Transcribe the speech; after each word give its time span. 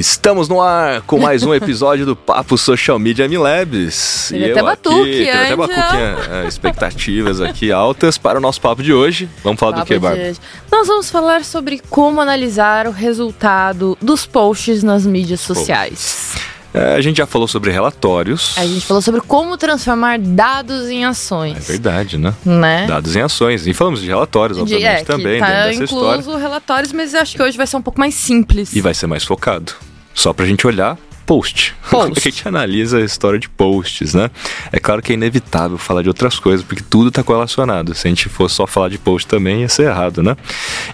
Estamos 0.00 0.48
no 0.48 0.62
ar 0.62 1.02
com 1.02 1.18
mais 1.18 1.42
um 1.42 1.52
episódio 1.52 2.06
do 2.06 2.16
Papo 2.16 2.56
Social 2.56 2.98
Media 2.98 3.28
Milabs. 3.28 4.30
E 4.30 4.50
até 4.50 4.62
batuque, 4.62 5.28
aqui, 5.28 5.28
até 5.28 5.54
batuque, 5.54 5.96
é, 6.32 6.48
expectativas 6.48 7.38
aqui 7.38 7.70
altas 7.70 8.16
para 8.16 8.38
o 8.38 8.40
nosso 8.40 8.62
papo 8.62 8.82
de 8.82 8.94
hoje. 8.94 9.28
Vamos 9.44 9.60
falar 9.60 9.72
papo 9.72 9.84
do 9.84 9.88
que, 9.88 9.98
Bárbara? 9.98 10.32
Nós 10.72 10.88
vamos 10.88 11.10
falar 11.10 11.44
sobre 11.44 11.82
como 11.90 12.18
analisar 12.18 12.86
o 12.86 12.90
resultado 12.90 13.94
dos 14.00 14.24
posts 14.24 14.82
nas 14.82 15.04
mídias 15.04 15.40
sociais. 15.40 16.32
É, 16.72 16.94
a 16.94 17.00
gente 17.02 17.18
já 17.18 17.26
falou 17.26 17.46
sobre 17.46 17.70
relatórios. 17.70 18.54
A 18.56 18.64
gente 18.64 18.86
falou 18.86 19.02
sobre 19.02 19.20
como 19.20 19.58
transformar 19.58 20.18
dados 20.18 20.88
em 20.88 21.04
ações. 21.04 21.58
É 21.58 21.60
verdade, 21.60 22.16
né? 22.16 22.32
né? 22.42 22.86
Dados 22.86 23.14
em 23.16 23.20
ações. 23.20 23.66
E 23.66 23.74
falamos 23.74 24.00
de 24.00 24.06
relatórios, 24.06 24.56
de, 24.56 24.62
obviamente, 24.62 25.02
é, 25.02 25.04
também, 25.04 25.40
tá 25.40 25.46
dentro 25.46 25.80
dessa 25.80 25.84
incluso 25.84 26.20
história. 26.20 26.38
relatórios, 26.38 26.92
mas 26.92 27.14
acho 27.14 27.36
que 27.36 27.42
hoje 27.42 27.58
vai 27.58 27.66
ser 27.66 27.76
um 27.76 27.82
pouco 27.82 28.00
mais 28.00 28.14
simples. 28.14 28.74
E 28.74 28.80
vai 28.80 28.94
ser 28.94 29.06
mais 29.06 29.24
focado. 29.24 29.74
Só 30.20 30.34
pra 30.34 30.44
gente 30.44 30.66
olhar 30.66 30.98
post. 31.24 31.74
post. 31.88 32.12
a 32.14 32.20
gente 32.20 32.46
analisa 32.46 32.98
a 32.98 33.00
história 33.00 33.38
de 33.38 33.48
posts, 33.48 34.12
né? 34.12 34.30
É 34.70 34.78
claro 34.78 35.00
que 35.00 35.12
é 35.12 35.14
inevitável 35.14 35.78
falar 35.78 36.02
de 36.02 36.08
outras 36.08 36.38
coisas, 36.38 36.62
porque 36.62 36.84
tudo 36.90 37.08
está 37.08 37.22
correlacionado. 37.22 37.94
Se 37.94 38.06
a 38.06 38.10
gente 38.10 38.28
fosse 38.28 38.56
só 38.56 38.66
falar 38.66 38.90
de 38.90 38.98
post 38.98 39.26
também, 39.26 39.62
ia 39.62 39.68
ser 39.70 39.84
errado, 39.84 40.22
né? 40.22 40.36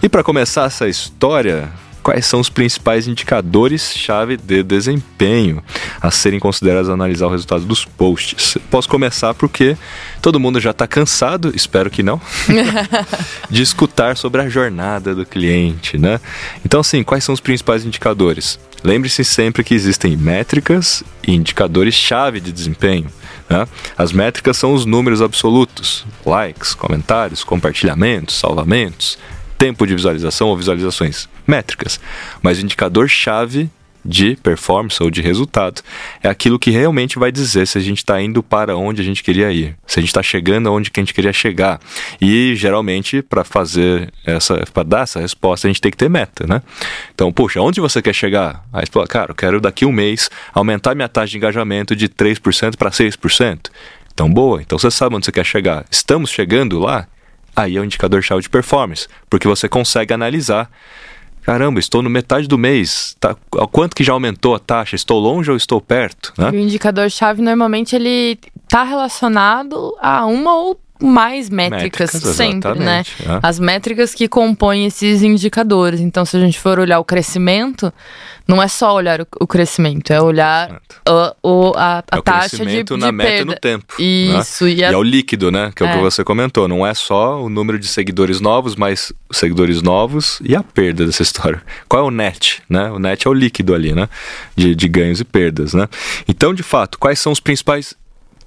E 0.01 0.07
para 0.07 0.23
começar 0.23 0.63
essa 0.63 0.87
história, 0.87 1.69
quais 2.01 2.25
são 2.25 2.39
os 2.39 2.47
principais 2.47 3.05
indicadores-chave 3.05 4.37
de 4.37 4.63
desempenho 4.63 5.61
a 5.99 6.09
serem 6.09 6.39
considerados 6.39 6.89
analisar 6.89 7.27
o 7.27 7.31
resultado 7.31 7.65
dos 7.65 7.83
posts. 7.83 8.57
Posso 8.71 8.87
começar 8.87 9.33
porque 9.33 9.75
todo 10.21 10.39
mundo 10.39 10.57
já 10.61 10.71
está 10.71 10.87
cansado, 10.87 11.51
espero 11.53 11.89
que 11.89 12.01
não, 12.01 12.21
de 13.51 13.61
escutar 13.61 14.15
sobre 14.15 14.41
a 14.41 14.47
jornada 14.47 15.13
do 15.13 15.25
cliente, 15.25 15.97
né? 15.97 16.21
Então, 16.63 16.79
assim, 16.79 17.03
quais 17.03 17.25
são 17.25 17.33
os 17.33 17.41
principais 17.41 17.83
indicadores? 17.83 18.57
Lembre-se 18.83 19.23
sempre 19.23 19.63
que 19.63 19.73
existem 19.73 20.15
métricas 20.15 21.03
e 21.27 21.33
indicadores-chave 21.33 22.39
de 22.39 22.51
desempenho. 22.51 23.07
Né? 23.49 23.67
As 23.97 24.11
métricas 24.11 24.57
são 24.57 24.73
os 24.73 24.85
números 24.85 25.21
absolutos: 25.21 26.05
likes, 26.25 26.73
comentários, 26.73 27.43
compartilhamentos, 27.43 28.35
salvamentos, 28.35 29.17
tempo 29.57 29.85
de 29.87 29.95
visualização 29.95 30.47
ou 30.47 30.57
visualizações 30.57 31.27
métricas, 31.45 31.99
mas 32.41 32.59
o 32.59 32.61
indicador-chave 32.61 33.69
de 34.07 34.37
performance 34.37 35.03
ou 35.03 35.11
de 35.11 35.21
resultado 35.21 35.81
é 36.23 36.29
aquilo 36.29 36.57
que 36.57 36.71
realmente 36.71 37.19
vai 37.19 37.29
dizer 37.29 37.67
se 37.67 37.77
a 37.77 37.81
gente 37.81 37.97
está 37.97 38.21
indo 38.21 38.41
para 38.41 38.77
onde 38.77 39.01
a 39.01 39.03
gente 39.03 39.21
queria 39.21 39.51
ir, 39.51 39.75
se 39.85 39.99
a 39.99 40.01
gente 40.01 40.09
está 40.09 40.23
chegando 40.23 40.69
aonde 40.69 40.89
que 40.89 40.99
a 40.99 41.03
gente 41.03 41.13
queria 41.13 41.33
chegar. 41.33 41.79
E 42.21 42.55
geralmente, 42.55 43.21
para 43.21 43.43
fazer 43.43 44.11
essa, 44.25 44.63
para 44.73 44.83
dar 44.83 45.01
essa 45.01 45.19
resposta, 45.19 45.67
a 45.67 45.69
gente 45.69 45.81
tem 45.81 45.91
que 45.91 45.97
ter 45.97 46.09
meta, 46.09 46.47
né? 46.47 46.61
Então, 47.13 47.31
puxa, 47.33 47.59
onde 47.59 47.81
você 47.81 48.01
quer 48.01 48.13
chegar? 48.13 48.63
Aí 48.71 48.85
você 48.85 48.91
fala, 48.91 49.07
cara, 49.07 49.31
eu 49.31 49.35
quero 49.35 49.59
daqui 49.59 49.85
um 49.85 49.91
mês 49.91 50.29
aumentar 50.53 50.95
minha 50.95 51.09
taxa 51.09 51.31
de 51.31 51.37
engajamento 51.37 51.95
de 51.95 52.07
3% 52.07 52.77
para 52.77 52.89
6%. 52.89 53.69
Então, 54.13 54.31
boa, 54.31 54.61
então 54.61 54.79
você 54.79 54.89
sabe 54.89 55.15
onde 55.15 55.25
você 55.25 55.31
quer 55.31 55.45
chegar. 55.45 55.85
Estamos 55.91 56.29
chegando 56.29 56.79
lá? 56.79 57.07
Aí 57.55 57.75
é 57.75 57.81
o 57.81 57.83
indicador-chave 57.83 58.41
de 58.41 58.49
performance, 58.49 59.07
porque 59.29 59.47
você 59.47 59.67
consegue 59.67 60.13
analisar 60.13 60.69
caramba, 61.47 61.79
estou 61.79 62.01
no 62.01 62.09
metade 62.09 62.45
do 62.45 62.57
mês, 62.57 63.15
tá, 63.21 63.33
quanto 63.71 63.95
que 63.95 64.03
já 64.03 64.11
aumentou 64.11 64.53
a 64.53 64.59
taxa? 64.59 64.97
Estou 64.97 65.17
longe 65.17 65.49
ou 65.49 65.55
estou 65.55 65.79
perto? 65.79 66.33
Né? 66.37 66.49
O 66.49 66.55
indicador-chave 66.55 67.41
normalmente 67.41 67.95
ele 67.95 68.37
está 68.65 68.83
relacionado 68.83 69.95
a 70.01 70.25
uma 70.25 70.53
ou 70.57 70.77
mais 71.01 71.49
métricas, 71.49 72.13
métricas 72.13 72.35
sempre, 72.35 72.79
né? 72.79 73.03
É. 73.21 73.39
As 73.41 73.59
métricas 73.59 74.13
que 74.13 74.27
compõem 74.27 74.85
esses 74.85 75.21
indicadores. 75.21 75.99
Então, 75.99 76.25
se 76.25 76.37
a 76.37 76.39
gente 76.39 76.59
for 76.59 76.79
olhar 76.79 76.99
o 76.99 77.03
crescimento, 77.03 77.93
não 78.47 78.61
é 78.61 78.67
só 78.67 78.95
olhar 78.95 79.21
o, 79.21 79.27
o 79.41 79.47
crescimento, 79.47 80.11
é 80.11 80.21
olhar 80.21 80.81
a, 81.05 81.35
o, 81.43 81.73
a, 81.75 82.03
a 82.09 82.17
é 82.17 82.21
taxa 82.21 82.65
de, 82.65 82.83
de 82.83 82.97
na 82.97 83.11
meta 83.11 83.29
perda. 83.29 83.45
no 83.45 83.59
tempo. 83.59 83.93
Né? 83.99 84.05
Isso. 84.05 84.63
Né? 84.63 84.71
E, 84.71 84.83
a... 84.83 84.91
e, 84.91 84.93
é 84.93 84.97
o 84.97 85.03
líquido, 85.03 85.51
né? 85.51 85.71
Que 85.75 85.83
é, 85.83 85.87
é 85.87 85.89
o 85.89 85.93
que 85.93 85.99
é. 85.99 86.01
você 86.01 86.23
comentou. 86.23 86.67
Não 86.67 86.85
é 86.85 86.93
só 86.93 87.41
o 87.43 87.49
número 87.49 87.77
de 87.77 87.87
seguidores 87.87 88.39
novos, 88.39 88.75
mas 88.75 89.11
seguidores 89.31 89.81
novos 89.81 90.39
e 90.43 90.55
a 90.55 90.63
perda 90.63 91.05
dessa 91.05 91.21
história. 91.21 91.61
Qual 91.89 92.03
é 92.03 92.07
o 92.07 92.11
net, 92.11 92.61
né? 92.69 92.89
O 92.91 92.99
net 92.99 93.27
é 93.27 93.29
o 93.29 93.33
líquido 93.33 93.73
ali, 93.73 93.93
né? 93.93 94.07
De, 94.55 94.73
de 94.73 94.87
ganhos 94.87 95.19
e 95.19 95.25
perdas, 95.25 95.73
né? 95.73 95.87
Então, 96.27 96.53
de 96.53 96.63
fato, 96.63 96.97
quais 96.97 97.19
são 97.19 97.31
os 97.31 97.39
principais 97.39 97.95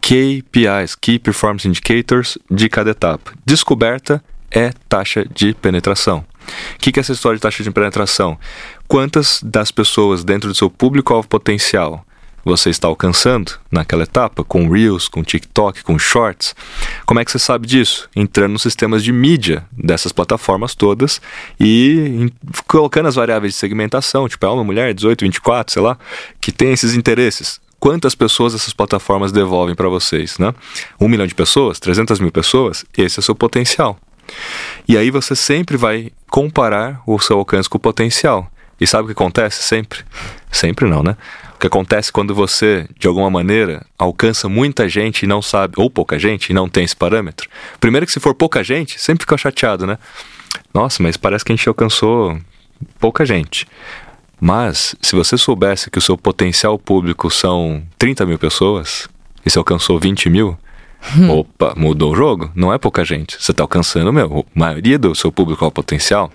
KPIs, 0.00 0.94
Key 1.00 1.18
Performance 1.18 1.66
Indicators, 1.66 2.38
de 2.50 2.68
cada 2.68 2.90
etapa. 2.90 3.32
Descoberta 3.44 4.22
é 4.50 4.72
taxa 4.88 5.24
de 5.32 5.54
penetração. 5.54 6.24
O 6.74 6.78
que, 6.78 6.90
que 6.90 6.98
é 6.98 7.02
essa 7.02 7.12
história 7.12 7.36
de 7.36 7.42
taxa 7.42 7.62
de 7.62 7.70
penetração? 7.70 8.38
Quantas 8.88 9.40
das 9.42 9.70
pessoas 9.70 10.24
dentro 10.24 10.48
do 10.48 10.54
seu 10.54 10.68
público-alvo 10.68 11.28
potencial 11.28 12.04
você 12.44 12.70
está 12.70 12.88
alcançando 12.88 13.52
naquela 13.70 14.04
etapa, 14.04 14.42
com 14.42 14.68
Reels, 14.68 15.08
com 15.08 15.22
TikTok, 15.22 15.82
com 15.82 15.98
Shorts. 15.98 16.54
Como 17.04 17.20
é 17.20 17.24
que 17.24 17.30
você 17.30 17.38
sabe 17.38 17.66
disso? 17.66 18.08
Entrando 18.14 18.52
nos 18.52 18.62
sistemas 18.62 19.04
de 19.04 19.12
mídia 19.12 19.64
dessas 19.70 20.12
plataformas 20.12 20.74
todas 20.74 21.20
e 21.58 22.32
colocando 22.66 23.06
as 23.06 23.14
variáveis 23.14 23.52
de 23.52 23.58
segmentação, 23.58 24.28
tipo, 24.28 24.44
é 24.46 24.48
uma 24.48 24.64
mulher, 24.64 24.94
18, 24.94 25.22
24, 25.22 25.72
sei 25.72 25.82
lá, 25.82 25.98
que 26.40 26.50
tem 26.50 26.72
esses 26.72 26.94
interesses 26.94 27.60
quantas 27.80 28.14
pessoas 28.14 28.54
essas 28.54 28.72
plataformas 28.72 29.32
devolvem 29.32 29.74
para 29.74 29.88
vocês, 29.88 30.38
né? 30.38 30.54
Um 31.00 31.08
milhão 31.08 31.26
de 31.26 31.34
pessoas, 31.34 31.80
300 31.80 32.20
mil 32.20 32.30
pessoas, 32.30 32.84
esse 32.96 33.18
é 33.18 33.20
o 33.20 33.22
seu 33.22 33.34
potencial. 33.34 33.98
E 34.86 34.96
aí 34.96 35.10
você 35.10 35.34
sempre 35.34 35.76
vai 35.76 36.12
comparar 36.28 37.02
o 37.06 37.18
seu 37.18 37.38
alcance 37.38 37.68
com 37.68 37.78
o 37.78 37.80
potencial. 37.80 38.50
E 38.80 38.86
sabe 38.86 39.04
o 39.04 39.06
que 39.06 39.12
acontece 39.12 39.62
sempre? 39.62 40.04
Sempre 40.50 40.88
não, 40.88 41.02
né? 41.02 41.16
O 41.54 41.58
que 41.58 41.66
acontece 41.66 42.10
quando 42.10 42.34
você, 42.34 42.88
de 42.98 43.06
alguma 43.06 43.28
maneira, 43.28 43.84
alcança 43.98 44.48
muita 44.48 44.88
gente 44.88 45.24
e 45.24 45.26
não 45.26 45.42
sabe, 45.42 45.74
ou 45.76 45.90
pouca 45.90 46.18
gente 46.18 46.50
e 46.50 46.54
não 46.54 46.68
tem 46.68 46.84
esse 46.84 46.96
parâmetro. 46.96 47.48
Primeiro 47.78 48.06
que 48.06 48.12
se 48.12 48.20
for 48.20 48.34
pouca 48.34 48.64
gente, 48.64 48.98
sempre 48.98 49.24
fica 49.24 49.36
chateado, 49.36 49.86
né? 49.86 49.98
Nossa, 50.72 51.02
mas 51.02 51.16
parece 51.16 51.44
que 51.44 51.52
a 51.52 51.56
gente 51.56 51.68
alcançou 51.68 52.38
pouca 52.98 53.26
gente. 53.26 53.66
Mas, 54.40 54.96
se 55.02 55.14
você 55.14 55.36
soubesse 55.36 55.90
que 55.90 55.98
o 55.98 56.02
seu 56.02 56.16
potencial 56.16 56.78
público 56.78 57.30
são 57.30 57.82
30 57.98 58.24
mil 58.24 58.38
pessoas 58.38 59.06
e 59.44 59.50
você 59.50 59.58
alcançou 59.58 59.98
20 59.98 60.30
mil, 60.30 60.56
hum. 61.14 61.30
opa, 61.30 61.74
mudou 61.76 62.12
o 62.12 62.16
jogo? 62.16 62.50
Não 62.54 62.72
é 62.72 62.78
pouca 62.78 63.04
gente. 63.04 63.36
Você 63.38 63.50
está 63.50 63.62
alcançando, 63.62 64.10
meu, 64.12 64.46
a 64.56 64.58
maioria 64.58 64.98
do 64.98 65.14
seu 65.14 65.30
público 65.30 65.64
ao 65.64 65.70
potencial. 65.70 66.32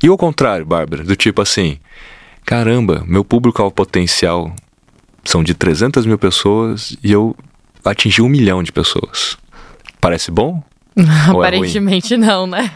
E 0.00 0.08
o 0.08 0.16
contrário, 0.16 0.64
Bárbara, 0.64 1.02
do 1.02 1.16
tipo 1.16 1.42
assim: 1.42 1.78
caramba, 2.44 3.02
meu 3.06 3.24
público 3.24 3.60
ao 3.60 3.70
potencial 3.70 4.54
são 5.24 5.42
de 5.42 5.54
300 5.54 6.06
mil 6.06 6.18
pessoas 6.18 6.96
e 7.02 7.10
eu 7.10 7.34
atingi 7.84 8.22
um 8.22 8.28
milhão 8.28 8.62
de 8.62 8.70
pessoas. 8.70 9.36
Parece 10.00 10.30
bom? 10.30 10.62
Aparentemente 11.28 12.14
é 12.14 12.16
não, 12.16 12.46
né? 12.46 12.70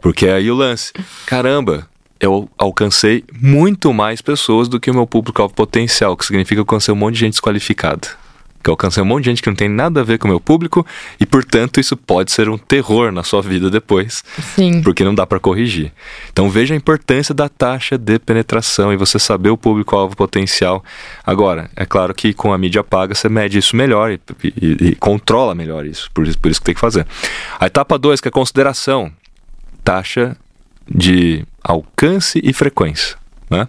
Porque 0.00 0.26
é 0.26 0.34
aí 0.34 0.50
o 0.50 0.54
lance. 0.54 0.92
Caramba, 1.26 1.86
eu 2.20 2.48
alcancei 2.58 3.24
muito 3.40 3.92
mais 3.92 4.20
pessoas 4.20 4.68
do 4.68 4.80
que 4.80 4.90
o 4.90 4.94
meu 4.94 5.06
público 5.06 5.48
potencial, 5.50 6.16
que 6.16 6.24
significa 6.24 6.56
que 6.56 6.60
eu 6.60 6.62
alcancei 6.62 6.92
um 6.92 6.96
monte 6.96 7.14
de 7.14 7.20
gente 7.20 7.32
desqualificada. 7.32 8.08
Que 8.60 8.68
eu 8.68 8.72
alcancei 8.72 9.00
um 9.00 9.06
monte 9.06 9.24
de 9.24 9.30
gente 9.30 9.42
que 9.42 9.48
não 9.48 9.54
tem 9.54 9.68
nada 9.68 10.00
a 10.00 10.04
ver 10.04 10.18
com 10.18 10.26
o 10.26 10.30
meu 10.30 10.40
público 10.40 10.84
e, 11.20 11.24
portanto, 11.24 11.78
isso 11.78 11.96
pode 11.96 12.32
ser 12.32 12.48
um 12.48 12.58
terror 12.58 13.12
na 13.12 13.22
sua 13.22 13.40
vida 13.40 13.70
depois. 13.70 14.24
Sim. 14.56 14.82
Porque 14.82 15.04
não 15.04 15.14
dá 15.14 15.24
para 15.24 15.38
corrigir. 15.38 15.92
Então 16.32 16.50
veja 16.50 16.74
a 16.74 16.76
importância 16.76 17.32
da 17.32 17.48
taxa 17.48 17.96
de 17.96 18.18
penetração 18.18 18.92
e 18.92 18.96
você 18.96 19.16
saber 19.16 19.50
o 19.50 19.56
público-alvo 19.56 20.16
potencial. 20.16 20.84
Agora, 21.24 21.70
é 21.76 21.86
claro 21.86 22.12
que 22.12 22.34
com 22.34 22.52
a 22.52 22.58
mídia 22.58 22.82
paga 22.82 23.14
você 23.14 23.28
mede 23.28 23.58
isso 23.58 23.76
melhor 23.76 24.10
e, 24.10 24.20
e, 24.44 24.88
e 24.88 24.94
controla 24.96 25.54
melhor 25.54 25.86
isso. 25.86 26.10
Por, 26.12 26.24
por 26.36 26.50
isso 26.50 26.60
que 26.60 26.64
tem 26.64 26.74
que 26.74 26.80
fazer. 26.80 27.06
A 27.60 27.66
etapa 27.66 27.96
2, 27.96 28.20
que 28.20 28.26
é 28.26 28.30
consideração. 28.30 29.12
Taxa 29.84 30.36
de 30.88 31.44
alcance 31.62 32.40
e 32.42 32.52
frequência. 32.52 33.16
Né? 33.50 33.68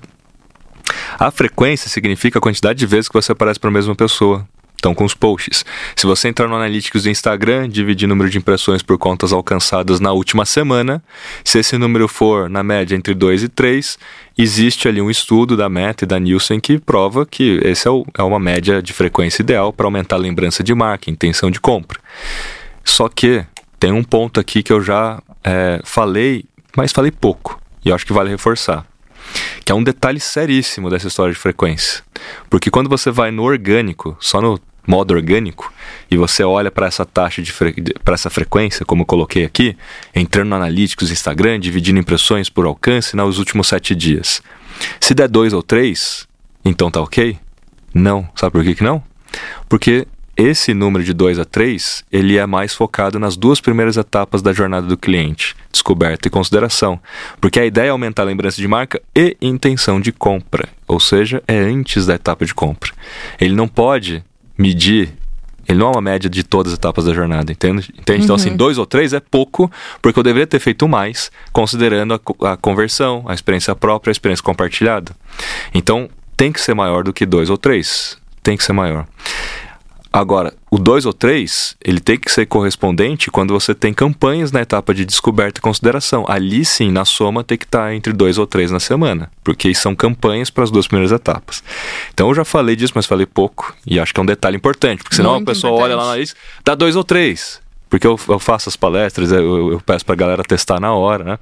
A 1.20 1.32
frequência 1.32 1.90
significa 1.90 2.40
a 2.40 2.42
quantidade 2.42 2.80
de 2.80 2.86
vezes 2.86 3.08
que 3.08 3.14
você 3.14 3.32
aparece 3.32 3.60
para 3.60 3.70
a 3.70 3.74
mesma 3.74 3.96
pessoa. 3.96 4.48
Então, 4.80 4.96
com 4.96 5.04
os 5.04 5.14
posts. 5.14 5.66
Se 5.94 6.08
você 6.08 6.30
entrar 6.30 6.48
no 6.48 6.56
Analytics 6.56 7.04
do 7.04 7.10
Instagram, 7.10 7.68
dividir 7.68 8.06
o 8.06 8.10
número 8.10 8.30
de 8.30 8.38
impressões 8.38 8.82
por 8.82 8.98
contas 8.98 9.34
alcançadas 9.34 10.00
na 10.00 10.14
última 10.14 10.46
semana, 10.46 11.04
se 11.44 11.60
esse 11.60 11.78
número 11.78 12.08
for 12.08 12.50
na 12.50 12.64
média 12.64 12.96
entre 12.96 13.14
2 13.14 13.44
e 13.44 13.50
3, 13.50 14.00
existe 14.38 14.88
ali 14.88 15.02
um 15.02 15.10
estudo 15.10 15.58
da 15.58 15.68
Meta 15.68 16.06
e 16.06 16.08
da 16.08 16.18
Nielsen 16.18 16.62
que 16.62 16.80
prova 16.80 17.26
que 17.26 17.60
esse 17.62 17.90
é, 17.90 17.92
é 18.18 18.24
uma 18.24 18.40
média 18.40 18.82
de 18.82 18.94
frequência 18.94 19.42
ideal 19.42 19.74
para 19.74 19.86
aumentar 19.86 20.16
a 20.16 20.20
lembrança 20.20 20.64
de 20.64 20.74
marca, 20.74 21.12
intenção 21.12 21.52
de 21.52 21.60
compra. 21.60 22.00
Só 22.86 23.10
que 23.10 23.44
tem 23.78 23.92
um 23.92 24.04
ponto 24.04 24.40
aqui 24.40 24.64
que 24.64 24.72
eu 24.72 24.82
já 24.82 25.22
é, 25.44 25.82
falei 25.84 26.46
mas 26.76 26.92
falei 26.92 27.12
pouco, 27.12 27.60
e 27.84 27.92
acho 27.92 28.06
que 28.06 28.14
vale 28.14 28.30
reforçar. 28.30 28.86
Que 29.64 29.72
é 29.72 29.76
um 29.76 29.84
detalhe 29.84 30.20
seríssimo 30.20 30.90
dessa 30.90 31.08
história 31.08 31.34
de 31.34 31.40
frequência. 31.40 32.04
Porque 32.50 32.72
quando 32.72 32.90
você 32.90 33.12
vai 33.12 33.32
no 33.32 33.44
orgânico, 33.44 34.18
só 34.20 34.42
no 34.42 34.60
modo 34.88 35.14
orgânico, 35.14 35.72
e 36.10 36.18
você 36.18 36.44
olha 36.44 36.72
para 36.72 36.88
essa 36.88 37.06
taxa 37.06 37.42
de 37.42 37.52
fre... 37.52 37.76
para 38.04 38.16
essa 38.16 38.30
frequência, 38.30 38.86
como 38.86 39.04
eu 39.04 39.06
coloquei 39.06 39.46
aqui, 39.46 39.78
entrando 40.16 40.50
no 40.50 40.56
Analytics 40.56 41.12
Instagram, 41.12 41.60
dividindo 41.60 42.00
impressões 42.00 42.50
por 42.50 42.66
alcance 42.66 43.16
nos 43.16 43.38
últimos 43.38 43.68
sete 43.68 43.94
dias. 43.94 44.42
Se 45.00 45.14
der 45.14 45.28
dois 45.28 45.54
ou 45.54 45.62
três, 45.62 46.28
então 46.66 46.90
tá 46.90 47.02
ok? 47.02 47.38
Não. 47.94 48.28
Sabe 48.36 48.52
por 48.52 48.64
que, 48.64 48.76
que 48.76 48.84
não? 48.84 49.04
Porque 49.68 50.08
esse 50.40 50.74
número 50.74 51.04
de 51.04 51.14
2 51.14 51.38
a 51.38 51.44
3, 51.44 52.06
ele 52.10 52.38
é 52.38 52.46
mais 52.46 52.74
focado 52.74 53.20
nas 53.20 53.36
duas 53.36 53.60
primeiras 53.60 53.98
etapas 53.98 54.42
da 54.42 54.54
jornada 54.54 54.88
do 54.88 54.98
cliente, 54.98 55.54
descoberta 55.70 56.30
e 56.30 56.32
consideração. 56.32 56.98
Porque 57.42 57.60
a 57.60 57.66
ideia 57.66 57.88
é 57.88 57.90
aumentar 57.90 58.22
a 58.22 58.26
lembrança 58.26 58.62
de 58.62 58.68
marca 58.68 59.02
e 59.14 59.36
intenção 59.42 60.00
de 60.00 60.14
compra, 60.14 60.70
ou 60.88 61.00
seja, 61.00 61.44
é 61.46 61.58
antes 61.58 62.06
da 62.06 62.16
etapa 62.16 62.46
de 62.46 62.54
compra. 62.54 62.92
Ele 63.40 63.54
não 63.54 63.68
pode 63.68 64.24
medir 64.58 65.14
ele 65.68 65.78
não 65.78 65.90
é 65.90 65.92
uma 65.92 66.02
média 66.02 66.28
de 66.28 66.44
todas 66.44 66.74
as 66.74 66.80
etapas 66.80 67.06
da 67.06 67.14
jornada, 67.14 67.52
entende? 67.52 67.94
entende? 67.96 68.18
Uhum. 68.18 68.24
Então, 68.24 68.36
assim, 68.36 68.50
uhum. 68.50 68.58
dois 68.58 68.80
ou 68.80 68.88
três 68.88 69.14
é 69.14 69.20
pouco, 69.20 69.72
porque 70.02 70.18
eu 70.18 70.24
deveria 70.24 70.48
ter 70.48 70.58
feito 70.58 70.88
mais, 70.88 71.32
considerando 71.54 72.16
a, 72.16 72.54
a 72.54 72.58
conversão, 72.58 73.24
a 73.28 73.36
experiência 73.36 73.76
própria, 73.76 74.10
a 74.10 74.14
experiência 74.14 74.44
compartilhada. 74.44 75.12
Então, 75.72 76.10
tem 76.36 76.52
que 76.52 76.60
ser 76.60 76.74
maior 76.74 77.04
do 77.04 77.14
que 77.14 77.24
dois 77.24 77.52
ou 77.52 77.58
três. 77.58 78.18
Tem 78.42 78.58
que 78.58 78.64
ser 78.64 78.74
maior. 78.74 79.06
Agora, 80.12 80.54
o 80.72 80.80
2 80.80 81.06
ou 81.06 81.14
3, 81.14 81.76
ele 81.84 82.00
tem 82.00 82.18
que 82.18 82.32
ser 82.32 82.48
correspondente 82.48 83.30
quando 83.30 83.54
você 83.54 83.76
tem 83.76 83.94
campanhas 83.94 84.52
na 84.52 84.62
etapa 84.62 84.92
de 84.92 85.06
descoberta 85.06 85.60
e 85.60 85.62
consideração. 85.62 86.26
Ali 86.28 86.66
sim, 86.66 86.92
na 86.92 87.06
soma, 87.06 87.44
tem 87.44 87.58
que 87.58 87.66
estar 87.66 87.86
tá 87.86 87.96
entre 87.96 88.12
2 88.12 88.40
ou 88.40 88.48
3 88.48 88.72
na 88.72 88.80
semana, 88.80 89.32
porque 89.44 89.74
são 89.76 89.96
campanhas 89.96 90.50
para 90.50 90.64
as 90.64 90.72
duas 90.72 90.88
primeiras 90.88 91.12
etapas. 91.12 91.64
Então 92.12 92.28
eu 92.28 92.34
já 92.34 92.44
falei 92.44 92.76
disso, 92.76 92.94
mas 92.96 93.06
falei 93.06 93.28
pouco, 93.28 93.76
e 93.86 94.00
acho 94.00 94.12
que 94.12 94.20
é 94.20 94.24
um 94.24 94.26
detalhe 94.26 94.58
importante, 94.58 95.04
porque 95.04 95.16
senão 95.16 95.34
Muito 95.36 95.50
a 95.50 95.54
pessoa 95.54 95.74
importante. 95.74 95.94
olha 95.94 96.04
lá 96.04 96.10
na 96.12 96.18
lista, 96.18 96.36
dá 96.66 96.74
2 96.74 96.96
ou 96.96 97.04
3. 97.04 97.62
Porque 97.90 98.06
eu, 98.06 98.20
eu 98.28 98.38
faço 98.38 98.70
as 98.70 98.76
palestras, 98.76 99.32
eu, 99.32 99.72
eu 99.72 99.82
peço 99.82 100.06
pra 100.06 100.14
galera 100.14 100.44
testar 100.44 100.80
na 100.80 100.94
hora, 100.94 101.24
né? 101.24 101.40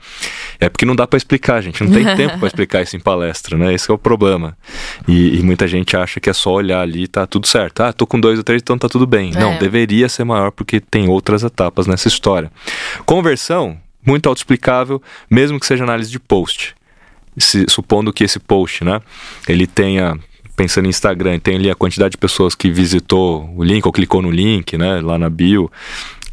É 0.60 0.70
porque 0.70 0.86
não 0.86 0.96
dá 0.96 1.06
para 1.06 1.18
explicar, 1.18 1.62
gente. 1.62 1.84
Não 1.84 1.92
tem 1.92 2.06
tempo 2.16 2.40
para 2.40 2.48
explicar 2.48 2.82
isso 2.82 2.96
em 2.96 3.00
palestra, 3.00 3.58
né? 3.58 3.74
Esse 3.74 3.92
é 3.92 3.94
o 3.94 3.98
problema. 3.98 4.58
E, 5.08 5.38
e, 5.38 5.44
muita 5.44 5.68
gente 5.68 5.98
acha 5.98 6.20
que 6.20 6.30
é 6.30 6.34
só 6.34 6.54
olhar 6.54 6.82
ali 6.82 7.04
e 7.04 7.08
tá 7.08 7.28
tudo 7.28 7.48
certo. 7.48 7.82
Ah, 7.82 7.92
tô 7.92 8.08
com 8.08 8.20
dois 8.20 8.38
ou 8.38 8.44
três, 8.44 8.62
então 8.62 8.78
tá 8.78 8.88
tudo 8.88 9.06
bem. 9.06 9.32
É. 9.36 9.40
Não, 9.40 9.58
deveria 9.58 10.08
ser 10.08 10.24
maior 10.24 10.52
porque 10.52 10.80
tem 10.80 11.10
outras 11.10 11.44
etapas 11.44 11.86
nessa 11.86 12.08
história. 12.08 12.50
Conversão, 13.06 13.78
muito 14.06 14.30
autoexplicável, 14.30 15.02
mesmo 15.30 15.60
que 15.60 15.66
seja 15.66 15.84
análise 15.84 16.10
de 16.10 16.20
post. 16.20 16.76
Se, 17.38 17.66
supondo 17.68 18.14
que 18.14 18.24
esse 18.24 18.40
post, 18.40 18.84
né, 18.84 19.02
ele 19.48 19.68
tenha 19.68 20.18
pensando 20.56 20.88
em 20.88 20.90
Instagram, 20.90 21.38
tem 21.38 21.56
ali 21.56 21.70
a 21.70 21.76
quantidade 21.76 22.12
de 22.12 22.18
pessoas 22.18 22.56
que 22.56 22.72
visitou 22.72 23.48
o 23.56 23.64
link 23.64 23.86
ou 23.86 23.92
clicou 23.92 24.24
no 24.24 24.32
link, 24.32 24.76
né, 24.76 25.00
lá 25.02 25.18
na 25.18 25.30
bio. 25.30 25.72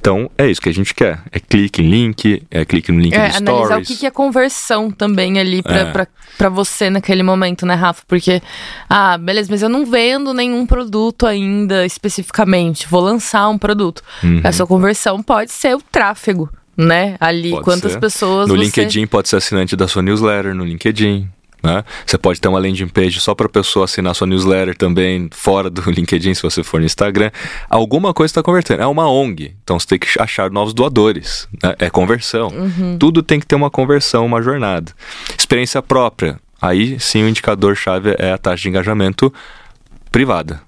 Então, 0.05 0.31
é 0.37 0.51
isso 0.51 0.61
que 0.61 0.69
a 0.69 0.75
gente 0.75 0.95
quer. 0.95 1.19
É 1.33 1.41
clique 1.41 1.81
em 1.81 1.89
link, 1.89 2.43
é 2.51 2.63
clique 2.67 2.93
no 2.93 3.01
link 3.01 3.15
é, 3.15 3.31
Stories. 3.31 3.49
analisar 3.49 3.79
o 3.79 3.83
que, 3.83 3.97
que 3.97 4.05
é 4.05 4.11
conversão 4.11 4.91
também 4.91 5.41
ali 5.41 5.63
pra, 5.63 5.79
é. 5.79 5.93
Pra, 5.93 6.07
pra 6.37 6.51
você 6.51 6.91
naquele 6.91 7.23
momento, 7.23 7.65
né, 7.65 7.75
Rafa? 7.75 8.03
Porque, 8.07 8.43
ah, 8.87 9.17
beleza, 9.17 9.49
mas 9.51 9.63
eu 9.63 9.69
não 9.71 9.87
vendo 9.87 10.35
nenhum 10.35 10.67
produto 10.67 11.27
ainda 11.27 11.87
especificamente. 11.87 12.87
Vou 12.87 13.01
lançar 13.01 13.49
um 13.49 13.57
produto. 13.57 14.03
Uhum. 14.23 14.43
Essa 14.45 14.67
conversão 14.67 15.23
pode 15.23 15.51
ser 15.51 15.75
o 15.75 15.81
tráfego, 15.81 16.51
né? 16.77 17.17
Ali, 17.19 17.53
pode 17.53 17.65
quantas 17.65 17.93
ser. 17.93 17.99
pessoas 17.99 18.47
No 18.47 18.57
você... 18.57 18.65
LinkedIn 18.65 19.07
pode 19.07 19.31
ser 19.31 19.37
assinante 19.37 19.75
da 19.75 19.89
sua 19.89 20.03
newsletter 20.03 20.55
no 20.55 20.67
LinkedIn. 20.67 21.31
Né? 21.65 21.83
Você 22.05 22.19
pode 22.19 22.39
ter 22.39 22.47
uma 22.47 22.59
landing 22.59 22.89
page 22.89 23.19
só 23.21 23.35
para 23.35 23.47
a 23.47 23.49
pessoa 23.49 23.87
assinar 23.87 24.15
sua 24.15 24.27
newsletter 24.27 24.77
também, 24.77 25.31
fora 25.33 25.71
do 25.71 25.81
LinkedIn, 25.91 26.35
se 26.35 26.43
você 26.43 26.63
for 26.63 26.79
no 26.79 26.85
Instagram. 26.85 27.31
Alguma 27.71 28.13
coisa 28.13 28.31
está 28.31 28.43
convertendo. 28.43 28.83
É 28.83 28.87
uma 28.87 29.11
ONG, 29.11 29.57
então 29.65 29.81
você 29.81 29.87
tem 29.87 29.99
que 29.99 30.09
achar 30.21 30.51
novos 30.51 30.75
doadores. 30.75 31.49
Né? 31.63 31.75
É 31.79 31.89
conversão. 31.89 32.49
Uhum. 32.49 32.99
Tudo 32.99 33.23
tem 33.23 33.41
que 33.41 33.47
ter 33.47 33.55
uma 33.55 33.71
conversão, 33.71 34.27
uma 34.27 34.43
jornada. 34.43 34.93
Experiência 35.39 35.81
própria. 35.81 36.39
Aí 36.61 37.01
sim 37.01 37.23
o 37.23 37.29
indicador-chave 37.29 38.15
é 38.19 38.33
a 38.33 38.39
taxa 38.39 38.63
de 38.63 38.69
engajamento 38.69 39.33
privada. 40.13 40.61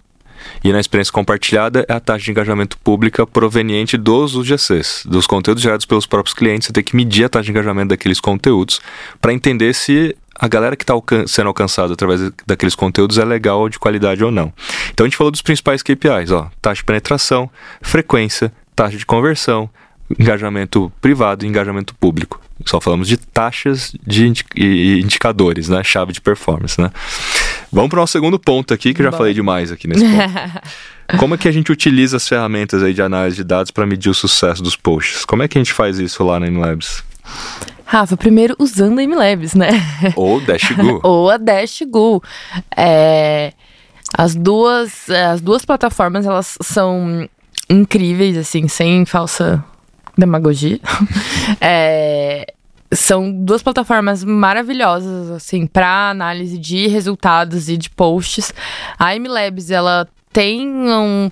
E 0.65 0.73
na 0.73 0.81
experiência 0.81 1.13
compartilhada 1.13 1.85
é 1.89 1.93
a 1.93 2.01
taxa 2.01 2.25
de 2.25 2.31
engajamento 2.31 2.79
pública 2.79 3.27
proveniente 3.27 3.99
dos 3.99 4.35
UGCs, 4.35 5.05
dos 5.07 5.27
conteúdos 5.27 5.63
gerados 5.63 5.85
pelos 5.85 6.07
próprios 6.07 6.33
clientes. 6.33 6.67
Você 6.67 6.73
tem 6.73 6.85
que 6.85 6.97
medir 6.97 7.25
a 7.25 7.29
taxa 7.29 7.45
de 7.45 7.51
engajamento 7.51 7.89
daqueles 7.89 8.21
conteúdos 8.21 8.81
para 9.21 9.33
entender 9.33 9.75
se 9.75 10.17
a 10.39 10.49
galera 10.49 10.77
que 10.77 10.83
está 10.83 10.93
alcan 10.93 11.27
sendo 11.27 11.49
alcançada 11.49 11.93
através 11.93 12.31
daqueles 12.47 12.75
conteúdos 12.75 13.19
é 13.19 13.25
legal, 13.25 13.69
de 13.69 13.79
qualidade 13.79 14.23
ou 14.23 14.31
não. 14.31 14.53
Então 14.93 15.05
a 15.05 15.09
gente 15.09 15.17
falou 15.17 15.31
dos 15.31 15.43
principais 15.43 15.83
KPIs, 15.83 16.31
ó, 16.31 16.51
taxa 16.61 16.81
de 16.81 16.85
penetração, 16.85 17.51
frequência, 17.81 18.53
taxa 18.75 18.97
de 18.97 19.07
conversão, 19.07 19.69
engajamento 20.19 20.93
privado 21.01 21.45
e 21.45 21.49
engajamento 21.49 21.95
público. 21.95 22.41
Só 22.65 22.81
falamos 22.81 23.07
de 23.07 23.17
taxas 23.17 23.95
de 24.07 24.27
indicadores, 24.27 25.69
né? 25.69 25.85
Chave 25.85 26.13
de 26.13 26.21
performance, 26.21 26.81
né? 26.81 26.91
Vamos 27.71 27.91
para 27.91 27.99
o 27.99 28.01
nosso 28.01 28.13
segundo 28.13 28.39
ponto 28.39 28.73
aqui, 28.73 28.95
que 28.95 29.03
eu 29.03 29.05
já 29.05 29.11
Bom. 29.11 29.19
falei 29.19 29.35
demais 29.35 29.71
aqui 29.71 29.87
nesse 29.87 30.05
ponto. 30.05 31.19
Como 31.19 31.35
é 31.35 31.39
que 31.39 31.47
a 31.47 31.53
gente 31.53 31.71
utiliza 31.71 32.17
as 32.17 32.27
ferramentas 32.27 32.83
aí 32.83 32.95
de 32.95 33.03
análise 33.03 33.37
de 33.37 33.45
dados 33.45 33.71
para 33.71 33.87
medir 33.87 34.09
o 34.09 34.15
sucesso 34.15 34.63
dos 34.63 34.75
posts? 34.75 35.25
Como 35.25 35.43
é 35.43 35.49
que 35.49 35.59
a 35.59 35.61
gente 35.61 35.73
faz 35.73 35.99
isso 35.99 36.25
lá 36.25 36.41
na 36.41 36.49
InLabs? 36.49 37.05
Rafa, 37.87 38.17
primeiro 38.17 38.57
usando 38.59 38.99
a 38.99 39.03
MLabs, 39.03 39.55
né? 39.55 39.71
Ou 40.17 40.41
Dashgo. 40.41 41.01
Ou 41.07 41.31
a 41.31 41.37
Dashgo. 41.37 42.21
É, 42.77 43.53
as 44.17 44.35
duas, 44.35 45.09
as 45.09 45.41
duas 45.41 45.65
plataformas, 45.65 46.27
elas 46.27 46.59
são 46.61 47.29
incríveis, 47.71 48.37
assim, 48.37 48.67
sem 48.67 49.05
falsa 49.05 49.65
demagogia. 50.19 50.81
é, 51.61 52.53
são 52.93 53.31
duas 53.31 53.63
plataformas 53.63 54.25
maravilhosas, 54.25 55.31
assim, 55.31 55.65
para 55.65 56.11
análise 56.11 56.59
de 56.59 56.89
resultados 56.89 57.69
e 57.69 57.77
de 57.77 57.89
posts. 57.89 58.53
A 58.99 59.15
MLabs, 59.17 59.71
ela 59.71 60.09
tem 60.33 60.69
um, 60.69 61.31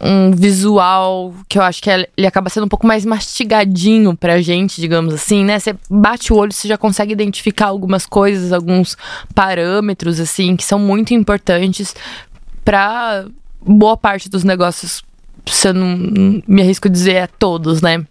um 0.00 0.30
visual 0.30 1.34
que 1.48 1.58
eu 1.58 1.62
acho 1.62 1.82
que 1.82 1.90
ele 1.90 2.26
acaba 2.26 2.48
sendo 2.50 2.64
um 2.64 2.68
pouco 2.68 2.86
mais 2.86 3.04
mastigadinho 3.04 4.16
pra 4.16 4.40
gente, 4.40 4.80
digamos 4.80 5.14
assim, 5.14 5.44
né? 5.44 5.58
Você 5.58 5.74
bate 5.90 6.32
o 6.32 6.36
olho, 6.36 6.52
você 6.52 6.68
já 6.68 6.76
consegue 6.76 7.12
identificar 7.12 7.66
algumas 7.66 8.06
coisas, 8.06 8.52
alguns 8.52 8.96
parâmetros, 9.34 10.20
assim, 10.20 10.56
que 10.56 10.64
são 10.64 10.78
muito 10.78 11.14
importantes 11.14 11.94
para 12.64 13.26
boa 13.60 13.96
parte 13.96 14.28
dos 14.28 14.44
negócios. 14.44 15.02
Se 15.46 15.68
eu 15.68 15.74
não 15.74 16.42
me 16.46 16.62
arrisco 16.62 16.88
a 16.88 16.90
dizer 16.90 17.14
é 17.14 17.26
todos, 17.26 17.82
né? 17.82 18.04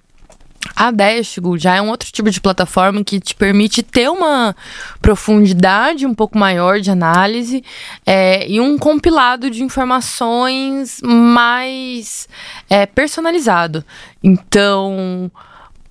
A 0.75 0.91
Dashgo 0.91 1.58
já 1.58 1.75
é 1.75 1.82
um 1.82 1.89
outro 1.89 2.12
tipo 2.12 2.29
de 2.29 2.39
plataforma 2.39 3.03
que 3.03 3.20
te 3.20 3.36
permite 3.36 3.84
ter 3.84 4.10
uma 4.10 4.55
profundidade 5.01 6.05
um 6.05 6.13
pouco 6.13 6.38
maior 6.38 6.79
de 6.79 6.89
análise 6.89 7.63
é, 8.05 8.50
e 8.50 8.60
um 8.60 8.77
compilado 8.77 9.50
de 9.50 9.63
informações 9.63 11.00
mais 11.03 12.27
é, 12.70 12.86
personalizado. 12.86 13.84
Então, 14.24 15.29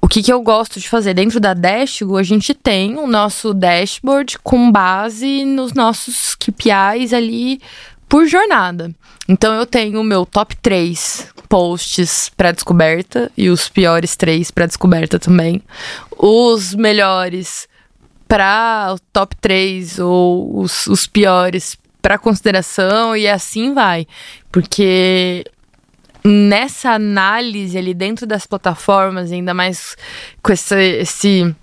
o 0.00 0.08
que, 0.08 0.20
que 0.20 0.32
eu 0.32 0.42
gosto 0.42 0.80
de 0.80 0.88
fazer? 0.88 1.14
Dentro 1.14 1.38
da 1.38 1.54
Dashgo, 1.54 2.16
a 2.16 2.22
gente 2.24 2.52
tem 2.52 2.96
o 2.98 3.06
nosso 3.06 3.54
dashboard 3.54 4.38
com 4.40 4.70
base 4.72 5.44
nos 5.44 5.74
nossos 5.74 6.34
KPIs 6.34 7.12
ali 7.12 7.60
por 8.12 8.26
jornada. 8.26 8.94
Então 9.26 9.54
eu 9.54 9.64
tenho 9.64 9.98
o 9.98 10.04
meu 10.04 10.26
top 10.26 10.54
3 10.56 11.32
posts 11.48 12.28
para 12.36 12.52
descoberta 12.52 13.32
e 13.34 13.48
os 13.48 13.70
piores 13.70 14.14
3 14.16 14.50
para 14.50 14.66
descoberta 14.66 15.18
também. 15.18 15.62
Os 16.18 16.74
melhores 16.74 17.66
para 18.28 18.92
o 18.94 18.98
top 19.14 19.34
3 19.36 19.98
ou 19.98 20.58
os, 20.58 20.86
os 20.88 21.06
piores 21.06 21.78
para 22.02 22.18
consideração 22.18 23.16
e 23.16 23.26
assim 23.26 23.72
vai. 23.72 24.06
Porque 24.50 25.46
nessa 26.22 26.90
análise 26.90 27.78
ali 27.78 27.94
dentro 27.94 28.26
das 28.26 28.46
plataformas, 28.46 29.32
ainda 29.32 29.54
mais 29.54 29.96
com 30.42 30.52
esse, 30.52 30.98
esse 30.98 31.56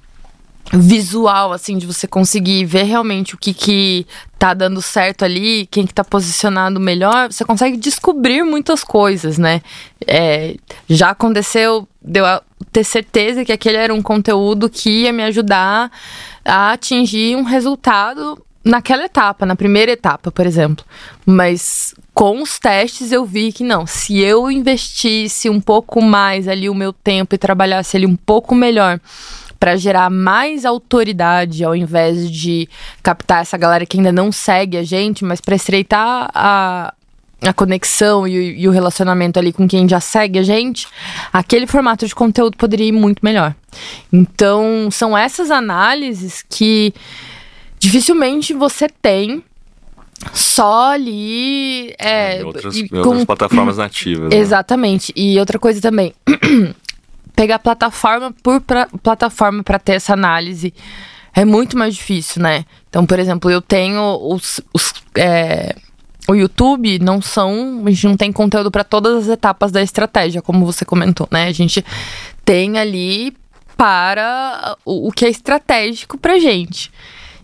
visual, 0.71 1.51
assim, 1.51 1.77
de 1.77 1.85
você 1.85 2.07
conseguir 2.07 2.65
ver 2.65 2.83
realmente 2.83 3.33
o 3.33 3.37
que 3.37 3.53
que 3.53 4.05
tá 4.37 4.53
dando 4.53 4.81
certo 4.81 5.25
ali, 5.25 5.67
quem 5.71 5.85
que 5.85 5.93
tá 5.93 6.03
posicionado 6.03 6.79
melhor, 6.79 7.31
você 7.31 7.43
consegue 7.43 7.75
descobrir 7.75 8.43
muitas 8.43 8.83
coisas, 8.83 9.37
né? 9.37 9.61
É, 10.07 10.55
já 10.87 11.09
aconteceu, 11.09 11.87
deu 12.01 12.25
a 12.25 12.41
ter 12.71 12.83
certeza 12.83 13.43
que 13.43 13.51
aquele 13.51 13.77
era 13.77 13.93
um 13.93 14.01
conteúdo 14.01 14.69
que 14.69 15.03
ia 15.03 15.11
me 15.11 15.23
ajudar 15.23 15.91
a 16.45 16.71
atingir 16.71 17.35
um 17.35 17.43
resultado 17.43 18.41
naquela 18.63 19.05
etapa, 19.05 19.45
na 19.45 19.55
primeira 19.55 19.91
etapa, 19.91 20.31
por 20.31 20.45
exemplo. 20.45 20.85
Mas 21.25 21.95
com 22.13 22.41
os 22.41 22.59
testes 22.59 23.11
eu 23.11 23.25
vi 23.25 23.51
que 23.51 23.63
não, 23.63 23.87
se 23.87 24.19
eu 24.19 24.51
investisse 24.51 25.49
um 25.49 25.59
pouco 25.59 26.01
mais 26.01 26.47
ali 26.47 26.69
o 26.69 26.75
meu 26.75 26.93
tempo 26.93 27.33
e 27.33 27.37
trabalhasse 27.37 27.97
ali 27.97 28.05
um 28.05 28.15
pouco 28.15 28.53
melhor 28.53 28.99
para 29.59 29.75
gerar 29.75 30.09
mais 30.09 30.65
autoridade 30.65 31.63
ao 31.63 31.75
invés 31.75 32.31
de 32.31 32.67
captar 33.03 33.41
essa 33.41 33.57
galera 33.57 33.85
que 33.85 33.97
ainda 33.97 34.11
não 34.11 34.31
segue 34.31 34.77
a 34.77 34.83
gente, 34.83 35.25
mas 35.25 35.41
para 35.41 35.55
estreitar 35.55 36.29
a, 36.33 36.93
a 37.41 37.53
conexão 37.53 38.27
e, 38.27 38.61
e, 38.61 38.67
o 38.67 38.71
relacionamento 38.71 39.37
ali 39.37 39.51
com 39.51 39.67
quem 39.67 39.87
já 39.87 39.99
segue 39.99 40.39
a 40.39 40.43
gente, 40.43 40.87
aquele 41.33 41.67
formato 41.67 42.07
de 42.07 42.15
conteúdo 42.15 42.55
poderia 42.57 42.87
ir 42.87 42.93
muito 42.93 43.19
melhor. 43.21 43.53
Então, 44.11 44.89
são 44.91 45.17
essas 45.17 45.51
análises 45.51 46.43
que 46.47 46.93
dificilmente 47.77 48.53
você 48.53 48.87
tem 48.87 49.43
só 50.33 50.91
ali. 50.93 51.93
É, 51.97 52.41
em 52.41 52.43
outras, 52.43 52.75
em 52.75 52.89
outras 52.91 53.25
plataformas 53.25 53.77
nativas. 53.77 54.29
Né? 54.29 54.35
Exatamente. 54.39 55.13
Né? 55.15 55.23
E 55.23 55.39
outra 55.39 55.59
coisa 55.59 55.81
também. 55.81 56.13
pegar 57.39 57.57
plataforma 57.57 58.33
por 58.43 58.59
pra, 58.59 58.85
plataforma 59.01 59.63
para 59.63 59.79
ter 59.79 59.93
essa 59.93 60.11
análise 60.11 60.73
é 61.33 61.45
muito 61.45 61.77
mais 61.77 61.95
difícil, 61.95 62.41
né? 62.41 62.65
Então, 62.89 63.05
por 63.05 63.17
exemplo, 63.17 63.49
eu 63.49 63.61
tenho 63.61 64.01
os. 64.21 64.59
os 64.73 64.93
é, 65.15 65.73
o 66.27 66.35
YouTube 66.35 66.99
não 66.99 67.21
são. 67.21 67.81
A 67.85 67.89
gente 67.91 68.07
não 68.07 68.17
tem 68.17 68.29
conteúdo 68.29 68.69
para 68.69 68.83
todas 68.83 69.23
as 69.23 69.27
etapas 69.29 69.71
da 69.71 69.81
estratégia, 69.81 70.41
como 70.41 70.65
você 70.65 70.83
comentou, 70.83 71.29
né? 71.31 71.47
A 71.47 71.53
gente 71.53 71.85
tem 72.43 72.77
ali 72.77 73.33
para 73.77 74.75
o, 74.83 75.07
o 75.07 75.11
que 75.11 75.23
é 75.23 75.29
estratégico 75.29 76.17
pra 76.17 76.39
gente. 76.39 76.91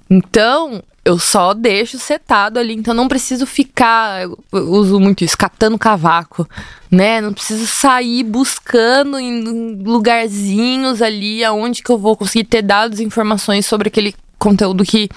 Então, 0.09 0.83
eu 1.05 1.19
só 1.19 1.53
deixo 1.53 1.99
setado 1.99 2.57
ali, 2.57 2.73
então 2.73 2.91
não 2.91 3.07
preciso 3.07 3.45
ficar, 3.45 4.23
eu 4.23 4.37
uso 4.51 4.99
muito 4.99 5.23
isso, 5.23 5.37
catando 5.37 5.77
cavaco, 5.77 6.49
né? 6.89 7.21
Não 7.21 7.31
preciso 7.31 7.67
sair 7.67 8.23
buscando 8.23 9.19
em 9.19 9.83
lugarzinhos 9.83 11.03
ali 11.03 11.43
aonde 11.43 11.83
que 11.83 11.91
eu 11.91 11.97
vou 11.99 12.17
conseguir 12.17 12.45
ter 12.45 12.63
dados 12.63 12.99
e 12.99 13.03
informações 13.03 13.67
sobre 13.67 13.87
aquele 13.87 14.15
conteúdo 14.39 14.83
que 14.83 15.07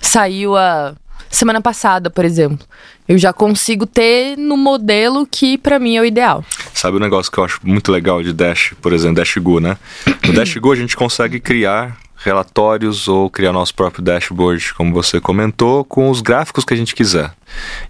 saiu 0.00 0.56
a 0.56 0.94
semana 1.28 1.60
passada, 1.60 2.08
por 2.08 2.24
exemplo. 2.24 2.64
Eu 3.08 3.18
já 3.18 3.32
consigo 3.32 3.84
ter 3.84 4.36
no 4.36 4.56
modelo 4.56 5.26
que 5.26 5.58
para 5.58 5.80
mim 5.80 5.96
é 5.96 6.00
o 6.00 6.04
ideal. 6.04 6.44
Sabe 6.72 6.98
o 6.98 7.00
um 7.00 7.02
negócio 7.02 7.32
que 7.32 7.38
eu 7.38 7.44
acho 7.44 7.58
muito 7.64 7.90
legal 7.90 8.22
de 8.22 8.32
Dash, 8.32 8.74
por 8.80 8.92
exemplo, 8.92 9.16
Dash 9.16 9.36
Go, 9.38 9.58
né? 9.58 9.76
No 10.24 10.32
Dash 10.32 10.56
Go 10.56 10.70
a 10.70 10.76
gente 10.76 10.96
consegue 10.96 11.40
criar 11.40 11.96
relatórios 12.26 13.06
ou 13.06 13.30
criar 13.30 13.52
nosso 13.52 13.74
próprio 13.74 14.02
dashboard, 14.02 14.74
como 14.74 14.92
você 14.92 15.20
comentou, 15.20 15.84
com 15.84 16.10
os 16.10 16.20
gráficos 16.20 16.64
que 16.64 16.74
a 16.74 16.76
gente 16.76 16.94
quiser. 16.94 17.32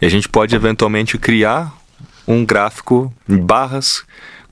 E 0.00 0.06
a 0.06 0.08
gente 0.08 0.28
pode 0.28 0.54
eventualmente 0.54 1.16
criar 1.18 1.72
um 2.28 2.44
gráfico 2.44 3.12
em 3.28 3.38
barras 3.38 4.04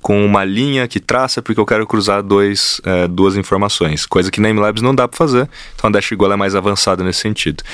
com 0.05 0.23
uma 0.23 0.45
linha 0.45 0.87
que 0.87 1.01
traça 1.01 1.41
porque 1.41 1.59
eu 1.59 1.65
quero 1.65 1.87
cruzar 1.87 2.23
dois, 2.23 2.79
é, 2.85 3.09
duas 3.09 3.39
informações, 3.39 4.05
coisa 4.05 4.31
que 4.31 4.39
na 4.39 4.53
MLabs 4.53 4.83
não 4.83 4.95
dá 4.95 5.09
para 5.09 5.17
fazer, 5.17 5.49
então 5.75 5.89
a 5.89 5.91
DashGo 5.91 6.31
é 6.31 6.37
mais 6.37 6.55
avançada 6.55 7.03
nesse 7.03 7.21
sentido. 7.21 7.65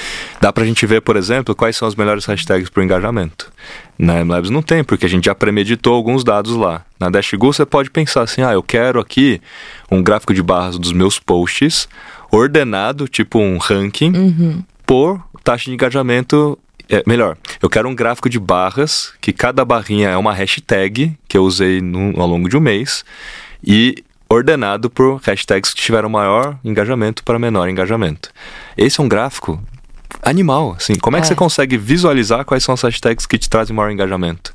Dá 0.41 0.53
para 0.53 0.63
a 0.63 0.67
gente 0.67 0.87
ver, 0.87 1.01
por 1.01 1.17
exemplo, 1.17 1.57
quais 1.57 1.75
são 1.75 1.89
as 1.89 1.97
melhores 1.97 2.25
hashtags 2.27 2.71
para 2.71 2.83
o 2.83 2.85
engajamento. 2.85 3.51
Na 3.99 4.25
MLabs 4.25 4.49
não 4.49 4.63
tem, 4.63 4.85
porque 4.85 5.07
a 5.07 5.09
gente 5.09 5.25
já 5.25 5.35
premeditou 5.35 5.93
alguns 5.93 6.23
dados 6.23 6.55
lá. 6.55 6.85
Na 7.01 7.11
DashGo 7.11 7.53
você 7.53 7.67
pode 7.67 7.91
pensar 7.91 8.23
assim, 8.23 8.43
ah, 8.43 8.53
eu 8.53 8.63
quero 8.63 9.01
aqui 9.01 9.41
um 9.91 10.01
gráfico 10.01 10.33
de 10.33 10.41
barras 10.41 10.79
dos 10.79 10.93
meus 10.93 11.19
posts, 11.19 11.89
ordenado, 12.31 13.09
tipo 13.09 13.41
um 13.41 13.59
ranking, 13.59 14.13
uhum. 14.17 14.63
por 14.87 15.21
taxa 15.43 15.65
de 15.65 15.73
engajamento 15.73 16.57
é, 16.89 17.03
melhor, 17.07 17.37
eu 17.63 17.69
quero 17.69 17.89
um 17.89 17.95
gráfico 17.95 18.29
de 18.29 18.39
barras, 18.39 19.13
que 19.21 19.33
cada 19.33 19.65
barrinha 19.65 20.09
é 20.09 20.17
uma 20.17 20.33
hashtag 20.33 21.17
que 21.29 21.37
eu 21.37 21.45
usei 21.45 21.81
no, 21.81 22.21
ao 22.21 22.27
longo 22.27 22.49
de 22.49 22.57
um 22.57 22.61
mês, 22.61 23.05
e 23.63 24.03
ordenado 24.29 24.89
por 24.89 25.21
hashtags 25.23 25.75
que 25.75 25.83
tiveram 25.83 26.09
maior 26.09 26.57
engajamento 26.65 27.23
para 27.25 27.39
menor 27.39 27.69
engajamento. 27.69 28.31
Esse 28.77 29.01
é 29.01 29.03
um 29.03 29.09
gráfico 29.09 29.61
animal, 30.23 30.75
assim. 30.77 30.95
Como 30.95 31.17
é, 31.17 31.19
é 31.19 31.23
que 31.23 31.29
você 31.29 31.35
consegue 31.35 31.77
visualizar 31.77 32.45
quais 32.45 32.63
são 32.63 32.73
as 32.73 32.83
hashtags 32.83 33.27
que 33.27 33.37
te 33.37 33.51
trazem 33.51 33.75
maior 33.75 33.91
engajamento? 33.91 34.55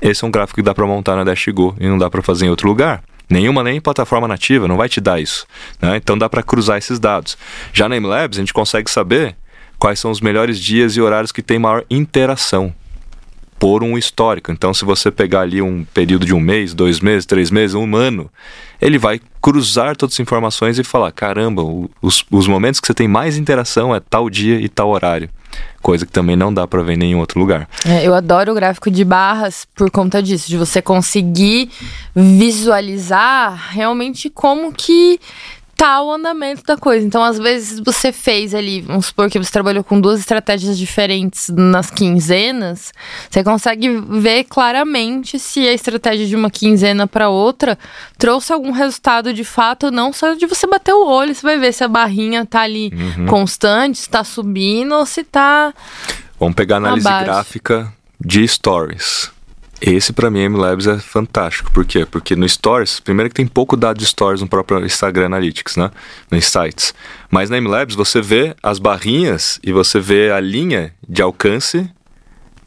Esse 0.00 0.24
é 0.24 0.26
um 0.28 0.30
gráfico 0.30 0.56
que 0.56 0.62
dá 0.62 0.74
para 0.74 0.86
montar 0.86 1.16
na 1.16 1.24
DashGo 1.24 1.76
e 1.80 1.88
não 1.88 1.98
dá 1.98 2.08
para 2.08 2.22
fazer 2.22 2.46
em 2.46 2.50
outro 2.50 2.68
lugar. 2.68 3.02
Nenhuma 3.28 3.64
nem 3.64 3.80
plataforma 3.80 4.28
nativa 4.28 4.68
não 4.68 4.76
vai 4.76 4.88
te 4.88 5.00
dar 5.00 5.20
isso. 5.20 5.46
Né? 5.82 5.96
Então 5.96 6.16
dá 6.16 6.28
para 6.28 6.42
cruzar 6.42 6.78
esses 6.78 6.98
dados. 6.98 7.36
Já 7.72 7.88
na 7.88 7.96
MLabs 7.98 8.38
a 8.38 8.40
gente 8.40 8.52
consegue 8.54 8.90
saber 8.90 9.36
quais 9.78 9.98
são 9.98 10.10
os 10.10 10.20
melhores 10.20 10.58
dias 10.58 10.96
e 10.96 11.00
horários 11.00 11.32
que 11.32 11.42
tem 11.42 11.58
maior 11.58 11.84
interação 11.90 12.74
por 13.58 13.82
um 13.82 13.96
histórico. 13.96 14.52
Então, 14.52 14.72
se 14.74 14.84
você 14.84 15.10
pegar 15.10 15.40
ali 15.40 15.62
um 15.62 15.84
período 15.84 16.26
de 16.26 16.34
um 16.34 16.40
mês, 16.40 16.74
dois 16.74 17.00
meses, 17.00 17.24
três 17.24 17.50
meses, 17.50 17.74
um 17.74 17.96
ano, 17.96 18.30
ele 18.80 18.98
vai 18.98 19.20
cruzar 19.40 19.96
todas 19.96 20.14
as 20.14 20.20
informações 20.20 20.78
e 20.78 20.84
falar: 20.84 21.10
caramba, 21.12 21.62
os, 22.02 22.24
os 22.30 22.46
momentos 22.46 22.80
que 22.80 22.86
você 22.86 22.94
tem 22.94 23.08
mais 23.08 23.36
interação 23.36 23.94
é 23.94 24.00
tal 24.00 24.28
dia 24.28 24.60
e 24.60 24.68
tal 24.68 24.90
horário. 24.90 25.30
Coisa 25.80 26.04
que 26.04 26.12
também 26.12 26.36
não 26.36 26.52
dá 26.52 26.66
para 26.66 26.82
ver 26.82 26.94
em 26.94 26.98
nenhum 26.98 27.18
outro 27.18 27.38
lugar. 27.38 27.66
É, 27.86 28.06
eu 28.06 28.14
adoro 28.14 28.52
o 28.52 28.54
gráfico 28.54 28.90
de 28.90 29.04
barras 29.04 29.66
por 29.74 29.90
conta 29.90 30.22
disso, 30.22 30.48
de 30.48 30.56
você 30.58 30.82
conseguir 30.82 31.70
visualizar 32.14 33.70
realmente 33.70 34.28
como 34.28 34.72
que 34.72 35.18
tá 35.76 36.02
o 36.02 36.10
andamento 36.10 36.62
da 36.64 36.76
coisa. 36.76 37.06
Então, 37.06 37.22
às 37.22 37.38
vezes, 37.38 37.78
você 37.80 38.10
fez 38.10 38.54
ali, 38.54 38.80
vamos 38.80 39.06
supor 39.06 39.30
que 39.30 39.38
você 39.38 39.52
trabalhou 39.52 39.84
com 39.84 40.00
duas 40.00 40.18
estratégias 40.18 40.78
diferentes 40.78 41.50
nas 41.50 41.90
quinzenas, 41.90 42.92
você 43.30 43.44
consegue 43.44 43.88
ver 44.08 44.44
claramente 44.44 45.38
se 45.38 45.68
a 45.68 45.72
estratégia 45.72 46.26
de 46.26 46.34
uma 46.34 46.50
quinzena 46.50 47.06
para 47.06 47.28
outra 47.28 47.78
trouxe 48.16 48.52
algum 48.52 48.70
resultado 48.70 49.32
de 49.34 49.44
fato, 49.44 49.90
não 49.90 50.12
só 50.12 50.32
de 50.32 50.46
você 50.46 50.66
bater 50.66 50.94
o 50.94 51.06
olho, 51.06 51.34
você 51.34 51.42
vai 51.42 51.58
ver 51.58 51.72
se 51.72 51.84
a 51.84 51.88
barrinha 51.88 52.46
tá 52.46 52.62
ali 52.62 52.90
uhum. 52.94 53.26
constante, 53.26 53.98
se 53.98 54.08
tá 54.08 54.24
subindo 54.24 54.94
ou 54.94 55.04
se 55.04 55.22
tá. 55.22 55.74
Vamos 56.40 56.54
pegar 56.54 56.76
a 56.76 56.78
análise 56.78 57.06
abaixo. 57.06 57.24
gráfica 57.26 57.92
de 58.18 58.48
stories. 58.48 59.35
Esse 59.80 60.12
para 60.12 60.30
mim, 60.30 60.48
MLabs 60.48 60.86
é 60.86 60.98
fantástico. 60.98 61.70
Por 61.70 61.84
quê? 61.84 62.06
Porque 62.06 62.34
no 62.34 62.48
Stories, 62.48 62.98
primeiro 62.98 63.28
que 63.28 63.34
tem 63.34 63.46
pouco 63.46 63.76
dado 63.76 63.98
de 63.98 64.06
Stories 64.06 64.40
no 64.40 64.48
próprio 64.48 64.84
Instagram 64.84 65.26
Analytics, 65.26 65.76
né? 65.76 65.90
Nos 66.30 66.46
sites. 66.46 66.94
Mas 67.30 67.50
na 67.50 67.60
MLabs 67.60 67.94
você 67.94 68.22
vê 68.22 68.56
as 68.62 68.78
barrinhas 68.78 69.60
e 69.62 69.72
você 69.72 70.00
vê 70.00 70.30
a 70.30 70.40
linha 70.40 70.94
de 71.06 71.20
alcance 71.20 71.90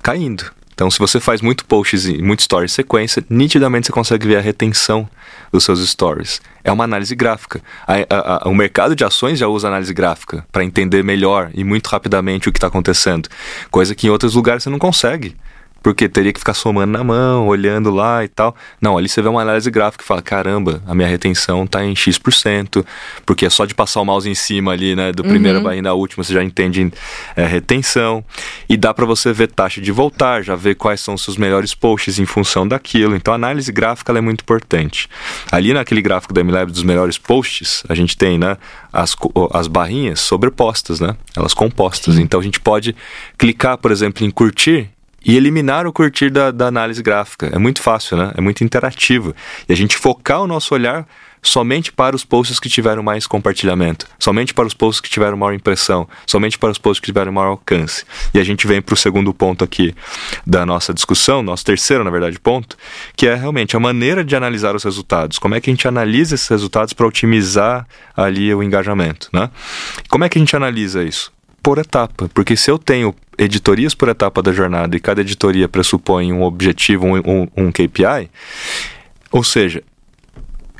caindo. 0.04 0.46
Então, 0.80 0.89
se 0.89 0.98
você 0.98 1.20
faz 1.20 1.42
muito 1.42 1.66
posts 1.66 2.06
e 2.06 2.22
muito 2.22 2.42
stories 2.42 2.72
em 2.72 2.75
sequência, 2.75 3.22
nitidamente 3.30 3.88
você 3.88 3.92
consegue 3.92 4.25
ver 4.25 4.38
a 4.38 4.42
retenção 4.42 5.10
dos 5.51 5.66
seus 5.66 5.86
stories. 5.86 6.42
É 6.63 6.72
uma 6.72 6.86
análise 6.86 7.13
gráfica. 7.16 7.62
A, 7.86 7.96
a, 8.10 8.46
a, 8.46 8.50
o 8.50 8.56
mercado 8.56 8.96
de 8.96 9.04
ações 9.04 9.38
já 9.38 9.46
usa 9.48 9.68
análise 9.68 9.94
gráfica 9.94 10.46
para 10.54 10.63
entender 10.63 11.04
melhor 11.04 11.51
e 11.54 11.66
muito 11.66 11.88
rapidamente 11.88 12.48
o 12.48 12.51
que 12.54 12.58
está 12.58 12.68
acontecendo. 12.68 13.28
Coisa 13.70 13.94
que 13.94 14.08
em 14.08 14.10
outros 14.10 14.36
lugares 14.36 14.63
você 14.63 14.70
não 14.70 14.80
consegue. 14.80 15.36
Porque 15.82 16.10
teria 16.10 16.34
que 16.34 16.40
ficar 16.40 16.54
somando 16.54 16.92
na 16.92 17.04
mão, 17.04 17.48
olhando 17.48 17.90
lá 17.90 18.24
e 18.24 18.28
tal. 18.28 18.56
Não, 18.82 18.98
ali 18.98 19.08
você 19.08 19.22
vê 19.22 19.30
uma 19.30 19.42
análise 19.42 19.70
gráfica 19.72 20.04
e 20.04 20.08
fala: 20.08 20.22
caramba, 20.22 20.82
a 20.86 20.94
minha 20.94 21.08
retenção 21.08 21.64
está 21.64 21.84
em 21.84 21.96
X%, 21.96 22.86
porque 23.26 23.46
é 23.46 23.50
só 23.50 23.66
de 23.66 23.74
passar 23.74 24.02
o 24.02 24.06
mouse 24.06 24.30
em 24.30 24.36
cima 24.36 24.72
ali, 24.72 24.96
né, 24.96 25.12
do 25.12 25.24
primeiro 25.24 25.60
uhum. 25.60 25.64
barrinho 25.64 25.84
da 25.84 25.94
última, 25.94 26.24
você 26.24 26.34
já 26.34 26.44
entende 26.44 26.92
é, 27.36 27.46
retenção. 27.46 28.24
E 28.68 28.76
dá 28.76 28.94
para 28.94 29.06
você 29.06 29.32
ver 29.34 29.48
taxa 29.48 29.82
de 29.82 29.92
voltar, 29.92 30.44
já 30.44 30.56
ver 30.56 30.76
quais 30.76 31.02
são 31.02 31.14
os 31.14 31.24
seus 31.24 31.38
melhores 31.38 31.74
posts 31.74 32.20
em 32.20 32.26
função 32.26 32.68
daquilo. 32.68 33.16
Então 33.16 33.34
a 33.34 33.36
análise 33.36 33.72
gráfica 33.72 34.12
é 34.18 34.22
muito 34.22 34.42
importante. 34.42 35.08
Ali 35.52 35.74
naquele 35.74 36.02
gráfico 36.02 36.34
da 36.34 36.44
MLab 36.44 36.72
dos 36.72 36.84
melhores 36.84 37.18
posts, 37.18 37.84
a 37.88 37.96
gente 37.96 38.18
tem 38.18 38.38
né, 38.38 38.58
as, 38.92 39.16
as 39.54 39.68
barrinhas 39.68 40.20
sobrepostas, 40.20 41.00
né? 41.00 41.16
Elas 41.36 41.54
compostas. 41.54 42.18
Então 42.18 42.40
a 42.40 42.44
gente 42.44 42.60
pode 42.60 42.96
clicar, 43.38 43.78
por 43.78 43.92
exemplo, 43.92 44.26
em 44.26 44.32
curtir 44.32 44.90
e 45.24 45.36
eliminar 45.36 45.86
o 45.86 45.94
curtir 45.94 46.30
da, 46.30 46.52
da, 46.52 46.68
análise 46.68 47.02
gráfica. 47.02 47.50
É 47.52 47.58
muito 47.58 47.82
fácil, 47.82 48.18
né? 48.18 48.32
É 48.36 48.42
muito 48.42 48.64
interativo. 48.64 49.36
E 49.68 49.74
a 49.74 49.76
gente 49.76 49.98
focar 49.98 50.42
o 50.42 50.48
nosso 50.48 50.74
olhar 50.74 51.06
somente 51.42 51.92
para 51.92 52.16
os 52.16 52.26
posts 52.26 52.60
que 52.60 52.70
tiveram 52.70 53.02
mais 53.02 53.26
compartilhamento, 53.26 54.06
somente 54.20 54.54
para 54.54 54.68
os 54.68 54.74
posts 54.74 55.00
que 55.00 55.10
tiveram 55.10 55.38
maior 55.38 55.54
impressão, 55.54 56.08
somente 56.28 56.58
para 56.58 56.72
os 56.72 56.78
posts 56.78 57.00
que 57.00 57.06
tiveram 57.06 57.32
maior 57.32 57.50
alcance. 57.50 58.04
E 58.34 58.40
a 58.40 58.44
gente 58.44 58.68
vem 58.68 58.82
para 58.82 58.94
o 58.94 58.98
segundo 58.98 59.34
ponto 59.34 59.64
aqui 59.64 59.96
da 60.46 60.66
nossa 60.66 60.94
discussão, 60.94 61.42
nosso 61.42 61.66
terceiro, 61.66 62.04
na 62.04 62.12
verdade, 62.12 62.40
ponto, 62.40 62.78
que 63.16 63.28
é 63.28 63.36
realmente 63.36 63.76
a 63.76 63.80
maneira 63.80 64.24
de 64.24 64.36
analisar 64.36 64.76
os 64.76 64.84
resultados. 64.84 65.40
Como 65.40 65.56
é 65.56 65.62
que 65.62 65.70
a 65.70 65.74
gente 65.74 65.88
analisa 65.88 66.36
esses 66.36 66.48
resultados 66.48 66.94
para 66.94 67.08
otimizar 67.08 67.88
ali 68.16 68.54
o 68.54 68.62
engajamento, 68.62 69.30
né? 69.34 69.50
Como 70.10 70.24
é 70.24 70.30
que 70.30 70.38
a 70.38 70.42
gente 70.42 70.56
analisa 70.56 71.04
isso? 71.04 71.32
Por 71.62 71.78
etapa. 71.78 72.30
Porque 72.34 72.56
se 72.56 72.70
eu 72.70 72.78
tenho 72.78 73.13
editorias 73.38 73.94
por 73.94 74.10
etapa 74.10 74.42
da 74.42 74.51
jornada 74.51 74.96
e 74.96 75.00
cada 75.00 75.22
editoria 75.22 75.68
pressupõe 75.68 76.32
um 76.34 76.44
objetivo, 76.44 77.06
um, 77.06 77.18
um, 77.18 77.48
um 77.56 77.72
KPI, 77.72 78.30
ou 79.32 79.44
seja, 79.44 79.84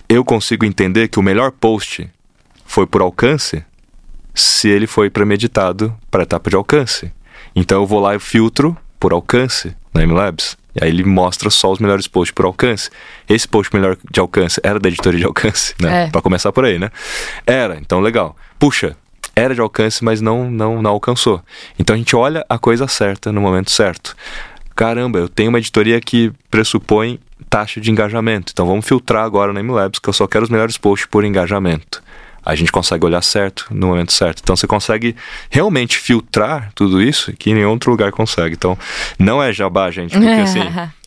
eu 0.08 0.26
consigo 0.26 0.66
entender 0.66 1.08
que 1.08 1.20
o 1.20 1.24
melhor 1.24 1.52
post 1.52 2.10
foi 2.66 2.86
por 2.86 3.02
alcance 3.02 3.64
se 4.34 4.68
ele 4.68 4.88
foi 4.88 5.10
premeditado 5.10 5.96
para 6.10 6.24
etapa 6.24 6.50
de 6.50 6.56
alcance. 6.56 7.12
Então 7.56 7.82
eu 7.82 7.88
vou 7.88 8.00
lá 8.00 8.16
e 8.16 8.20
filtro 8.20 8.78
por 9.00 9.14
alcance 9.14 9.76
na 9.94 10.06
MLabs. 10.06 10.58
E 10.76 10.84
aí 10.84 10.90
ele 10.90 11.04
mostra 11.04 11.50
só 11.50 11.72
os 11.72 11.80
melhores 11.80 12.08
posts 12.08 12.34
por 12.34 12.46
alcance. 12.46 12.90
Esse 13.28 13.48
post 13.48 13.74
melhor 13.76 13.98
de 14.12 14.20
alcance 14.20 14.60
era 14.64 14.80
da 14.80 14.88
editoria 14.88 15.20
de 15.20 15.26
alcance, 15.26 15.74
né? 15.80 16.06
É. 16.06 16.10
Para 16.10 16.22
começar 16.22 16.52
por 16.52 16.64
aí, 16.66 16.78
né? 16.78 16.92
Era, 17.46 17.78
então 17.78 18.00
legal. 18.00 18.36
Puxa, 18.58 18.96
era 19.40 19.56
de 19.56 19.62
alcance, 19.62 20.04
mas 20.04 20.20
não, 20.20 20.50
não, 20.52 20.82
não 20.82 20.92
alcançou. 20.92 21.42
Então 21.78 21.96
a 21.96 21.98
gente 21.98 22.16
olha 22.16 22.46
a 22.50 22.58
coisa 22.58 22.88
certa 22.88 23.32
no 23.32 23.40
momento 23.40 23.72
certo. 23.72 24.16
Caramba, 24.76 25.20
eu 25.20 25.30
tenho 25.30 25.50
uma 25.50 25.60
editoria 25.60 26.00
que 26.00 26.32
pressupõe 26.50 27.20
taxa 27.50 27.80
de 27.80 27.90
engajamento. 27.90 28.52
Então 28.52 28.68
vamos 28.68 28.86
filtrar 28.86 29.24
agora 29.24 29.54
no 29.54 29.64
MLabs, 29.64 30.00
que 30.00 30.10
eu 30.10 30.14
só 30.14 30.28
quero 30.28 30.44
os 30.44 30.50
melhores 30.50 30.78
posts 30.78 31.08
por 31.10 31.24
engajamento. 31.24 32.04
a 32.46 32.56
gente 32.56 32.72
consegue 32.72 33.06
olhar 33.06 33.22
certo 33.22 33.68
no 33.70 33.88
momento 33.88 34.12
certo. 34.14 34.40
Então 34.42 34.56
você 34.56 34.66
consegue 34.66 35.16
realmente 35.50 35.98
filtrar 35.98 36.72
tudo 36.74 37.02
isso 37.02 37.32
que 37.34 37.54
nenhum 37.54 37.70
outro 37.70 37.92
lugar 37.92 38.12
consegue. 38.12 38.56
Então 38.56 38.78
não 39.18 39.42
é 39.42 39.54
jabá, 39.54 39.92
gente, 39.92 40.12
porque 40.12 40.28
assim, 40.42 40.62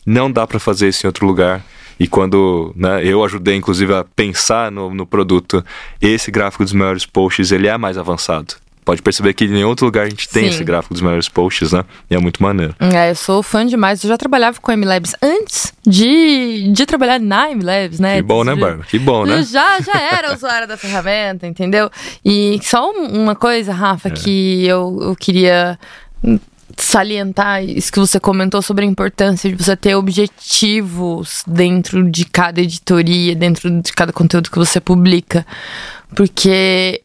não 0.05 0.31
dá 0.31 0.47
para 0.47 0.59
fazer 0.59 0.87
isso 0.87 1.05
em 1.05 1.07
outro 1.07 1.25
lugar. 1.25 1.61
E 1.99 2.07
quando 2.07 2.73
né, 2.75 3.05
eu 3.05 3.23
ajudei, 3.23 3.55
inclusive, 3.55 3.93
a 3.93 4.03
pensar 4.03 4.71
no, 4.71 4.93
no 4.93 5.05
produto, 5.05 5.63
esse 6.01 6.31
gráfico 6.31 6.63
dos 6.63 6.73
melhores 6.73 7.05
posts, 7.05 7.51
ele 7.51 7.67
é 7.67 7.77
mais 7.77 7.97
avançado 7.97 8.55
pode 8.83 9.01
perceber 9.01 9.33
que 9.33 9.45
em 9.45 9.49
nenhum 9.49 9.69
outro 9.69 9.85
lugar 9.85 10.05
a 10.05 10.09
gente 10.09 10.27
tem 10.29 10.43
Sim. 10.43 10.49
esse 10.49 10.63
gráfico 10.63 10.93
dos 10.93 11.01
melhores 11.01 11.29
posts, 11.29 11.71
né? 11.71 11.83
E 12.09 12.15
é 12.15 12.19
muito 12.19 12.43
maneiro. 12.43 12.75
É, 12.79 13.11
eu 13.11 13.15
sou 13.15 13.41
fã 13.41 13.65
demais. 13.65 14.03
Eu 14.03 14.09
já 14.09 14.17
trabalhava 14.17 14.59
com 14.59 14.71
a 14.71 14.77
MLabs 14.77 15.15
antes 15.21 15.73
de, 15.85 16.71
de 16.71 16.85
trabalhar 16.85 17.19
na 17.19 17.49
MLabs, 17.49 17.99
né? 17.99 18.17
Que 18.17 18.21
bom, 18.21 18.43
né, 18.43 18.55
Bárbara? 18.55 18.83
Que 18.87 18.99
bom, 18.99 19.25
né? 19.25 19.39
Eu 19.39 19.43
já, 19.43 19.79
já 19.79 19.99
era 19.99 20.33
usuária 20.35 20.67
da 20.67 20.77
ferramenta, 20.77 21.47
entendeu? 21.47 21.89
E 22.23 22.59
só 22.61 22.91
uma 22.91 23.35
coisa, 23.35 23.73
Rafa, 23.73 24.09
é. 24.09 24.11
que 24.11 24.67
eu, 24.67 24.99
eu 25.01 25.15
queria 25.15 25.79
salientar 26.77 27.63
isso 27.63 27.91
que 27.91 27.99
você 27.99 28.19
comentou 28.19 28.61
sobre 28.61 28.85
a 28.85 28.87
importância 28.87 29.49
de 29.49 29.61
você 29.61 29.75
ter 29.75 29.95
objetivos 29.95 31.43
dentro 31.45 32.09
de 32.09 32.25
cada 32.25 32.61
editoria, 32.61 33.35
dentro 33.35 33.69
de 33.81 33.93
cada 33.93 34.13
conteúdo 34.13 34.49
que 34.49 34.57
você 34.57 34.79
publica. 34.79 35.45
Porque 36.15 37.01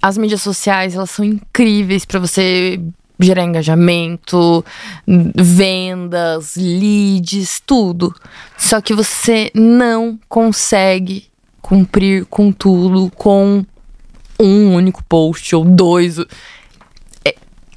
as 0.00 0.18
mídias 0.18 0.42
sociais, 0.42 0.94
elas 0.94 1.10
são 1.10 1.24
incríveis 1.24 2.04
para 2.04 2.18
você 2.18 2.80
gerar 3.20 3.44
engajamento, 3.44 4.64
vendas, 5.06 6.54
leads, 6.56 7.62
tudo. 7.64 8.14
Só 8.58 8.80
que 8.80 8.94
você 8.94 9.50
não 9.54 10.18
consegue 10.28 11.26
cumprir 11.60 12.26
com 12.26 12.50
tudo 12.50 13.10
com 13.14 13.64
um 14.40 14.74
único 14.74 15.04
post 15.04 15.54
ou 15.54 15.64
dois. 15.64 16.16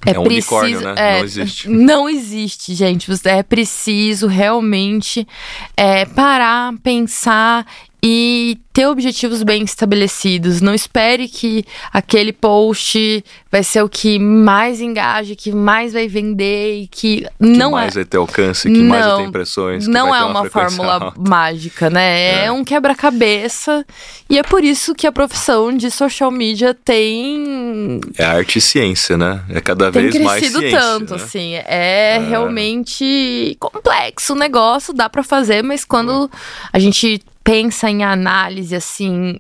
É, 0.05 0.11
é, 0.11 0.19
um 0.19 0.23
preciso, 0.23 0.55
unicórnio, 0.55 0.81
né? 0.81 0.95
É, 0.97 1.17
não 1.17 1.23
existe. 1.25 1.69
Não 1.85 2.09
existe, 2.09 2.73
gente. 2.75 3.11
É 3.25 3.43
preciso 3.43 4.27
realmente 4.27 5.27
é, 5.75 6.05
parar, 6.05 6.73
pensar 6.83 7.65
e 8.07 8.59
ter 8.71 8.85
objetivos 8.85 9.41
bem 9.41 9.63
estabelecidos. 9.63 10.61
Não 10.61 10.75
espere 10.75 11.27
que 11.27 11.65
aquele 11.91 12.31
post 12.31 13.25
vai 13.51 13.63
ser 13.63 13.81
o 13.81 13.89
que 13.89 14.19
mais 14.19 14.79
engaje, 14.79 15.35
que 15.35 15.51
mais 15.51 15.93
vai 15.93 16.07
vender 16.07 16.81
e 16.81 16.87
que, 16.87 17.21
que 17.21 17.27
não 17.39 17.71
mais 17.71 17.93
é... 17.93 18.01
vai 18.01 18.05
ter 18.05 18.17
alcance, 18.17 18.69
que 18.69 18.77
não, 18.77 18.89
mais 18.89 19.05
vai 19.05 19.17
ter 19.17 19.23
impressões. 19.23 19.87
não 19.87 20.13
é 20.13 20.23
uma, 20.23 20.41
uma 20.41 20.49
fórmula 20.51 20.93
alta. 21.01 21.19
mágica, 21.19 21.89
né? 21.89 22.43
É, 22.43 22.45
é 22.45 22.51
um 22.51 22.63
quebra-cabeça 22.63 23.83
e 24.29 24.37
é 24.37 24.43
por 24.43 24.63
isso 24.63 24.93
que 24.93 25.07
a 25.07 25.11
profissão 25.11 25.75
de 25.75 25.89
social 25.89 26.29
media 26.29 26.75
tem 26.75 27.99
é 28.19 28.23
arte 28.23 28.59
e 28.59 28.61
ciência, 28.61 29.17
né? 29.17 29.43
É 29.49 29.59
cada 29.59 29.91
tem 29.91 30.09
vez 30.09 30.23
mais 30.23 30.41
ciência. 30.41 30.59
crescido 30.59 30.79
tanto, 30.79 31.15
né? 31.15 31.23
assim. 31.23 31.53
É, 31.55 31.65
é, 31.67 32.19
realmente 32.19 33.57
complexo 33.59 34.33
o 34.33 34.35
negócio, 34.35 34.93
dá 34.93 35.09
para 35.09 35.23
fazer, 35.23 35.63
mas 35.63 35.83
quando 35.83 36.29
a 36.71 36.77
gente 36.77 37.19
pensa 37.45 37.89
em 37.89 38.03
análise 38.03 38.75
assim 38.75 39.39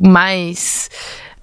mais 0.00 0.88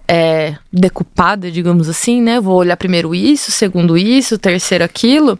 é, 0.07 0.55
decupada, 0.71 1.51
digamos 1.51 1.89
assim, 1.89 2.21
né? 2.21 2.39
Vou 2.39 2.55
olhar 2.55 2.77
primeiro 2.77 3.13
isso, 3.13 3.51
segundo 3.51 3.97
isso, 3.97 4.39
terceiro 4.39 4.83
aquilo. 4.83 5.37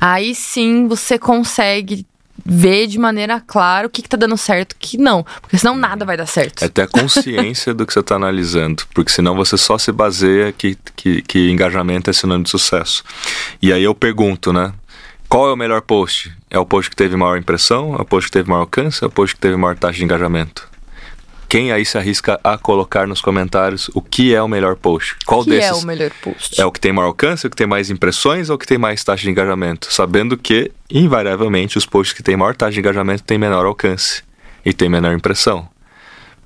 Aí 0.00 0.34
sim 0.34 0.86
você 0.86 1.18
consegue 1.18 2.06
ver 2.44 2.86
de 2.86 2.98
maneira 2.98 3.40
clara 3.40 3.88
o 3.88 3.90
que, 3.90 4.00
que 4.00 4.08
tá 4.08 4.16
dando 4.16 4.36
certo 4.36 4.72
o 4.72 4.76
que 4.78 4.96
não. 4.96 5.26
Porque 5.40 5.58
senão 5.58 5.76
nada 5.76 6.04
vai 6.04 6.16
dar 6.16 6.26
certo. 6.26 6.64
É 6.64 6.68
ter 6.68 6.82
a 6.82 6.86
consciência 6.86 7.74
do 7.74 7.84
que 7.84 7.92
você 7.92 8.00
está 8.00 8.14
analisando. 8.14 8.84
Porque 8.94 9.10
senão 9.10 9.34
você 9.34 9.56
só 9.56 9.76
se 9.76 9.90
baseia 9.90 10.52
que, 10.52 10.78
que, 10.94 11.22
que 11.22 11.50
engajamento 11.50 12.08
é 12.08 12.12
sinônimo 12.12 12.44
de 12.44 12.50
sucesso. 12.50 13.02
E 13.60 13.72
aí 13.72 13.82
eu 13.82 13.94
pergunto, 13.94 14.52
né? 14.52 14.72
Qual 15.28 15.48
é 15.48 15.52
o 15.52 15.56
melhor 15.56 15.82
post? 15.82 16.32
É 16.48 16.58
o 16.58 16.64
post 16.64 16.90
que 16.90 16.96
teve 16.96 17.16
maior 17.16 17.36
impressão? 17.36 17.94
É 17.96 18.02
o 18.02 18.04
post 18.04 18.28
que 18.28 18.32
teve 18.32 18.48
maior 18.48 18.62
alcance? 18.62 19.02
É 19.02 19.06
o 19.06 19.10
post 19.10 19.34
que 19.34 19.40
teve 19.40 19.56
maior 19.56 19.76
taxa 19.76 19.98
de 19.98 20.04
engajamento? 20.04 20.68
Quem 21.48 21.70
aí 21.70 21.84
se 21.84 21.96
arrisca 21.96 22.40
a 22.42 22.58
colocar 22.58 23.06
nos 23.06 23.20
comentários 23.20 23.88
o 23.94 24.02
que 24.02 24.34
é 24.34 24.42
o 24.42 24.48
melhor 24.48 24.76
post? 24.76 25.16
Qual 25.24 25.44
que 25.44 25.50
desses? 25.50 25.70
é 25.70 25.74
o 25.74 25.86
melhor 25.86 26.10
post? 26.22 26.60
É 26.60 26.64
o 26.64 26.72
que 26.72 26.80
tem 26.80 26.92
maior 26.92 27.08
alcance, 27.08 27.46
o 27.46 27.50
que 27.50 27.56
tem 27.56 27.66
mais 27.66 27.88
impressões 27.88 28.50
ou 28.50 28.56
o 28.56 28.58
que 28.58 28.66
tem 28.66 28.78
mais 28.78 29.02
taxa 29.04 29.22
de 29.22 29.30
engajamento? 29.30 29.92
Sabendo 29.92 30.36
que, 30.36 30.72
invariavelmente, 30.90 31.78
os 31.78 31.86
posts 31.86 32.16
que 32.16 32.22
têm 32.22 32.36
maior 32.36 32.54
taxa 32.54 32.72
de 32.72 32.80
engajamento 32.80 33.22
têm 33.22 33.38
menor 33.38 33.64
alcance 33.64 34.22
e 34.64 34.72
têm 34.72 34.88
menor 34.88 35.12
impressão. 35.12 35.68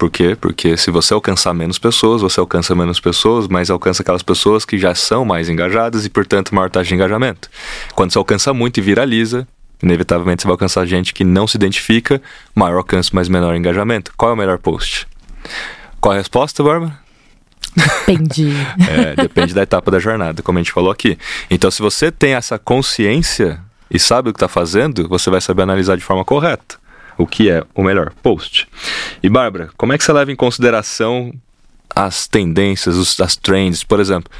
Por 0.00 0.08
quê? 0.08 0.34
Porque 0.34 0.78
se 0.78 0.90
você 0.90 1.12
alcançar 1.12 1.52
menos 1.52 1.78
pessoas, 1.78 2.22
você 2.22 2.40
alcança 2.40 2.74
menos 2.74 2.98
pessoas, 2.98 3.46
mas 3.46 3.68
alcança 3.68 4.00
aquelas 4.00 4.22
pessoas 4.22 4.64
que 4.64 4.78
já 4.78 4.94
são 4.94 5.26
mais 5.26 5.50
engajadas 5.50 6.06
e, 6.06 6.08
portanto, 6.08 6.54
maior 6.54 6.70
taxa 6.70 6.88
de 6.88 6.94
engajamento. 6.94 7.50
Quando 7.94 8.10
você 8.10 8.16
alcança 8.16 8.54
muito 8.54 8.78
e 8.78 8.80
viraliza, 8.80 9.46
inevitavelmente 9.82 10.40
você 10.40 10.48
vai 10.48 10.54
alcançar 10.54 10.86
gente 10.86 11.12
que 11.12 11.22
não 11.22 11.46
se 11.46 11.58
identifica, 11.58 12.18
maior 12.54 12.78
alcance, 12.78 13.14
mas 13.14 13.28
menor 13.28 13.54
engajamento. 13.54 14.10
Qual 14.16 14.30
é 14.30 14.34
o 14.34 14.36
melhor 14.38 14.56
post? 14.56 15.06
Qual 16.00 16.14
a 16.14 16.16
resposta, 16.16 16.62
Bárbara? 16.62 16.98
Depende. 17.76 18.54
é, 18.88 19.14
depende 19.14 19.52
da 19.52 19.64
etapa 19.64 19.90
da 19.90 19.98
jornada, 19.98 20.40
como 20.42 20.58
a 20.58 20.62
gente 20.62 20.72
falou 20.72 20.90
aqui. 20.90 21.18
Então, 21.50 21.70
se 21.70 21.82
você 21.82 22.10
tem 22.10 22.32
essa 22.32 22.58
consciência 22.58 23.60
e 23.90 23.98
sabe 23.98 24.30
o 24.30 24.32
que 24.32 24.38
está 24.38 24.48
fazendo, 24.48 25.06
você 25.06 25.28
vai 25.28 25.42
saber 25.42 25.60
analisar 25.60 25.98
de 25.98 26.02
forma 26.02 26.24
correta 26.24 26.80
o 27.18 27.26
que 27.26 27.50
é 27.50 27.62
o 27.74 27.82
melhor 27.82 28.12
post. 28.22 28.68
E 29.22 29.28
Bárbara, 29.28 29.70
como 29.76 29.92
é 29.92 29.98
que 29.98 30.04
você 30.04 30.12
leva 30.12 30.32
em 30.32 30.36
consideração 30.36 31.32
as 31.94 32.26
tendências, 32.26 32.96
os, 32.96 33.20
as 33.20 33.36
trends, 33.36 33.84
por 33.84 34.00
exemplo? 34.00 34.30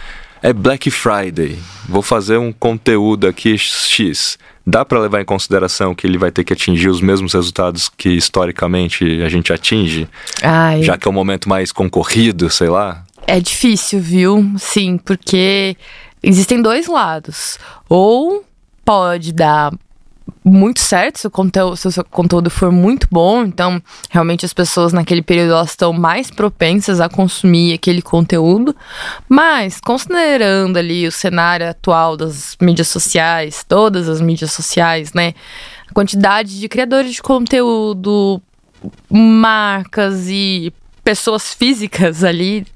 É 0.42 0.54
Black 0.54 0.90
Friday, 0.90 1.59
vou 1.87 2.00
fazer 2.00 2.38
um 2.38 2.50
conteúdo 2.50 3.26
aqui 3.26 3.59
X. 3.59 4.38
Dá 4.66 4.85
para 4.85 4.98
levar 4.98 5.20
em 5.20 5.24
consideração 5.24 5.94
que 5.94 6.06
ele 6.06 6.16
vai 6.16 6.30
ter 6.30 6.44
que 6.44 6.52
atingir 6.52 6.88
os 6.88 7.00
mesmos 7.00 7.35
resultados 7.35 7.90
que 7.90 8.11
historicamente 8.11 9.22
a 9.22 9.28
gente 9.28 9.52
atinge? 9.52 10.09
Ai. 10.42 10.83
Já 10.83 10.96
que 10.96 11.06
é 11.06 11.11
um 11.11 11.14
momento 11.14 11.48
mais 11.48 11.72
concorrido, 11.72 12.48
sei 12.48 12.68
lá? 12.68 13.04
É 13.26 13.38
difícil, 13.38 14.00
viu? 14.00 14.52
Sim, 14.59 14.96
porque 14.96 15.76
existem 16.22 16.62
dois 16.62 16.87
lados. 16.87 17.59
Ou 17.88 18.44
pode 18.85 19.33
dar 19.33 19.72
muito 20.45 20.81
certo 20.81 21.19
se 21.19 21.27
o, 21.27 21.31
conteúdo, 21.31 21.77
se 21.77 21.88
o 21.88 21.93
seu 21.93 22.05
conteúdo 22.05 22.51
for 22.51 22.71
muito 22.71 23.07
bom. 23.11 23.45
Então, 23.45 23.83
realmente 24.11 24.45
as 24.45 24.53
pessoas 24.53 24.93
naquele 24.93 25.23
período 25.23 25.53
elas 25.53 25.71
estão 25.71 25.93
mais 25.93 26.31
propensas 26.31 27.01
a 27.01 27.09
consumir 27.09 27.75
aquele 27.75 28.03
conteúdo. 28.03 28.75
Mas, 29.29 29.81
considerando 29.81 30.79
ali 30.79 31.07
o 31.07 31.12
cenário 31.12 31.69
atual 31.69 32.16
das 32.16 32.57
mídias 32.61 32.88
sociais, 32.88 33.64
todas 33.66 34.09
as 34.09 34.21
mídias 34.21 34.53
sociais, 34.53 35.12
né? 35.12 35.35
A 35.88 35.93
quantidade 35.93 36.59
de 36.59 36.69
criadores 36.69 37.12
de 37.12 37.23
conteúdo, 37.23 38.40
marcas 39.11 40.29
e 40.29 40.73
pessoas 41.03 41.53
físicas 41.53 42.23
ali, 42.23 42.66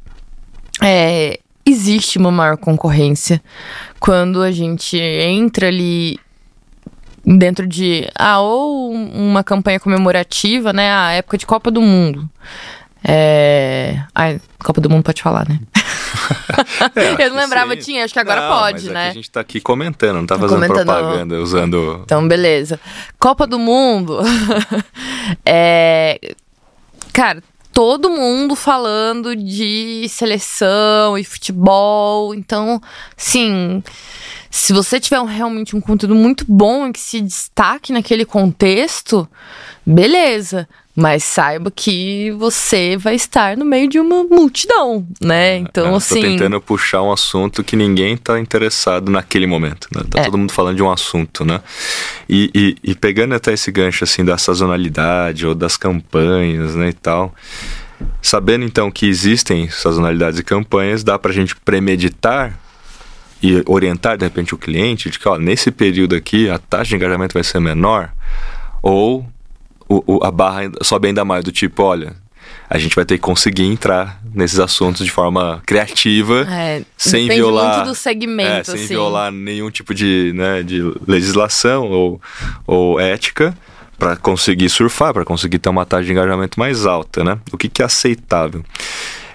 é, 0.83 1.39
existe 1.65 2.19
uma 2.19 2.31
maior 2.31 2.57
concorrência 2.57 3.43
quando 3.99 4.43
a 4.43 4.51
gente 4.51 4.99
entra 4.99 5.69
ali 5.69 6.19
dentro 7.25 7.67
de 7.67 8.09
ah, 8.15 8.41
ou 8.41 8.93
uma 8.93 9.43
campanha 9.43 9.81
comemorativa, 9.81 10.73
né? 10.73 10.93
A 10.93 11.13
época 11.13 11.39
de 11.39 11.47
Copa 11.47 11.71
do 11.71 11.81
Mundo. 11.81 12.29
É... 13.03 14.03
Ai, 14.15 14.41
Copa 14.63 14.81
do 14.81 14.89
Mundo 14.89 15.03
pode 15.03 15.23
falar, 15.23 15.47
né? 15.49 15.61
é, 16.97 17.27
eu 17.27 17.31
não 17.31 17.37
lembrava, 17.37 17.77
tinha, 17.77 18.05
acho 18.05 18.15
que 18.15 18.21
agora 18.21 18.43
não, 18.43 18.59
pode, 18.59 18.85
mas 18.87 18.95
né? 18.95 19.07
É 19.07 19.11
a 19.11 19.15
gente 19.15 19.31
tá 19.31 19.41
aqui 19.41 19.61
comentando, 19.61 20.17
não 20.17 20.27
tá 20.27 20.39
fazendo 20.39 20.61
comentando... 20.61 20.87
propaganda, 20.87 21.41
usando. 21.41 22.01
Então, 22.05 22.27
beleza. 22.27 22.81
Copa 23.19 23.47
do 23.47 23.59
Mundo. 23.59 24.21
é. 25.45 26.19
Cara, 27.13 27.43
todo 27.73 28.09
mundo 28.09 28.57
falando 28.57 29.37
de 29.37 30.07
seleção 30.09 31.19
e 31.19 31.25
futebol. 31.25 32.35
Então, 32.35 32.81
sim 33.17 33.83
se 34.57 34.73
você 34.73 35.01
tiver 35.01 35.21
um, 35.21 35.25
realmente 35.25 35.75
um 35.75 35.81
conteúdo 35.81 36.15
muito 36.15 36.45
bom 36.47 36.87
e 36.87 36.93
que 36.93 37.01
se 37.01 37.21
destaque 37.21 37.93
naquele 37.93 38.25
contexto, 38.25 39.29
beleza. 39.85 40.69
Mas 40.95 41.25
saiba 41.25 41.73
que 41.73 42.31
você 42.39 42.97
vai 42.97 43.17
estar 43.17 43.57
no 43.57 43.65
meio 43.65 43.89
de 43.89 43.99
uma 43.99 44.23
multidão, 44.23 45.05
né? 45.21 45.57
Então, 45.57 45.95
é, 45.95 45.97
assim. 45.97 46.21
Tô 46.21 46.21
tentando 46.21 46.61
puxar 46.61 47.03
um 47.03 47.11
assunto 47.11 47.65
que 47.65 47.75
ninguém 47.75 48.17
tá 48.17 48.39
interessado 48.39 49.11
naquele 49.11 49.45
momento, 49.45 49.89
né? 49.93 50.05
Tá 50.09 50.21
é. 50.21 50.25
todo 50.27 50.39
mundo 50.39 50.53
falando 50.53 50.77
de 50.77 50.85
um 50.85 50.91
assunto, 50.91 51.45
né? 51.45 51.61
E, 52.29 52.49
e, 52.55 52.77
e, 52.93 52.95
pegando 52.95 53.35
até 53.35 53.55
esse 53.55 53.73
gancho, 53.73 54.05
assim, 54.05 54.25
da 54.25 54.39
sazonalidade 54.39 55.45
ou 55.45 55.53
das 55.57 55.77
campanhas, 55.77 56.77
né, 56.77 56.91
e 56.91 56.93
tal. 56.93 57.35
Sabendo, 58.23 58.65
então, 58.65 58.89
que 58.89 59.07
existem 59.07 59.69
sazonalidades 59.69 60.39
e 60.39 60.45
campanhas, 60.45 61.03
dá 61.03 61.19
pra 61.19 61.33
gente 61.33 61.57
premeditar 61.57 62.57
e 63.45 63.63
orientar 63.67 64.17
de 64.17 64.25
repente 64.25 64.55
o 64.55 64.59
cliente 64.59 65.11
de 65.11 65.19
que 65.19 65.29
ó, 65.29 65.37
nesse 65.37 65.71
período 65.71 66.17
aqui 66.17 66.49
a 66.49 66.59
taxa 66.59 66.89
de 66.89 66.97
engajamento 66.97 67.35
vai 67.35 67.45
ser 67.45 67.61
menor 67.61 68.11
ou 68.83 69.27
o, 69.87 70.15
o, 70.15 70.25
a 70.25 70.31
barra 70.31 70.71
sobe 70.83 71.09
ainda 71.09 71.27
mais 71.27 71.45
do 71.45 71.53
tipo, 71.53 71.83
olha, 71.83 72.17
a 72.71 72.79
gente 72.79 72.97
vai 72.97 73.05
ter 73.05 73.17
que 73.17 73.21
conseguir 73.21 73.65
entrar 73.65 74.19
nesses 74.35 74.59
assuntos 74.59 75.05
de 75.05 75.13
forma 75.13 75.63
criativa, 75.67 76.47
é, 76.51 76.83
sem 76.97 77.29
violar 77.29 77.77
muito 77.77 77.89
do 77.89 77.95
segmento, 77.95 78.51
é, 78.51 78.65
sem 78.65 78.75
assim. 78.77 78.87
violar 78.87 79.31
nenhum 79.31 79.71
tipo 79.71 79.93
de, 79.93 80.33
né, 80.35 80.63
de 80.63 80.81
legislação 81.07 81.91
ou, 81.91 82.21
ou 82.67 82.99
ética 82.99 83.55
para 83.99 84.17
conseguir 84.17 84.71
surfar, 84.71 85.13
para 85.13 85.25
conseguir 85.25 85.59
ter 85.59 85.69
uma 85.69 85.85
taxa 85.85 86.05
de 86.05 86.13
engajamento 86.13 86.59
mais 86.59 86.87
alta, 86.87 87.23
né? 87.23 87.39
O 87.53 87.59
que, 87.59 87.69
que 87.69 87.83
é 87.83 87.85
aceitável? 87.85 88.65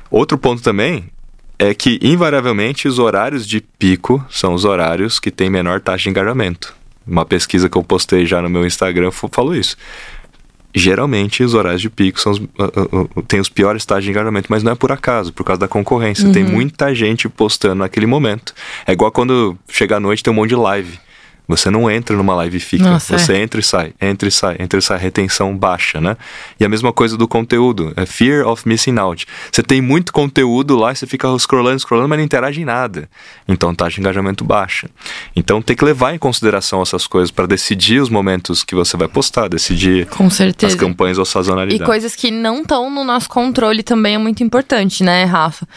Outro 0.09 0.35
ponto 0.35 0.63
também 0.63 1.09
é 1.59 1.73
que, 1.73 1.99
invariavelmente, 2.01 2.87
os 2.87 2.97
horários 2.97 3.45
de 3.45 3.59
pico 3.59 4.25
são 4.29 4.53
os 4.53 4.63
horários 4.63 5.19
que 5.19 5.29
têm 5.29 5.49
menor 5.49 5.81
taxa 5.81 6.03
de 6.03 6.09
engajamento. 6.09 6.73
Uma 7.05 7.25
pesquisa 7.25 7.67
que 7.67 7.77
eu 7.77 7.83
postei 7.83 8.25
já 8.25 8.41
no 8.41 8.49
meu 8.49 8.65
Instagram 8.65 9.11
falou 9.11 9.53
isso. 9.53 9.75
Geralmente, 10.73 11.43
os 11.43 11.53
horários 11.53 11.81
de 11.81 11.89
pico 11.89 12.19
são 12.19 12.31
os, 12.31 12.37
uh, 12.37 13.09
uh, 13.17 13.23
têm 13.23 13.39
os 13.39 13.49
piores 13.49 13.85
taxas 13.85 14.05
de 14.05 14.11
engajamento, 14.11 14.47
mas 14.49 14.63
não 14.63 14.71
é 14.71 14.75
por 14.75 14.91
acaso, 14.91 15.33
por 15.33 15.43
causa 15.43 15.59
da 15.59 15.67
concorrência. 15.67 16.27
Uhum. 16.27 16.31
Tem 16.31 16.43
muita 16.43 16.95
gente 16.95 17.27
postando 17.27 17.75
naquele 17.75 18.05
momento. 18.05 18.53
É 18.85 18.93
igual 18.93 19.11
quando 19.11 19.57
chega 19.67 19.97
à 19.97 19.99
noite 19.99 20.23
tem 20.23 20.31
um 20.31 20.35
monte 20.35 20.49
de 20.49 20.55
live. 20.55 20.99
Você 21.49 21.71
não 21.71 21.89
entra 21.89 22.15
numa 22.15 22.35
live 22.35 22.57
e 22.57 22.59
fica. 22.59 22.83
Nossa, 22.87 23.17
você 23.17 23.33
é. 23.33 23.41
entra 23.41 23.59
e 23.59 23.63
sai, 23.63 23.91
entra 23.99 24.29
e 24.29 24.31
sai, 24.31 24.55
entra 24.59 24.77
e 24.77 24.81
sai, 24.83 24.99
retenção 24.99 25.57
baixa, 25.57 25.99
né? 25.99 26.15
E 26.59 26.63
a 26.63 26.69
mesma 26.69 26.93
coisa 26.93 27.17
do 27.17 27.27
conteúdo, 27.27 27.91
é 27.97 28.05
fear 28.05 28.47
of 28.47 28.67
missing 28.67 28.99
out. 28.99 29.25
Você 29.51 29.63
tem 29.63 29.81
muito 29.81 30.13
conteúdo 30.13 30.75
lá 30.75 30.91
e 30.91 30.95
você 30.95 31.07
fica 31.07 31.27
scrollando, 31.39 31.79
scrollando, 31.79 32.07
mas 32.07 32.19
não 32.19 32.25
interage 32.25 32.61
em 32.61 32.65
nada. 32.65 33.09
Então 33.47 33.73
taxa 33.73 33.95
de 33.95 34.01
engajamento 34.01 34.43
baixa. 34.43 34.91
Então 35.35 35.59
tem 35.59 35.75
que 35.75 35.83
levar 35.83 36.13
em 36.13 36.19
consideração 36.19 36.83
essas 36.83 37.07
coisas 37.07 37.31
para 37.31 37.47
decidir 37.47 37.99
os 37.99 38.09
momentos 38.09 38.63
que 38.63 38.75
você 38.75 38.95
vai 38.95 39.07
postar, 39.07 39.47
decidir 39.47 40.07
as 40.67 40.75
campanhas 40.75 41.17
ou 41.17 41.25
sazonalidade. 41.25 41.81
E 41.81 41.85
coisas 41.85 42.15
que 42.15 42.29
não 42.29 42.61
estão 42.61 42.91
no 42.91 43.03
nosso 43.03 43.27
controle 43.27 43.81
também 43.81 44.13
é 44.13 44.19
muito 44.19 44.43
importante, 44.43 45.03
né, 45.03 45.23
Rafa? 45.23 45.67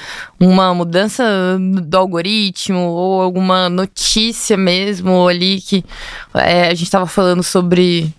Uma 0.45 0.75
mudança 0.75 1.25
do 1.61 1.97
algoritmo 1.97 2.81
ou 2.81 3.23
alguma 3.23 3.69
notícia 3.69 4.57
mesmo 4.57 5.29
ali 5.29 5.61
que 5.61 5.85
é, 6.35 6.67
a 6.67 6.75
gente 6.75 6.85
estava 6.85 7.07
falando 7.07 7.43
sobre 7.43 8.13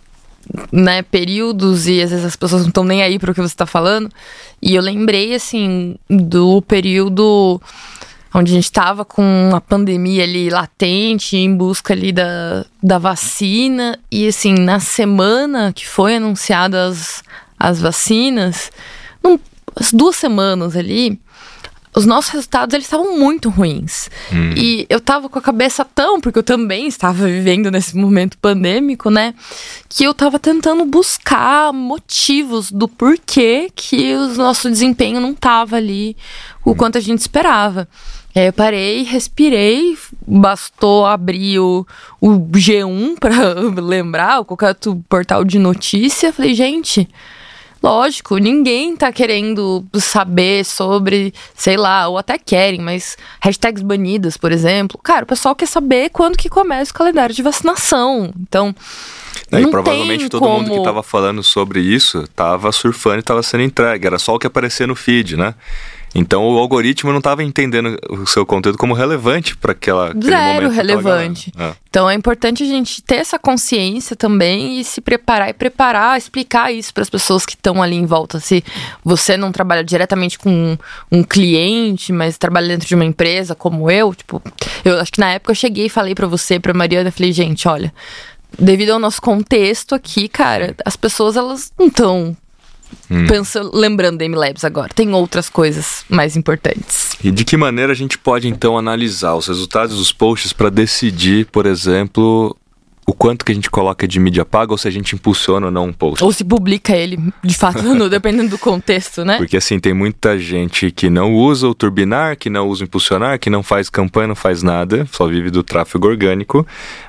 né, 0.71 1.01
períodos 1.01 1.87
e 1.87 2.01
às 2.01 2.11
vezes 2.11 2.25
as 2.25 2.35
pessoas 2.35 2.61
não 2.61 2.69
estão 2.69 2.83
nem 2.83 3.01
aí 3.01 3.19
para 3.19 3.31
o 3.31 3.33
que 3.33 3.41
você 3.41 3.53
está 3.53 3.65
falando. 3.65 4.09
E 4.61 4.75
eu 4.75 4.81
lembrei, 4.81 5.35
assim, 5.35 5.95
do 6.09 6.61
período 6.61 7.61
onde 8.33 8.51
a 8.51 8.55
gente 8.55 8.65
estava 8.65 9.05
com 9.05 9.51
a 9.53 9.61
pandemia 9.61 10.23
ali 10.23 10.49
latente, 10.49 11.37
em 11.37 11.55
busca 11.55 11.93
ali 11.93 12.11
da, 12.11 12.65
da 12.81 12.97
vacina. 12.97 13.99
E, 14.11 14.27
assim, 14.27 14.53
na 14.53 14.79
semana 14.79 15.71
que 15.73 15.87
foi 15.87 16.15
anunciadas 16.15 17.23
as 17.59 17.79
vacinas, 17.79 18.71
num, 19.23 19.39
as 19.75 19.93
duas 19.93 20.15
semanas 20.15 20.75
ali, 20.75 21.19
os 21.95 22.05
nossos 22.05 22.31
resultados 22.31 22.73
eles 22.73 22.85
estavam 22.85 23.17
muito 23.17 23.49
ruins. 23.49 24.09
Hum. 24.31 24.53
E 24.55 24.85
eu 24.89 24.99
tava 24.99 25.29
com 25.29 25.37
a 25.37 25.41
cabeça 25.41 25.85
tão, 25.85 26.19
porque 26.19 26.39
eu 26.39 26.43
também 26.43 26.87
estava 26.87 27.25
vivendo 27.25 27.69
nesse 27.69 27.95
momento 27.95 28.37
pandêmico, 28.37 29.09
né? 29.09 29.33
Que 29.87 30.03
eu 30.03 30.13
tava 30.13 30.39
tentando 30.39 30.85
buscar 30.85 31.71
motivos 31.71 32.71
do 32.71 32.87
porquê 32.87 33.71
que 33.75 34.15
o 34.15 34.35
nosso 34.35 34.69
desempenho 34.69 35.19
não 35.19 35.33
tava 35.33 35.75
ali 35.75 36.17
o 36.65 36.71
hum. 36.71 36.75
quanto 36.75 36.97
a 36.97 37.01
gente 37.01 37.19
esperava. 37.19 37.87
Aí 38.35 38.47
eu 38.47 38.53
parei, 38.53 39.03
respirei, 39.03 39.95
bastou 40.25 41.05
abrir 41.05 41.59
o, 41.59 41.85
o 42.19 42.39
G1 42.39 43.17
para 43.21 43.53
lembrar, 43.79 44.39
ou 44.39 44.45
qualquer 44.45 44.69
outro 44.69 45.03
portal 45.07 45.43
de 45.43 45.59
notícia. 45.59 46.33
Falei, 46.33 46.55
gente, 46.55 47.07
Lógico, 47.83 48.37
ninguém 48.37 48.95
tá 48.95 49.11
querendo 49.11 49.85
saber 49.95 50.63
sobre, 50.63 51.33
sei 51.53 51.75
lá, 51.75 52.07
ou 52.07 52.17
até 52.17 52.37
querem, 52.37 52.79
mas 52.79 53.17
hashtags 53.41 53.83
banidas, 53.83 54.37
por 54.37 54.53
exemplo. 54.53 54.97
Cara, 55.03 55.25
o 55.25 55.27
pessoal 55.27 55.53
quer 55.53 55.65
saber 55.65 56.09
quando 56.09 56.37
que 56.37 56.47
começa 56.47 56.91
o 56.91 56.93
calendário 56.93 57.35
de 57.35 57.43
vacinação. 57.43 58.33
Então. 58.39 58.73
É, 59.51 59.59
e 59.59 59.67
provavelmente 59.67 60.29
todo 60.29 60.39
como... 60.39 60.59
mundo 60.59 60.71
que 60.71 60.77
estava 60.77 61.03
falando 61.03 61.43
sobre 61.43 61.81
isso 61.81 62.21
estava 62.21 62.71
surfando 62.71 63.17
e 63.17 63.19
estava 63.19 63.43
sendo 63.43 63.63
entregue. 63.63 64.07
Era 64.07 64.17
só 64.17 64.33
o 64.33 64.39
que 64.39 64.47
aparecia 64.47 64.87
no 64.87 64.95
feed, 64.95 65.35
né? 65.35 65.53
Então 66.15 66.47
o 66.47 66.57
algoritmo 66.57 67.11
não 67.11 67.17
estava 67.17 67.43
entendendo 67.43 67.97
o 68.09 68.25
seu 68.27 68.45
conteúdo 68.45 68.77
como 68.77 68.93
relevante 68.93 69.57
para 69.57 69.71
aquela 69.71 70.13
zero 70.21 70.69
relevante. 70.69 71.51
É. 71.57 71.73
Então 71.89 72.09
é 72.09 72.13
importante 72.13 72.63
a 72.63 72.65
gente 72.65 73.01
ter 73.01 73.15
essa 73.15 73.39
consciência 73.39 74.15
também 74.15 74.79
e 74.79 74.83
se 74.83 75.01
preparar 75.01 75.49
e 75.49 75.53
preparar, 75.53 76.17
explicar 76.17 76.71
isso 76.71 76.93
para 76.93 77.01
as 77.03 77.09
pessoas 77.09 77.45
que 77.45 77.55
estão 77.55 77.81
ali 77.81 77.95
em 77.95 78.05
volta. 78.05 78.39
Se 78.39 78.63
você 79.03 79.35
não 79.35 79.51
trabalha 79.51 79.83
diretamente 79.83 80.37
com 80.37 80.49
um, 80.49 80.77
um, 81.11 81.23
cliente, 81.23 82.13
mas 82.13 82.37
trabalha 82.37 82.67
dentro 82.67 82.87
de 82.87 82.95
uma 82.95 83.05
empresa 83.05 83.55
como 83.55 83.89
eu, 83.89 84.13
tipo, 84.13 84.41
eu 84.85 84.99
acho 84.99 85.11
que 85.11 85.19
na 85.19 85.31
época 85.31 85.51
eu 85.51 85.55
cheguei 85.55 85.87
e 85.87 85.89
falei 85.89 86.13
para 86.13 86.27
você, 86.27 86.59
para 86.59 86.73
Mariana, 86.73 87.11
falei, 87.11 87.31
gente, 87.31 87.67
olha, 87.67 87.93
devido 88.57 88.91
ao 88.91 88.99
nosso 88.99 89.21
contexto 89.21 89.95
aqui, 89.95 90.27
cara, 90.27 90.75
as 90.85 90.95
pessoas 90.95 91.35
elas 91.35 91.71
não 91.77 91.87
estão 91.87 92.37
Hum. 93.09 93.27
Pensa, 93.27 93.61
lembrando 93.73 94.17
da 94.17 94.25
MLabs 94.25 94.63
agora, 94.63 94.89
tem 94.93 95.13
outras 95.13 95.49
coisas 95.49 96.03
mais 96.09 96.35
importantes. 96.35 97.17
E 97.23 97.31
de 97.31 97.45
que 97.45 97.57
maneira 97.57 97.91
a 97.91 97.95
gente 97.95 98.17
pode 98.17 98.47
então 98.47 98.77
analisar 98.77 99.35
os 99.35 99.47
resultados 99.47 99.97
dos 99.97 100.11
posts 100.11 100.53
para 100.53 100.69
decidir, 100.69 101.45
por 101.47 101.65
exemplo, 101.65 102.55
o 103.05 103.13
quanto 103.13 103.43
que 103.43 103.51
a 103.51 103.55
gente 103.55 103.69
coloca 103.69 104.07
de 104.07 104.19
mídia 104.19 104.45
paga 104.45 104.71
ou 104.71 104.77
se 104.77 104.87
a 104.87 104.91
gente 104.91 105.15
impulsiona 105.15 105.67
ou 105.67 105.71
não 105.71 105.85
um 105.85 105.93
post. 105.93 106.23
Ou 106.23 106.31
se 106.31 106.43
publica 106.43 106.95
ele, 106.95 107.19
de 107.43 107.53
fato, 107.53 107.83
no, 107.93 108.09
dependendo 108.09 108.49
do 108.49 108.57
contexto, 108.57 109.25
né? 109.25 109.37
Porque 109.37 109.57
assim, 109.57 109.79
tem 109.79 109.93
muita 109.93 110.37
gente 110.39 110.91
que 110.91 111.09
não 111.09 111.33
usa 111.33 111.67
o 111.67 111.73
turbinar, 111.73 112.37
que 112.37 112.49
não 112.49 112.67
usa 112.67 112.83
o 112.83 112.85
impulsionar, 112.85 113.39
que 113.39 113.49
não 113.49 113.61
faz 113.61 113.89
campanha, 113.89 114.27
não 114.27 114.35
faz 114.35 114.63
nada, 114.63 115.07
só 115.11 115.27
vive 115.27 115.49
do 115.49 115.63
tráfego 115.63 116.07
orgânico, 116.07 116.65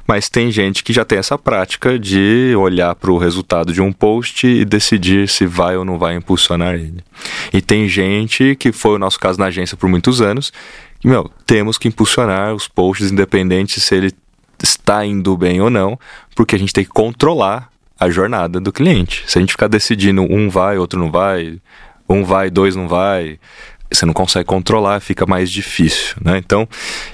mas 0.06 0.28
tem 0.28 0.50
gente 0.50 0.82
que 0.82 0.92
já 0.92 1.04
tem 1.04 1.18
essa 1.18 1.38
prática 1.38 1.98
de 1.98 2.54
olhar 2.56 2.94
para 2.94 3.12
o 3.12 3.18
resultado 3.18 3.72
de 3.72 3.80
um 3.80 3.92
post 3.92 4.46
e 4.46 4.64
decidir 4.64 5.28
se 5.28 5.46
vai 5.46 5.76
ou 5.76 5.84
não 5.84 5.98
vai 5.98 6.16
impulsionar 6.16 6.74
ele. 6.74 7.04
E 7.52 7.60
tem 7.60 7.88
gente, 7.88 8.56
que 8.56 8.72
foi 8.72 8.96
o 8.96 8.98
nosso 8.98 9.18
caso 9.18 9.38
na 9.38 9.46
agência 9.46 9.76
por 9.76 9.88
muitos 9.88 10.20
anos, 10.20 10.52
que, 11.00 11.08
meu, 11.08 11.30
temos 11.46 11.78
que 11.78 11.86
impulsionar 11.86 12.54
os 12.54 12.66
posts 12.66 13.10
independentes 13.10 13.82
se 13.82 13.94
ele 13.94 14.10
está 14.64 15.04
indo 15.04 15.36
bem 15.36 15.60
ou 15.60 15.70
não, 15.70 15.98
porque 16.34 16.56
a 16.56 16.58
gente 16.58 16.72
tem 16.72 16.84
que 16.84 16.90
controlar 16.90 17.68
a 17.98 18.10
jornada 18.10 18.58
do 18.58 18.72
cliente. 18.72 19.24
Se 19.26 19.38
a 19.38 19.40
gente 19.40 19.52
ficar 19.52 19.68
decidindo 19.68 20.22
um 20.22 20.48
vai, 20.48 20.78
outro 20.78 20.98
não 20.98 21.10
vai, 21.10 21.60
um 22.08 22.24
vai, 22.24 22.50
dois 22.50 22.74
não 22.74 22.88
vai, 22.88 23.38
você 23.90 24.04
não 24.04 24.12
consegue 24.12 24.44
controlar, 24.44 25.00
fica 25.00 25.24
mais 25.26 25.50
difícil, 25.50 26.16
né? 26.20 26.38
Então, 26.38 26.68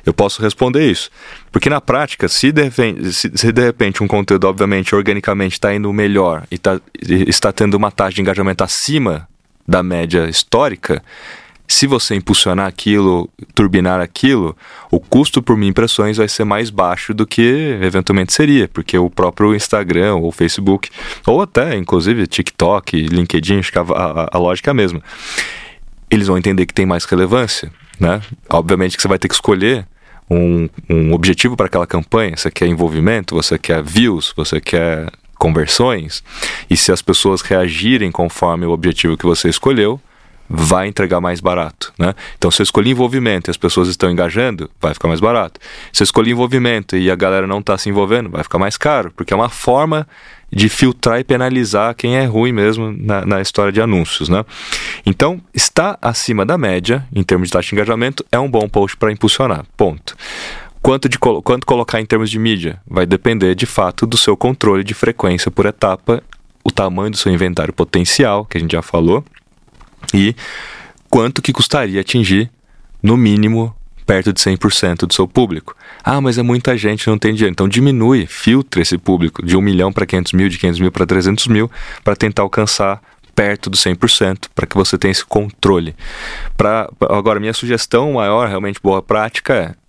eu 0.05 0.15
posso 0.15 0.41
responder 0.41 0.91
isso. 0.91 1.11
Porque 1.53 1.69
na 1.69 1.81
prática, 1.81 2.29
se 2.29 2.51
de 2.51 2.63
repente, 2.63 3.13
se, 3.13 3.31
se 3.35 3.53
de 3.53 3.63
repente 3.63 4.03
um 4.03 4.09
conteúdo, 4.09 4.45
obviamente, 4.45 4.95
organicamente 4.95 5.55
está 5.55 5.75
indo 5.75 5.93
melhor 5.93 6.45
e 6.51 6.59
tá, 6.59 6.81
está 7.03 7.53
tendo 7.53 7.75
uma 7.75 7.91
taxa 7.91 8.15
de 8.15 8.23
engajamento 8.23 8.65
acima 8.65 9.29
da 9.67 9.83
média 9.83 10.29
histórica, 10.29 11.03
se 11.73 11.87
você 11.87 12.17
impulsionar 12.17 12.67
aquilo, 12.67 13.31
turbinar 13.55 14.01
aquilo, 14.01 14.57
o 14.91 14.99
custo 14.99 15.41
por 15.41 15.57
mil 15.57 15.69
impressões 15.69 16.17
vai 16.17 16.29
ser 16.29 16.45
mais 16.45 16.69
baixo 16.69 17.15
do 17.15 17.25
que 17.25 17.79
eventualmente 17.81 18.33
seria, 18.33 18.67
porque 18.67 18.99
o 18.99 19.09
próprio 19.09 19.55
Instagram 19.55 20.17
ou 20.17 20.33
Facebook, 20.33 20.91
ou 21.25 21.41
até 21.41 21.77
inclusive 21.77 22.27
TikTok, 22.27 23.01
LinkedIn, 23.07 23.61
acho 23.61 23.71
que 23.71 23.79
a, 23.79 23.83
a, 23.83 24.31
a 24.33 24.39
lógica 24.39 24.71
é 24.71 24.73
a 24.73 24.75
mesma. 24.75 25.01
Eles 26.11 26.27
vão 26.27 26.37
entender 26.37 26.67
que 26.67 26.75
tem 26.75 26.85
mais 26.85 27.05
relevância, 27.05 27.71
né? 28.01 28.21
Obviamente 28.49 28.97
que 28.97 29.03
você 29.03 29.09
vai 29.09 29.19
ter 29.19 29.29
que 29.29 29.35
escolher 29.35 29.87
um, 30.29 30.69
um 30.89 31.13
objetivo 31.13 31.57
para 31.57 31.67
aquela 31.67 31.87
campanha. 31.87 32.37
Você 32.37 32.51
quer 32.51 32.67
envolvimento, 32.67 33.37
você 33.37 33.57
quer 33.57 33.81
views, 33.81 34.33
você 34.37 34.61
quer 34.61 35.09
conversões. 35.39 36.25
E 36.69 36.77
se 36.77 36.91
as 36.91 37.01
pessoas 37.01 37.43
reagirem 37.43 38.11
conforme 38.11 38.67
o 38.67 38.71
objetivo 38.73 39.17
que 39.17 39.25
você 39.25 39.49
escolheu, 39.49 40.01
vai 40.53 40.89
entregar 40.89 41.21
mais 41.21 41.39
barato, 41.41 41.93
né? 41.97 42.13
Então, 42.37 42.51
se 42.51 42.61
eu 42.61 42.65
escolhi 42.65 42.91
envolvimento 42.91 43.49
e 43.49 43.53
as 43.53 43.57
pessoas 43.57 43.87
estão 43.87 44.11
engajando, 44.11 44.69
vai 44.81 44.93
ficar 44.93 45.07
mais 45.07 45.21
barato. 45.21 45.61
Se 45.93 46.03
eu 46.03 46.05
escolhi 46.05 46.33
envolvimento 46.33 46.97
e 46.97 47.09
a 47.09 47.15
galera 47.15 47.47
não 47.47 47.61
está 47.61 47.79
se 47.79 47.89
envolvendo, 47.89 48.29
vai 48.29 48.43
ficar 48.43 48.59
mais 48.59 48.77
caro, 48.77 49.13
porque 49.15 49.33
é 49.33 49.37
uma 49.37 49.49
forma 49.49 50.09
de 50.53 50.69
filtrar 50.69 51.21
e 51.21 51.25
penalizar 51.25 51.95
quem 51.95 52.17
é 52.17 52.25
ruim 52.25 52.51
mesmo 52.51 52.91
na, 52.91 53.25
na 53.25 53.41
história 53.41 53.71
de 53.71 53.81
anúncios, 53.81 54.29
né? 54.29 54.45
Então, 55.07 55.41
está 55.55 55.97
acima 56.03 56.45
da 56.45 56.59
média 56.59 57.07
em 57.15 57.23
termos 57.23 57.47
de 57.47 57.53
taxa 57.53 57.69
de 57.69 57.77
engajamento 57.77 58.27
é 58.33 58.39
um 58.39 58.51
bom 58.51 58.69
post 58.69 58.97
para 58.97 59.13
impulsionar, 59.13 59.65
ponto. 59.77 60.17
Quanto, 60.83 61.09
de, 61.09 61.17
quanto 61.17 61.65
colocar 61.65 62.01
em 62.01 62.07
termos 62.07 62.29
de 62.29 62.41
mídia? 62.41 62.81
Vai 62.89 63.07
depender, 63.07 63.55
de 63.55 63.67
fato, 63.67 64.05
do 64.05 64.17
seu 64.17 64.37
controle 64.37 64.83
de 64.83 64.95
frequência 64.95 65.49
por 65.49 65.67
etapa, 65.67 66.25
o 66.65 66.73
tamanho 66.73 67.11
do 67.11 67.17
seu 67.17 67.31
inventário 67.31 67.73
potencial, 67.73 68.45
que 68.45 68.59
a 68.59 68.61
gente 68.61 68.73
já 68.73 68.83
falou, 68.83 69.25
e 70.15 70.35
quanto 71.09 71.43
que 71.43 71.53
custaria 71.53 72.01
atingir, 72.01 72.51
no 73.03 73.17
mínimo, 73.17 73.75
perto 74.07 74.33
de 74.33 74.41
100% 74.41 75.07
do 75.07 75.15
seu 75.15 75.29
público. 75.29 75.77
Ah, 76.03 76.21
mas 76.21 76.37
é 76.37 76.43
muita 76.43 76.77
gente, 76.77 77.09
não 77.09 77.19
tem 77.19 77.33
dinheiro. 77.33 77.53
Então 77.53 77.69
diminui, 77.69 78.27
filtra 78.27 78.83
esse 78.83 78.99
público 78.99 79.45
de 79.45 79.57
1 79.57 79.61
milhão 79.61 79.93
para 79.93 80.05
500 80.05 80.33
mil, 80.33 80.49
de 80.49 80.59
500 80.59 80.81
mil 80.81 80.93
para 80.93 81.07
300 81.07 81.47
mil, 81.47 81.71
para 82.03 82.17
tentar 82.17 82.43
alcançar 82.43 83.01
perto 83.35 83.71
do 83.71 83.77
100% 83.77 84.49
para 84.55 84.67
que 84.67 84.77
você 84.77 84.99
tenha 84.99 85.13
esse 85.13 85.25
controle. 85.25 85.95
Pra, 86.57 86.91
agora, 87.09 87.41
minha 87.41 87.55
sugestão 87.55 88.15
maior, 88.15 88.49
realmente 88.49 88.81
boa 88.83 89.01
prática 89.01 89.55
é 89.55 89.80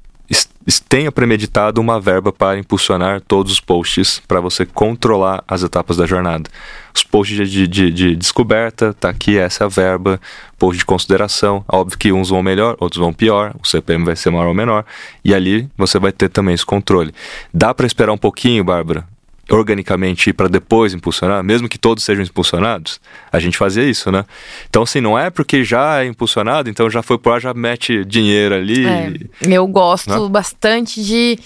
tenha 0.87 1.11
premeditado 1.11 1.81
uma 1.81 1.99
verba 1.99 2.31
para 2.31 2.59
impulsionar 2.59 3.21
todos 3.21 3.51
os 3.51 3.59
posts 3.59 4.21
para 4.27 4.39
você 4.39 4.65
controlar 4.65 5.43
as 5.47 5.63
etapas 5.63 5.97
da 5.97 6.05
jornada. 6.05 6.49
Os 6.93 7.03
posts 7.03 7.49
de, 7.49 7.67
de, 7.67 7.91
de, 7.91 8.15
descoberta, 8.15 8.93
tá 8.93 9.09
aqui, 9.09 9.37
essa 9.37 9.63
é 9.63 9.65
a 9.65 9.69
verba, 9.69 10.19
post 10.57 10.77
de 10.77 10.85
consideração. 10.85 11.63
Óbvio 11.67 11.97
que 11.97 12.11
uns 12.11 12.29
vão 12.29 12.43
melhor, 12.43 12.75
outros 12.79 12.99
vão 12.99 13.13
pior, 13.13 13.55
o 13.61 13.67
CPM 13.67 14.05
vai 14.05 14.15
ser 14.15 14.29
maior 14.29 14.47
ou 14.47 14.53
menor, 14.53 14.85
e 15.23 15.33
ali 15.33 15.67
você 15.77 15.97
vai 15.97 16.11
ter 16.11 16.29
também 16.29 16.53
esse 16.53 16.65
controle. 16.65 17.13
Dá 17.53 17.73
para 17.73 17.87
esperar 17.87 18.11
um 18.11 18.17
pouquinho, 18.17 18.63
Bárbara? 18.63 19.07
Organicamente 19.51 20.31
para 20.33 20.47
depois 20.47 20.93
impulsionar, 20.93 21.43
mesmo 21.43 21.67
que 21.67 21.77
todos 21.77 22.03
sejam 22.03 22.23
impulsionados, 22.23 22.99
a 23.31 23.39
gente 23.39 23.57
fazia 23.57 23.83
isso, 23.83 24.11
né? 24.11 24.25
Então, 24.69 24.83
assim, 24.83 25.01
não 25.01 25.17
é 25.17 25.29
porque 25.29 25.63
já 25.63 26.01
é 26.01 26.05
impulsionado, 26.05 26.69
então 26.69 26.89
já 26.89 27.01
foi 27.01 27.17
por 27.17 27.31
lá, 27.31 27.39
já 27.39 27.53
mete 27.53 28.05
dinheiro 28.05 28.55
ali. 28.55 28.85
É, 28.85 29.13
eu 29.41 29.67
gosto 29.67 30.09
né? 30.09 30.29
bastante 30.29 31.03
de 31.03 31.37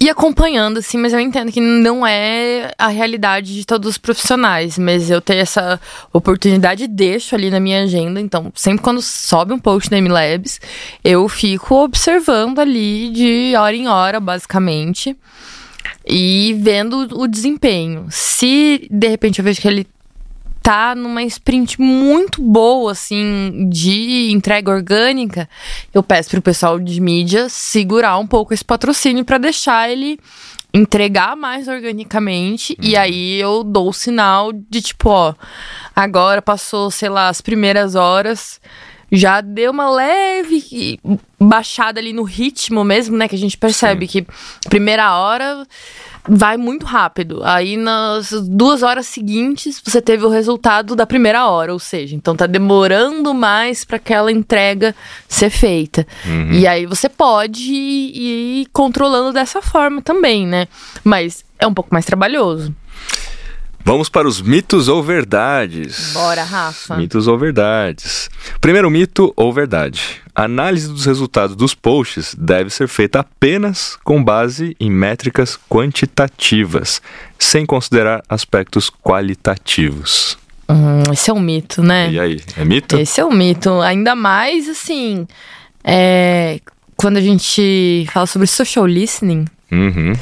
ir 0.00 0.10
acompanhando, 0.10 0.78
assim, 0.78 0.96
mas 0.96 1.12
eu 1.12 1.20
entendo 1.20 1.50
que 1.50 1.60
não 1.60 2.06
é 2.06 2.72
a 2.78 2.88
realidade 2.88 3.54
de 3.54 3.64
todos 3.64 3.90
os 3.90 3.98
profissionais, 3.98 4.78
mas 4.78 5.10
eu 5.10 5.20
tenho 5.20 5.40
essa 5.40 5.80
oportunidade 6.12 6.84
e 6.84 6.88
deixo 6.88 7.34
ali 7.34 7.50
na 7.50 7.58
minha 7.58 7.82
agenda, 7.82 8.20
então 8.20 8.52
sempre 8.54 8.82
quando 8.82 9.02
sobe 9.02 9.52
um 9.52 9.58
post 9.58 9.90
na 9.90 9.98
MLabs, 9.98 10.60
eu 11.02 11.28
fico 11.28 11.74
observando 11.82 12.60
ali 12.60 13.10
de 13.10 13.54
hora 13.56 13.74
em 13.74 13.88
hora, 13.88 14.20
basicamente 14.20 15.16
e 16.06 16.56
vendo 16.60 17.08
o 17.20 17.26
desempenho. 17.26 18.06
Se 18.10 18.86
de 18.90 19.08
repente 19.08 19.38
eu 19.38 19.44
vejo 19.44 19.60
que 19.60 19.68
ele 19.68 19.86
tá 20.62 20.94
numa 20.94 21.22
sprint 21.22 21.80
muito 21.80 22.42
boa, 22.42 22.92
assim, 22.92 23.68
de 23.70 24.30
entrega 24.30 24.70
orgânica, 24.70 25.48
eu 25.94 26.02
peço 26.02 26.28
pro 26.30 26.42
pessoal 26.42 26.78
de 26.78 27.00
mídia 27.00 27.48
segurar 27.48 28.18
um 28.18 28.26
pouco 28.26 28.52
esse 28.52 28.64
patrocínio 28.64 29.24
para 29.24 29.38
deixar 29.38 29.88
ele 29.90 30.18
entregar 30.72 31.34
mais 31.34 31.66
organicamente 31.68 32.76
uhum. 32.78 32.84
e 32.86 32.96
aí 32.96 33.40
eu 33.40 33.64
dou 33.64 33.88
o 33.88 33.92
sinal 33.94 34.52
de 34.52 34.82
tipo, 34.82 35.08
ó, 35.08 35.34
agora 35.96 36.42
passou, 36.42 36.90
sei 36.90 37.08
lá, 37.08 37.28
as 37.28 37.40
primeiras 37.40 37.94
horas, 37.94 38.60
já 39.10 39.40
deu 39.40 39.70
uma 39.70 39.90
leve 39.90 40.98
baixada 41.40 41.98
ali 42.00 42.12
no 42.12 42.22
ritmo 42.22 42.84
mesmo, 42.84 43.16
né? 43.16 43.28
Que 43.28 43.34
a 43.34 43.38
gente 43.38 43.56
percebe 43.56 44.06
Sim. 44.06 44.24
que 44.24 44.68
primeira 44.68 45.16
hora 45.18 45.66
vai 46.28 46.56
muito 46.56 46.84
rápido. 46.84 47.40
Aí 47.42 47.76
nas 47.76 48.30
duas 48.48 48.82
horas 48.82 49.06
seguintes 49.06 49.80
você 49.84 50.02
teve 50.02 50.24
o 50.24 50.28
resultado 50.28 50.94
da 50.94 51.06
primeira 51.06 51.48
hora, 51.48 51.72
ou 51.72 51.78
seja, 51.78 52.14
então 52.14 52.36
tá 52.36 52.46
demorando 52.46 53.32
mais 53.32 53.84
para 53.84 53.96
aquela 53.96 54.30
entrega 54.30 54.94
ser 55.26 55.50
feita. 55.50 56.06
Uhum. 56.26 56.52
E 56.52 56.66
aí 56.66 56.84
você 56.84 57.08
pode 57.08 57.72
ir 57.72 58.66
controlando 58.72 59.32
dessa 59.32 59.62
forma 59.62 60.02
também, 60.02 60.46
né? 60.46 60.68
Mas 61.02 61.44
é 61.58 61.66
um 61.66 61.74
pouco 61.74 61.88
mais 61.92 62.04
trabalhoso. 62.04 62.74
Vamos 63.84 64.08
para 64.08 64.28
os 64.28 64.42
mitos 64.42 64.86
ou 64.88 65.02
verdades. 65.02 66.12
Bora, 66.12 66.44
Rafa. 66.44 66.96
Mitos 66.96 67.26
ou 67.26 67.38
verdades. 67.38 68.28
Primeiro 68.60 68.90
mito 68.90 69.32
ou 69.34 69.52
verdade. 69.52 70.20
A 70.34 70.44
análise 70.44 70.88
dos 70.88 71.06
resultados 71.06 71.56
dos 71.56 71.74
posts 71.74 72.34
deve 72.34 72.70
ser 72.70 72.86
feita 72.86 73.20
apenas 73.20 73.98
com 74.04 74.22
base 74.22 74.76
em 74.78 74.90
métricas 74.90 75.58
quantitativas, 75.68 77.00
sem 77.38 77.64
considerar 77.64 78.22
aspectos 78.28 78.90
qualitativos. 78.90 80.38
Hum, 80.68 81.02
esse 81.12 81.30
é 81.30 81.32
um 81.32 81.40
mito, 81.40 81.82
né? 81.82 82.10
E 82.12 82.20
aí, 82.20 82.40
é 82.56 82.64
mito? 82.64 82.98
Esse 82.98 83.20
é 83.20 83.24
um 83.24 83.32
mito. 83.32 83.80
Ainda 83.80 84.14
mais, 84.14 84.68
assim, 84.68 85.26
é... 85.82 86.60
quando 86.94 87.16
a 87.16 87.22
gente 87.22 88.06
fala 88.12 88.26
sobre 88.26 88.46
social 88.46 88.86
listening. 88.86 89.46
Uhum. 89.72 90.12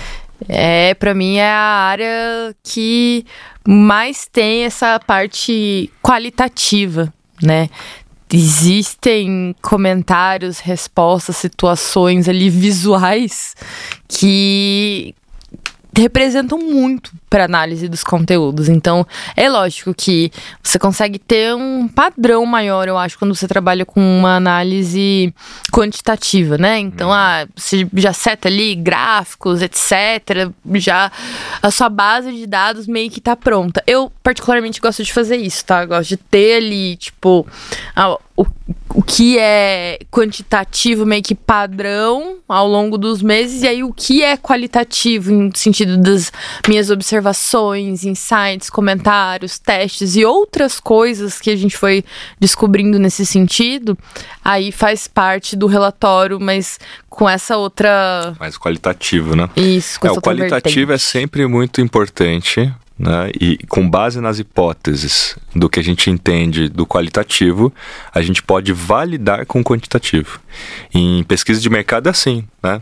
É, 0.48 0.94
para 0.94 1.14
mim 1.14 1.36
é 1.36 1.50
a 1.50 1.58
área 1.58 2.54
que 2.62 3.24
mais 3.66 4.26
tem 4.26 4.64
essa 4.64 5.00
parte 5.00 5.90
qualitativa, 6.02 7.12
né? 7.42 7.68
Existem 8.32 9.54
comentários, 9.62 10.58
respostas, 10.58 11.36
situações 11.36 12.28
ali 12.28 12.50
visuais 12.50 13.54
que 14.08 15.14
representam 15.96 16.58
muito 16.58 17.10
para 17.28 17.44
análise 17.44 17.88
dos 17.88 18.04
conteúdos. 18.04 18.68
Então, 18.68 19.06
é 19.34 19.48
lógico 19.48 19.94
que 19.94 20.30
você 20.62 20.78
consegue 20.78 21.18
ter 21.18 21.54
um 21.54 21.88
padrão 21.88 22.44
maior, 22.44 22.86
eu 22.86 22.98
acho, 22.98 23.18
quando 23.18 23.34
você 23.34 23.48
trabalha 23.48 23.84
com 23.84 24.00
uma 24.00 24.36
análise 24.36 25.32
quantitativa, 25.72 26.58
né? 26.58 26.78
Então, 26.78 27.12
ah, 27.12 27.46
você 27.56 27.88
já 27.94 28.12
seta 28.12 28.48
ali 28.48 28.74
gráficos, 28.74 29.62
etc. 29.62 30.50
Já 30.74 31.10
a 31.62 31.70
sua 31.70 31.88
base 31.88 32.30
de 32.30 32.46
dados 32.46 32.86
meio 32.86 33.10
que 33.10 33.20
tá 33.20 33.34
pronta. 33.34 33.82
Eu, 33.86 34.12
particularmente, 34.22 34.80
gosto 34.80 35.02
de 35.02 35.12
fazer 35.12 35.36
isso, 35.36 35.64
tá? 35.64 35.82
Eu 35.82 35.88
gosto 35.88 36.10
de 36.10 36.16
ter 36.18 36.56
ali, 36.56 36.96
tipo, 36.96 37.46
o, 38.36 38.44
o 38.90 39.02
que 39.02 39.38
é 39.38 39.98
quantitativo, 40.10 41.06
meio 41.06 41.22
que 41.22 41.34
padrão 41.34 42.36
ao 42.46 42.68
longo 42.68 42.98
dos 42.98 43.22
meses, 43.22 43.62
e 43.62 43.68
aí 43.68 43.82
o 43.82 43.92
que 43.92 44.22
é 44.22 44.36
qualitativo, 44.36 45.32
no 45.32 45.50
sentido 45.56 45.96
das 45.96 46.30
minhas 46.68 46.90
observações, 46.90 48.04
insights, 48.04 48.68
comentários, 48.68 49.58
testes 49.58 50.16
e 50.16 50.24
outras 50.24 50.78
coisas 50.78 51.40
que 51.40 51.50
a 51.50 51.56
gente 51.56 51.76
foi 51.76 52.04
descobrindo 52.38 52.98
nesse 52.98 53.24
sentido, 53.24 53.96
aí 54.44 54.70
faz 54.70 55.08
parte 55.08 55.56
do 55.56 55.66
relatório, 55.66 56.38
mas 56.38 56.78
com 57.08 57.28
essa 57.28 57.56
outra. 57.56 58.34
Mais 58.38 58.58
qualitativo, 58.58 59.34
né? 59.34 59.48
Isso, 59.56 59.98
com 59.98 60.08
é, 60.08 60.10
essa 60.10 60.18
O 60.18 60.22
qualitativo 60.22 60.88
vertente. 60.88 60.92
é 60.92 60.98
sempre 60.98 61.46
muito 61.46 61.80
importante 61.80 62.72
né? 62.98 63.30
E 63.40 63.58
com 63.68 63.88
base 63.88 64.20
nas 64.20 64.38
hipóteses 64.38 65.36
do 65.54 65.68
que 65.68 65.78
a 65.78 65.82
gente 65.82 66.10
entende 66.10 66.68
do 66.68 66.86
qualitativo, 66.86 67.72
a 68.12 68.22
gente 68.22 68.42
pode 68.42 68.72
validar 68.72 69.44
com 69.46 69.60
o 69.60 69.64
quantitativo. 69.64 70.40
Em 70.94 71.22
pesquisa 71.24 71.60
de 71.60 71.68
mercado 71.68 72.08
é 72.08 72.10
assim, 72.10 72.44
né? 72.62 72.80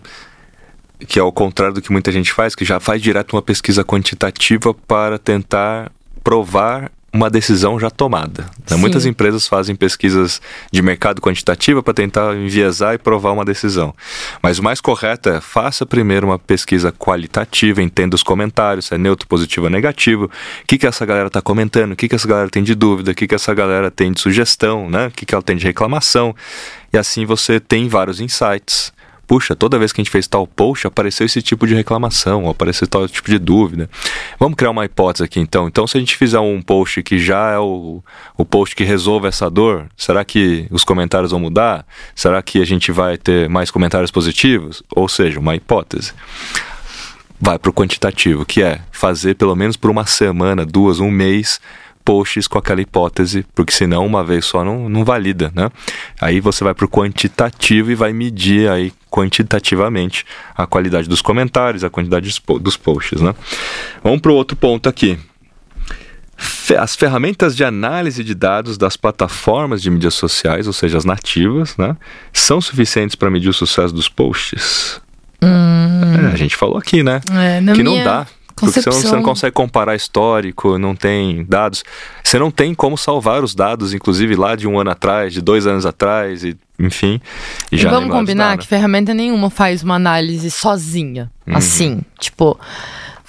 que 1.07 1.19
é 1.19 1.23
o 1.23 1.33
contrário 1.33 1.75
do 1.75 1.83
que 1.83 1.93
muita 1.93 2.11
gente 2.11 2.33
faz, 2.33 2.55
que 2.55 2.65
já 2.65 2.81
faz 2.81 3.03
direto 3.03 3.35
uma 3.35 3.43
pesquisa 3.43 3.85
quantitativa 3.85 4.73
para 4.73 5.19
tentar 5.19 5.91
provar 6.23 6.91
uma 7.15 7.31
decisão 7.31 7.79
já 7.79 7.89
tomada. 7.89 8.51
Né? 8.69 8.77
Muitas 8.77 9.07
empresas 9.07 9.47
fazem 9.47 9.77
pesquisas 9.77 10.43
de 10.73 10.83
mercado 10.83 11.23
quantitativa 11.23 11.81
para 11.81 11.95
tentar 11.95 12.35
enviesar 12.35 12.97
e 12.97 12.99
provar 12.99 13.31
uma 13.31 13.45
decisão. 13.45 13.95
Mas 14.43 14.59
o 14.59 14.65
mais 14.65 14.81
correto 14.81 15.29
é 15.29 15.41
faça 15.41 15.87
primeiro 15.87 16.27
uma 16.27 16.41
pesquisa 16.41 16.91
qualitativa, 16.91 17.81
entenda 17.81 18.17
os 18.17 18.25
comentários, 18.25 18.87
se 18.87 18.95
é 18.97 18.99
neutro, 18.99 19.29
positivo 19.29 19.67
ou 19.67 19.71
negativo, 19.71 20.25
o 20.25 20.67
que, 20.67 20.77
que 20.77 20.89
essa 20.89 21.07
galera 21.07 21.29
está 21.29 21.41
comentando, 21.41 21.93
o 21.93 21.97
que, 21.97 22.09
que 22.09 22.17
essa 22.17 22.27
galera 22.27 22.51
tem 22.51 22.65
de 22.65 22.75
dúvida, 22.75 23.13
o 23.13 23.15
que, 23.15 23.29
que 23.29 23.35
essa 23.35 23.55
galera 23.55 23.93
tem 23.93 24.11
de 24.11 24.21
sugestão, 24.21 24.91
né? 24.91 25.07
o 25.07 25.11
que, 25.13 25.25
que 25.25 25.35
ela 25.35 25.43
tem 25.43 25.57
de 25.57 25.65
reclamação. 25.65 26.35
E 26.93 26.99
assim 26.99 27.25
você 27.25 27.61
tem 27.61 27.89
vários 27.89 28.21
insights 28.21 28.93
puxa, 29.27 29.55
toda 29.55 29.79
vez 29.79 29.93
que 29.93 30.01
a 30.01 30.05
gente 30.05 30.11
fez 30.11 30.27
tal 30.27 30.47
post, 30.47 30.87
apareceu 30.87 31.27
esse 31.27 31.43
tipo 31.43 31.67
de 31.67 31.75
reclamação, 31.75 32.49
apareceu 32.49 32.87
tal 32.87 33.09
tipo 33.09 33.31
de 33.31 33.39
dúvida. 33.39 33.89
Vamos 34.39 34.57
criar 34.57 34.71
uma 34.71 34.85
hipótese 34.85 35.25
aqui 35.25 35.41
então. 35.41 35.69
Então, 35.69 35.87
se 35.87 35.97
a 35.97 36.01
gente 36.01 36.17
fizer 36.17 36.39
um 36.39 36.61
post 36.61 37.03
que 37.03 37.19
já 37.19 37.51
é 37.51 37.59
o, 37.59 38.03
o 38.37 38.45
post 38.45 38.75
que 38.75 38.85
resolve 38.85 39.29
essa 39.29 39.51
dor, 39.51 39.87
será 39.97 40.25
que 40.25 40.67
os 40.71 40.85
comentários 40.85 41.31
vão 41.31 41.41
mudar? 41.41 41.87
Será 42.15 42.43
que 42.43 42.61
a 42.61 42.65
gente 42.65 42.93
vai 42.93 43.17
ter 43.17 43.49
mais 43.49 43.71
comentários 43.71 44.11
positivos? 44.11 44.83
Ou 44.95 45.09
seja, 45.09 45.41
uma 45.41 45.55
hipótese 45.55 46.13
vai 47.41 47.59
para 47.59 47.71
o 47.71 47.75
quantitativo, 47.75 48.47
que 48.47 48.63
é 48.63 48.81
fazer 48.91 49.35
pelo 49.35 49.55
menos 49.55 49.77
por 49.77 49.91
uma 49.91 50.07
semana, 50.07 50.65
duas, 50.65 50.99
um 51.01 51.11
mês, 51.11 51.61
posts 52.05 52.47
com 52.47 52.59
aquela 52.59 52.81
hipótese, 52.81 53.45
porque 53.55 53.73
senão 53.73 54.07
uma 54.07 54.23
vez 54.23 54.45
só 54.45 54.65
não, 54.65 54.89
não 54.89 55.05
valida, 55.05 55.51
né? 55.55 55.71
Aí 56.21 56.41
você 56.41 56.63
vai 56.63 56.75
para 56.75 56.85
o 56.85 56.89
quantitativo 56.89 57.91
e 57.91 57.95
vai 57.95 58.13
medir 58.13 58.71
aí 58.71 58.93
quantitativamente 59.15 60.25
a 60.57 60.67
qualidade 60.67 61.09
dos 61.09 61.23
comentários, 61.23 61.85
a 61.85 61.91
quantidade 61.91 62.29
dos 62.61 62.77
posts, 62.77 63.21
né? 63.21 63.33
Vamos 64.03 64.21
para 64.21 64.33
o 64.33 64.35
outro 64.35 64.57
ponto 64.57 64.89
aqui. 64.89 65.17
As 66.77 66.97
ferramentas 66.97 67.55
de 67.55 67.63
análise 67.63 68.25
de 68.25 68.35
dados 68.35 68.77
das 68.77 68.97
plataformas 68.97 69.81
de 69.81 69.89
mídias 69.89 70.15
sociais, 70.15 70.67
ou 70.67 70.73
seja, 70.73 70.99
as 70.99 71.05
nativas, 71.05 71.77
né, 71.77 71.97
são 72.33 72.61
suficientes 72.61 73.15
para 73.15 73.31
medir 73.31 73.49
o 73.49 73.53
sucesso 73.53 73.95
dos 73.95 74.09
posts? 74.09 75.01
Hum. 75.41 76.27
É, 76.31 76.33
a 76.33 76.37
gente 76.37 76.57
falou 76.57 76.77
aqui, 76.77 77.05
né? 77.05 77.21
É, 77.31 77.59
que 77.73 77.85
minha... 77.85 77.85
não 77.85 78.03
dá. 78.03 78.27
Porque 78.55 78.81
você 78.81 78.89
não, 78.89 78.97
você 78.97 79.17
não, 79.17 79.23
consegue 79.23 79.53
comparar 79.53 79.97
histórico, 79.97 80.79
não 80.79 80.95
tem 80.95 81.45
dados. 81.45 81.83
Você 82.23 82.39
não 82.39 82.51
tem 82.51 82.75
como 82.75 82.97
salvar 82.97 83.43
os 83.43 83.55
dados, 83.55 83.93
inclusive 83.93 84.37
lá 84.37 84.55
de 84.55 84.69
um 84.69 84.79
ano 84.79 84.91
atrás, 84.91 85.33
de 85.33 85.41
dois 85.41 85.67
anos 85.67 85.85
atrás, 85.85 86.45
e, 86.45 86.57
enfim. 86.79 87.21
E, 87.73 87.77
já 87.77 87.91
vamos 87.91 88.11
combinar 88.11 88.57
que 88.57 88.67
ferramenta 88.67 89.13
nenhuma 89.13 89.51
faz 89.51 89.83
uma 89.83 89.97
análise 89.97 90.51
sozinha. 90.51 91.31
Uhum. 91.47 91.57
Assim, 91.57 92.03
tipo. 92.19 92.59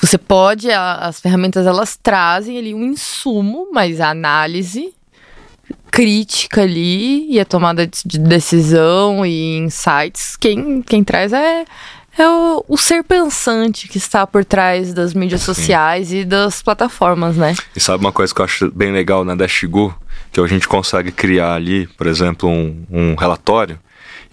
Você 0.02 0.18
pode, 0.18 0.70
a, 0.70 0.96
as 0.96 1.22
ferramentas 1.22 1.66
elas 1.66 1.98
trazem 2.02 2.58
ali 2.58 2.74
um 2.74 2.84
insumo, 2.84 3.70
mas 3.72 4.02
a 4.02 4.10
análise 4.10 4.94
crítica 5.90 6.62
ali 6.62 7.32
e 7.32 7.40
a 7.40 7.46
tomada 7.46 7.88
de 7.88 8.20
decisão 8.20 9.26
e 9.26 9.58
insights, 9.60 10.36
quem, 10.36 10.82
quem 10.82 11.04
traz 11.04 11.32
é, 11.32 11.64
é 12.18 12.28
o, 12.28 12.64
o, 12.68 12.78
ser 12.78 13.04
pensante 13.04 13.88
que 13.88 13.98
está 13.98 14.26
por 14.26 14.46
trás 14.46 14.94
das 14.94 15.14
mídias 15.14 15.42
Sim. 15.42 15.54
sociais 15.54 16.14
e 16.14 16.24
das 16.24 16.62
plataformas, 16.62 17.36
né? 17.36 17.56
E 17.76 17.80
sabe 17.80 18.04
uma 18.04 18.12
coisa 18.12 18.34
que 18.34 18.42
eu 18.42 18.46
acho 18.46 18.72
bem 18.72 18.92
legal 18.92 19.24
na 19.26 19.36
Dashgo? 19.36 19.98
Que 20.32 20.40
a 20.40 20.48
gente 20.48 20.68
consegue 20.68 21.12
criar 21.12 21.54
ali, 21.54 21.88
por 21.88 22.08
exemplo, 22.08 22.50
um, 22.50 22.86
um 22.90 23.16
relatório 23.16 23.80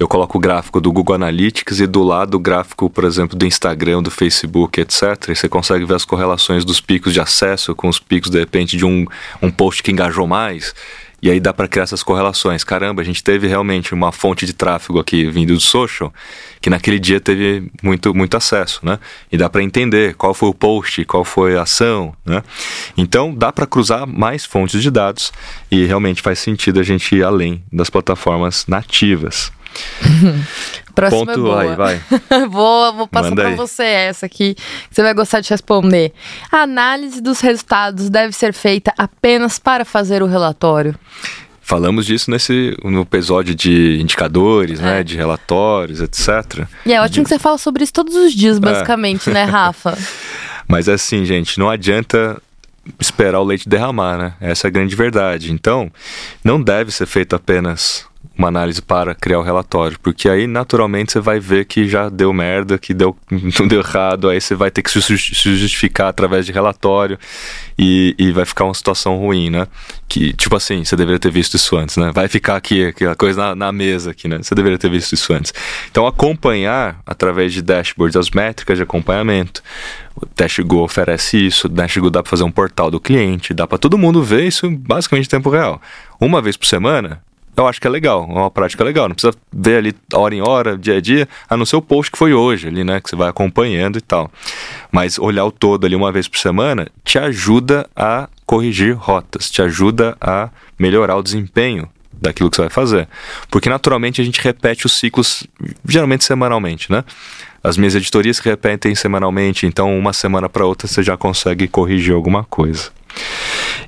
eu 0.03 0.09
coloco 0.09 0.37
o 0.37 0.40
gráfico 0.40 0.81
do 0.81 0.90
Google 0.90 1.14
Analytics 1.14 1.79
e 1.79 1.87
do 1.87 2.03
lado 2.03 2.35
o 2.35 2.40
gráfico, 2.40 2.90
por 2.90 3.05
exemplo, 3.05 3.38
do 3.38 3.47
Instagram, 3.47 4.03
do 4.03 4.11
Facebook, 4.11 4.81
etc. 4.81 5.29
E 5.29 5.37
você 5.37 5.49
consegue 5.49 5.85
ver 5.85 5.95
as 5.95 6.05
correlações 6.05 6.64
dos 6.64 6.81
picos 6.81 7.12
de 7.12 7.21
acesso 7.21 7.73
com 7.75 7.88
os 7.88 8.01
picos, 8.01 8.29
de 8.29 8.38
repente, 8.38 8.77
de 8.77 8.85
um, 8.85 9.07
um 9.40 9.49
post 9.49 9.83
que 9.83 9.92
engajou 9.92 10.27
mais. 10.27 10.75
E 11.22 11.30
aí 11.30 11.38
dá 11.38 11.52
para 11.52 11.68
criar 11.68 11.85
essas 11.85 12.02
correlações. 12.02 12.64
Caramba, 12.64 13.00
a 13.00 13.04
gente 13.04 13.22
teve 13.22 13.46
realmente 13.46 13.94
uma 13.94 14.11
fonte 14.11 14.44
de 14.44 14.52
tráfego 14.52 14.98
aqui 14.98 15.30
vindo 15.30 15.54
do 15.54 15.61
social, 15.61 16.12
que 16.61 16.68
naquele 16.68 16.98
dia 16.98 17.20
teve 17.20 17.70
muito, 17.80 18.12
muito 18.12 18.37
acesso, 18.37 18.80
né? 18.85 18.98
E 19.30 19.37
dá 19.37 19.48
para 19.48 19.62
entender 19.62 20.14
qual 20.14 20.35
foi 20.35 20.48
o 20.48 20.54
post, 20.54 21.04
qual 21.04 21.24
foi 21.24 21.56
a 21.56 21.62
ação, 21.62 22.12
né? 22.26 22.42
Então 22.96 23.32
dá 23.32 23.52
para 23.52 23.68
cruzar 23.68 24.04
mais 24.04 24.44
fontes 24.44 24.82
de 24.82 24.90
dados 24.90 25.32
e 25.70 25.85
realmente 25.85 26.20
faz 26.20 26.40
sentido 26.40 26.80
a 26.80 26.82
gente 26.82 27.14
ir 27.14 27.22
além 27.22 27.62
das 27.72 27.88
plataformas 27.88 28.66
nativas. 28.66 29.52
Próxima 30.94 31.26
Ponto 31.26 31.30
é 31.32 31.37
boa. 31.37 31.62
aí, 31.62 31.74
vai. 31.74 32.02
vou, 32.48 32.92
vou 32.94 33.08
passar 33.08 33.35
para 33.35 33.54
você 33.54 33.82
essa 33.82 34.26
aqui, 34.26 34.54
que 34.54 34.62
você 34.90 35.02
vai 35.02 35.14
gostar 35.14 35.40
de 35.40 35.48
responder. 35.48 36.12
A 36.50 36.62
análise 36.62 37.20
dos 37.20 37.40
resultados 37.40 38.11
deve 38.11 38.32
ser 38.32 38.52
feita 38.52 38.92
apenas 38.98 39.58
para 39.58 39.85
fazer 39.85 40.22
o 40.22 40.26
relatório? 40.26 40.94
Falamos 41.62 42.04
disso 42.04 42.30
nesse 42.30 42.76
no 42.85 43.02
episódio 43.02 43.54
de 43.54 43.98
indicadores, 44.00 44.80
né, 44.80 44.90
é. 44.90 44.94
né, 44.96 45.02
de 45.02 45.16
relatórios, 45.16 46.00
etc. 46.00 46.66
E 46.85 46.92
é 46.92 47.00
ótimo 47.00 47.24
de... 47.24 47.28
que 47.30 47.35
você 47.35 47.38
fala 47.38 47.56
sobre 47.56 47.85
isso 47.85 47.92
todos 47.92 48.14
os 48.14 48.35
dias, 48.35 48.58
é. 48.58 48.61
basicamente, 48.61 49.30
é. 49.30 49.32
né, 49.32 49.44
Rafa? 49.44 49.96
Mas 50.68 50.88
é 50.88 50.94
assim, 50.94 51.24
gente, 51.24 51.58
não 51.58 51.70
adianta 51.70 52.40
esperar 53.00 53.40
o 53.40 53.44
leite 53.44 53.68
derramar, 53.68 54.18
né? 54.18 54.35
Essa 54.40 54.66
é 54.66 54.68
a 54.68 54.70
grande 54.70 54.94
verdade. 54.96 55.52
Então, 55.52 55.90
não 56.42 56.61
deve 56.61 56.90
ser 56.90 57.06
feito 57.06 57.37
apenas 57.37 58.04
uma 58.37 58.49
análise 58.49 58.81
para 58.81 59.14
criar 59.14 59.38
o 59.38 59.42
relatório, 59.42 59.99
porque 60.01 60.29
aí 60.29 60.47
naturalmente 60.47 61.12
você 61.12 61.21
vai 61.21 61.38
ver 61.38 61.66
que 61.66 61.87
já 61.87 62.09
deu 62.09 62.33
merda, 62.33 62.79
que 62.79 62.95
deu, 62.95 63.16
não 63.59 63.68
deu 63.68 63.81
errado, 63.81 64.29
aí 64.29 64.40
você 64.40 64.55
vai 64.55 64.71
ter 64.71 64.83
que 64.83 64.90
se 64.90 65.01
justificar 65.57 66.09
através 66.09 66.47
de 66.47 66.53
relatório 66.53 67.18
e, 67.79 68.14
e 68.18 68.33
vai 68.33 68.45
ficar 68.45 68.64
uma 68.64 68.75
situação 68.75 69.16
ruim, 69.18 69.51
né? 69.51 69.66
Que, 70.09 70.33
tipo 70.33 70.55
assim, 70.57 70.85
você 70.85 70.97
deveria 70.97 71.18
ter 71.18 71.31
visto 71.31 71.55
isso 71.55 71.77
antes, 71.77 71.97
né? 71.97 72.11
Vai 72.12 72.29
ficar 72.29 72.57
aqui, 72.57 72.87
aquela 72.87 73.14
coisa 73.14 73.40
na, 73.40 73.55
na 73.55 73.73
mesa 73.73 74.11
aqui, 74.11 74.29
né? 74.29 74.38
Você 74.42 74.55
deveria 74.55 74.79
ter 74.79 74.90
visto 74.90 75.12
isso 75.12 75.33
antes. 75.33 75.53
Então, 75.90 76.07
acompanhar 76.07 77.01
através 77.07 77.53
de 77.53 77.62
dashboards 77.62 78.16
as 78.16 78.31
métricas 78.31 78.77
de 78.77 78.83
acompanhamento. 78.83 79.62
O 80.14 80.27
DashGo 80.37 80.83
oferece 80.83 81.38
isso, 81.47 81.66
o 81.66 81.71
DashGo 81.71 82.11
dá 82.11 82.23
para 82.23 82.31
fazer 82.31 82.45
um 82.45 82.51
portal 82.51 82.90
do 82.90 83.01
cliente, 83.01 83.55
dá 83.55 83.66
para 83.66 83.79
todo 83.79 83.97
mundo 83.97 84.23
ver 84.23 84.45
isso 84.47 84.71
basicamente 84.71 85.27
em 85.27 85.31
tempo 85.31 85.49
real. 85.49 85.81
Uma 86.21 86.42
vez 86.42 86.57
por 86.57 86.66
semana, 86.66 87.23
eu 87.56 87.66
acho 87.66 87.80
que 87.80 87.86
é 87.86 87.90
legal, 87.90 88.26
é 88.28 88.32
uma 88.32 88.50
prática 88.50 88.82
legal. 88.82 89.08
Não 89.08 89.14
precisa 89.14 89.34
ver 89.52 89.76
ali 89.76 89.94
hora 90.14 90.34
em 90.34 90.40
hora, 90.40 90.76
dia 90.76 90.96
a 90.96 91.00
dia, 91.00 91.28
a 91.48 91.56
não 91.56 91.66
ser 91.66 91.76
o 91.76 91.82
post 91.82 92.10
que 92.10 92.18
foi 92.18 92.32
hoje 92.32 92.68
ali, 92.68 92.82
né? 92.82 93.00
Que 93.00 93.10
você 93.10 93.16
vai 93.16 93.28
acompanhando 93.28 93.98
e 93.98 94.00
tal. 94.00 94.30
Mas 94.90 95.18
olhar 95.18 95.44
o 95.44 95.52
todo 95.52 95.84
ali 95.84 95.94
uma 95.94 96.10
vez 96.10 96.26
por 96.28 96.38
semana 96.38 96.88
te 97.04 97.18
ajuda 97.18 97.88
a 97.94 98.28
corrigir 98.46 98.94
rotas, 98.94 99.50
te 99.50 99.60
ajuda 99.60 100.16
a 100.20 100.48
melhorar 100.78 101.16
o 101.16 101.22
desempenho 101.22 101.88
daquilo 102.12 102.48
que 102.48 102.56
você 102.56 102.62
vai 102.62 102.70
fazer. 102.70 103.08
Porque 103.50 103.68
naturalmente 103.68 104.20
a 104.20 104.24
gente 104.24 104.40
repete 104.40 104.86
os 104.86 104.92
ciclos, 104.92 105.46
geralmente 105.86 106.24
semanalmente, 106.24 106.90
né? 106.90 107.04
As 107.62 107.76
minhas 107.76 107.94
editorias 107.94 108.38
repetem 108.38 108.94
semanalmente, 108.94 109.66
então 109.66 109.96
uma 109.96 110.12
semana 110.12 110.48
para 110.48 110.64
outra 110.64 110.88
você 110.88 111.02
já 111.02 111.16
consegue 111.16 111.68
corrigir 111.68 112.14
alguma 112.14 112.44
coisa. 112.44 112.90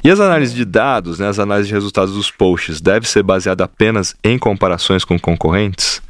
E 0.04 0.10
as 0.10 0.20
análises 0.20 0.54
de 0.54 0.66
dados, 0.66 1.18
né, 1.18 1.26
as 1.26 1.38
análises 1.38 1.68
de 1.68 1.72
resultados 1.72 2.12
dos 2.12 2.30
posts, 2.30 2.78
deve 2.78 3.08
ser 3.08 3.22
baseada 3.22 3.64
apenas 3.64 4.14
em 4.22 4.38
comparações 4.38 5.02
com 5.02 5.18
concorrentes? 5.18 6.02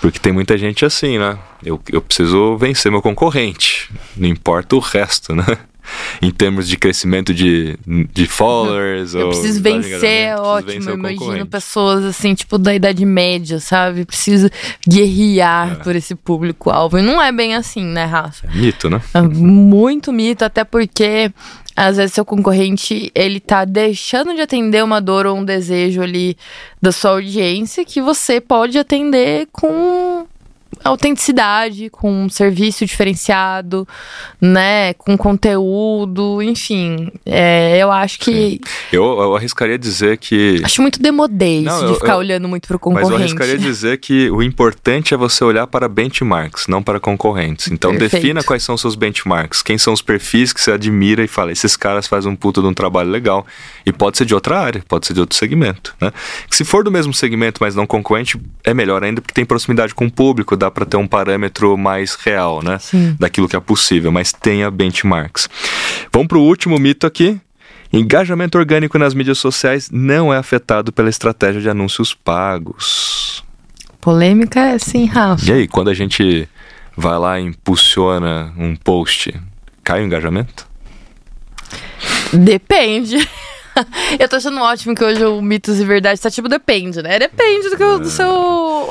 Porque 0.00 0.18
tem 0.18 0.32
muita 0.32 0.58
gente 0.58 0.84
assim, 0.84 1.16
né? 1.16 1.38
Eu, 1.64 1.80
eu 1.92 2.02
preciso 2.02 2.56
vencer 2.56 2.90
meu 2.90 3.00
concorrente, 3.00 3.88
não 4.16 4.28
importa 4.28 4.74
o 4.74 4.80
resto, 4.80 5.32
né? 5.32 5.44
Em 6.20 6.30
termos 6.30 6.68
de 6.68 6.76
crescimento 6.76 7.32
de, 7.32 7.78
de 8.12 8.26
followers. 8.26 9.14
Eu 9.14 9.28
preciso 9.28 9.62
vencer, 9.62 10.04
é 10.04 10.36
ótimo. 10.36 10.72
Vencer 10.72 10.92
eu 10.92 10.98
imagino 10.98 11.46
pessoas 11.46 12.04
assim, 12.04 12.34
tipo, 12.34 12.58
da 12.58 12.74
idade 12.74 13.04
média, 13.04 13.60
sabe? 13.60 14.04
Preciso 14.04 14.50
guerrear 14.86 15.72
é. 15.72 15.74
por 15.76 15.94
esse 15.96 16.14
público-alvo. 16.14 16.98
E 16.98 17.02
não 17.02 17.20
é 17.22 17.32
bem 17.32 17.54
assim, 17.54 17.84
né, 17.84 18.04
Rafa? 18.04 18.46
É 18.46 18.56
mito, 18.56 18.90
né? 18.90 19.00
É 19.14 19.20
muito 19.20 20.12
mito, 20.12 20.44
até 20.44 20.64
porque 20.64 21.30
às 21.76 21.96
vezes 21.96 22.12
seu 22.12 22.24
concorrente 22.24 23.10
ele 23.14 23.40
tá 23.40 23.64
deixando 23.64 24.34
de 24.34 24.40
atender 24.40 24.84
uma 24.84 25.00
dor 25.00 25.26
ou 25.26 25.38
um 25.38 25.44
desejo 25.44 26.02
ali 26.02 26.36
da 26.80 26.92
sua 26.92 27.12
audiência 27.12 27.84
que 27.84 28.02
você 28.02 28.40
pode 28.40 28.78
atender 28.78 29.48
com 29.52 30.26
autenticidade, 30.82 31.90
com 31.90 32.24
um 32.24 32.28
serviço 32.28 32.86
diferenciado, 32.86 33.86
né, 34.40 34.94
com 34.94 35.16
conteúdo, 35.16 36.42
enfim. 36.42 37.10
É, 37.26 37.78
eu 37.78 37.90
acho 37.90 38.18
que. 38.20 38.60
Eu, 38.92 39.04
eu, 39.04 39.36
arriscaria 39.36 39.78
dizer 39.78 40.18
que. 40.18 40.60
Acho 40.64 40.80
muito 40.82 41.00
demodê 41.00 41.60
isso 41.60 41.86
de 41.86 41.94
ficar 41.94 42.14
eu, 42.14 42.18
olhando 42.18 42.48
muito 42.48 42.66
para 42.66 42.76
o 42.76 42.80
concorrente. 42.80 43.10
Mas 43.10 43.20
eu 43.20 43.24
arriscaria 43.24 43.58
dizer 43.58 43.98
que 43.98 44.30
o 44.30 44.42
importante 44.42 45.12
é 45.12 45.16
você 45.16 45.44
olhar 45.44 45.66
para 45.66 45.88
benchmarks, 45.88 46.66
não 46.66 46.82
para 46.82 46.98
concorrentes. 46.98 47.68
Então 47.68 47.90
Perfeito. 47.90 48.12
defina 48.12 48.42
quais 48.42 48.62
são 48.62 48.76
seus 48.76 48.94
benchmarks, 48.94 49.62
quem 49.62 49.76
são 49.76 49.92
os 49.92 50.02
perfis 50.02 50.52
que 50.52 50.60
você 50.60 50.72
admira 50.72 51.22
e 51.22 51.28
fala, 51.28 51.52
esses 51.52 51.76
caras 51.76 52.06
fazem 52.06 52.30
um 52.30 52.36
puta 52.36 52.60
de 52.60 52.66
um 52.66 52.74
trabalho 52.74 53.10
legal. 53.10 53.46
E 53.84 53.92
pode 53.92 54.18
ser 54.18 54.24
de 54.24 54.34
outra 54.34 54.58
área, 54.58 54.82
pode 54.88 55.06
ser 55.06 55.14
de 55.14 55.20
outro 55.20 55.36
segmento, 55.36 55.94
né? 56.00 56.12
Se 56.50 56.64
for 56.64 56.84
do 56.84 56.90
mesmo 56.90 57.12
segmento, 57.12 57.58
mas 57.60 57.74
não 57.74 57.86
concorrente, 57.86 58.40
é 58.64 58.72
melhor 58.72 59.02
ainda 59.02 59.20
porque 59.20 59.34
tem 59.34 59.44
proximidade 59.44 59.94
com 59.94 60.06
o 60.06 60.10
público, 60.10 60.56
dá 60.60 60.70
para 60.70 60.84
ter 60.84 60.96
um 60.96 61.06
parâmetro 61.06 61.76
mais 61.76 62.14
real, 62.14 62.62
né? 62.62 62.78
Sim. 62.78 63.16
Daquilo 63.18 63.48
que 63.48 63.56
é 63.56 63.60
possível, 63.60 64.12
mas 64.12 64.32
tenha 64.32 64.70
benchmarks. 64.70 65.48
Vamos 66.12 66.28
para 66.28 66.38
o 66.38 66.42
último 66.42 66.78
mito 66.78 67.06
aqui. 67.06 67.40
Engajamento 67.92 68.56
orgânico 68.56 68.98
nas 68.98 69.14
mídias 69.14 69.38
sociais 69.38 69.90
não 69.90 70.32
é 70.32 70.36
afetado 70.36 70.92
pela 70.92 71.08
estratégia 71.08 71.60
de 71.60 71.68
anúncios 71.68 72.14
pagos. 72.14 73.42
Polêmica 74.00 74.60
é 74.60 74.78
sim, 74.78 75.06
Rafa. 75.06 75.44
E 75.44 75.52
aí, 75.52 75.68
quando 75.68 75.90
a 75.90 75.94
gente 75.94 76.48
vai 76.96 77.18
lá 77.18 77.40
e 77.40 77.44
impulsiona 77.44 78.52
um 78.56 78.76
post, 78.76 79.34
cai 79.82 80.02
o 80.02 80.06
engajamento? 80.06 80.68
Depende. 82.32 83.16
eu 84.18 84.28
tô 84.28 84.36
achando 84.36 84.60
ótimo 84.60 84.94
que 84.94 85.04
hoje 85.04 85.24
o 85.24 85.40
mitos 85.40 85.80
e 85.80 85.84
verdade 85.84 86.20
tá 86.20 86.30
tipo 86.30 86.48
depende, 86.48 87.02
né? 87.02 87.18
Depende 87.18 87.70
do, 87.70 87.76
que, 87.76 87.98
do 87.98 88.10
seu 88.10 88.28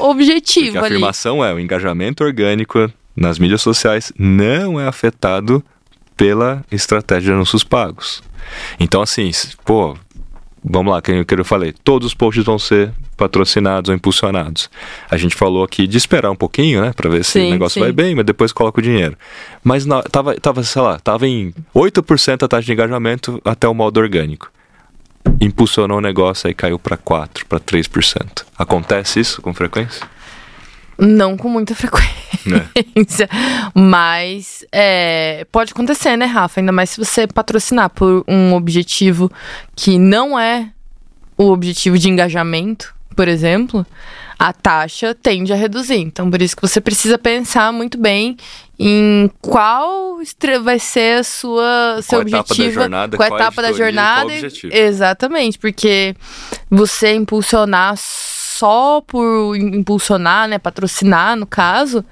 objetivo 0.03 0.73
Porque 0.73 0.77
a 0.77 0.81
ali. 0.81 0.95
afirmação 0.95 1.43
é 1.43 1.53
o 1.53 1.59
engajamento 1.59 2.23
orgânico 2.23 2.91
nas 3.15 3.37
mídias 3.37 3.61
sociais 3.61 4.13
não 4.17 4.79
é 4.79 4.87
afetado 4.87 5.63
pela 6.15 6.63
estratégia 6.71 7.27
de 7.27 7.31
anúncios 7.31 7.63
pagos. 7.63 8.21
Então, 8.79 9.01
assim, 9.01 9.29
pô, 9.65 9.97
vamos 10.63 10.93
lá, 10.93 11.01
que 11.01 11.11
eu 11.11 11.45
falei, 11.45 11.73
todos 11.83 12.07
os 12.07 12.13
posts 12.13 12.43
vão 12.43 12.59
ser 12.59 12.91
patrocinados 13.15 13.89
ou 13.89 13.95
impulsionados. 13.95 14.69
A 15.09 15.17
gente 15.17 15.35
falou 15.35 15.63
aqui 15.63 15.85
de 15.87 15.97
esperar 15.97 16.31
um 16.31 16.35
pouquinho, 16.35 16.81
né, 16.81 16.93
para 16.95 17.09
ver 17.09 17.23
se 17.25 17.33
sim, 17.33 17.47
o 17.47 17.51
negócio 17.51 17.75
sim. 17.75 17.79
vai 17.81 17.91
bem, 17.91 18.15
mas 18.15 18.25
depois 18.25 18.51
coloca 18.51 18.79
o 18.79 18.83
dinheiro. 18.83 19.17
Mas 19.63 19.85
na, 19.85 20.01
tava, 20.03 20.35
tava, 20.35 20.63
sei 20.63 20.81
lá, 20.81 20.99
tava 20.99 21.27
em 21.27 21.53
8% 21.75 22.43
a 22.43 22.47
taxa 22.47 22.65
de 22.65 22.71
engajamento 22.71 23.41
até 23.43 23.67
o 23.67 23.73
modo 23.73 23.99
orgânico 23.99 24.51
impulsionou 25.39 25.97
o 25.97 26.01
negócio 26.01 26.49
e 26.49 26.53
caiu 26.53 26.79
para 26.79 26.97
4, 26.97 27.45
para 27.45 27.59
3%. 27.59 28.43
Acontece 28.57 29.19
isso 29.19 29.41
com 29.41 29.53
frequência? 29.53 30.07
Não 30.97 31.37
com 31.37 31.49
muita 31.49 31.73
frequência. 31.75 32.09
É. 33.25 33.79
Mas 33.79 34.65
é, 34.71 35.45
pode 35.51 35.71
acontecer, 35.71 36.15
né, 36.17 36.25
Rafa? 36.25 36.59
Ainda 36.59 36.71
mais 36.71 36.91
se 36.91 36.97
você 36.97 37.25
patrocinar 37.27 37.89
por 37.89 38.23
um 38.27 38.53
objetivo 38.53 39.31
que 39.75 39.97
não 39.97 40.39
é 40.39 40.71
o 41.37 41.51
objetivo 41.51 41.97
de 41.97 42.09
engajamento, 42.09 42.93
por 43.15 43.27
exemplo, 43.27 43.85
a 44.39 44.53
taxa 44.53 45.13
tende 45.13 45.51
a 45.51 45.55
reduzir. 45.55 45.97
Então, 45.97 46.31
por 46.31 46.41
isso 46.41 46.55
que 46.55 46.61
você 46.61 46.79
precisa 46.79 47.17
pensar 47.17 47.73
muito 47.73 47.97
bem 47.97 48.37
em 48.79 49.29
qual 49.41 50.17
vai 50.63 50.79
ser 50.79 51.19
a 51.19 51.23
sua 51.23 51.99
seu 52.01 52.19
qual 52.19 52.21
objetivo, 52.21 52.47
etapa 52.47 52.63
da 52.63 52.71
jornada, 52.71 53.17
qual, 53.17 53.29
qual 53.29 53.39
etapa 53.39 53.61
da 53.61 53.73
jornada, 53.73 54.31
exatamente, 54.71 55.59
porque 55.59 56.15
você 56.69 57.13
impulsionar 57.13 57.95
só 57.97 59.01
por 59.01 59.57
impulsionar, 59.57 60.47
né, 60.47 60.57
patrocinar 60.57 61.35
no 61.35 61.45
caso, 61.45 62.05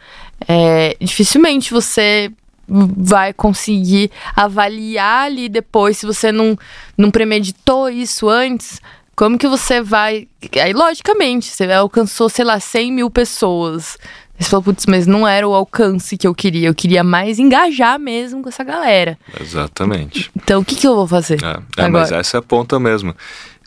é, 0.46 0.98
dificilmente 1.00 1.72
você 1.72 2.30
vai 2.68 3.32
conseguir 3.32 4.12
avaliar 4.36 5.28
ali 5.28 5.48
depois, 5.48 5.98
se 5.98 6.06
você 6.06 6.34
não, 6.34 6.58
não 6.98 7.10
premeditou 7.10 7.90
isso 7.90 8.28
antes, 8.28 8.82
como 9.18 9.36
que 9.36 9.48
você 9.48 9.82
vai. 9.82 10.28
Aí, 10.62 10.72
logicamente, 10.72 11.48
você 11.48 11.66
alcançou, 11.74 12.30
sei 12.30 12.46
lá, 12.46 12.60
100 12.60 12.94
mil 12.94 13.10
pessoas. 13.10 13.98
Você 14.38 14.48
falou, 14.48 14.66
putz, 14.66 14.86
mas 14.86 15.08
não 15.08 15.28
era 15.28 15.46
o 15.48 15.56
alcance 15.56 16.16
que 16.16 16.28
eu 16.28 16.36
queria. 16.36 16.70
Eu 16.70 16.76
queria 16.76 17.04
mais 17.04 17.40
engajar 17.40 18.00
mesmo 18.00 18.44
com 18.44 18.50
essa 18.50 18.64
galera. 18.64 19.18
Exatamente. 19.42 20.30
Então, 20.36 20.62
o 20.62 20.66
que, 20.66 20.76
que 20.76 20.88
eu 20.88 20.94
vou 20.96 21.08
fazer? 21.08 21.40
É, 21.44 21.86
é 21.86 21.90
mas 21.90 22.12
essa 22.12 22.38
é 22.38 22.40
a 22.40 22.44
ponta 22.44 22.80
mesmo. 22.80 23.16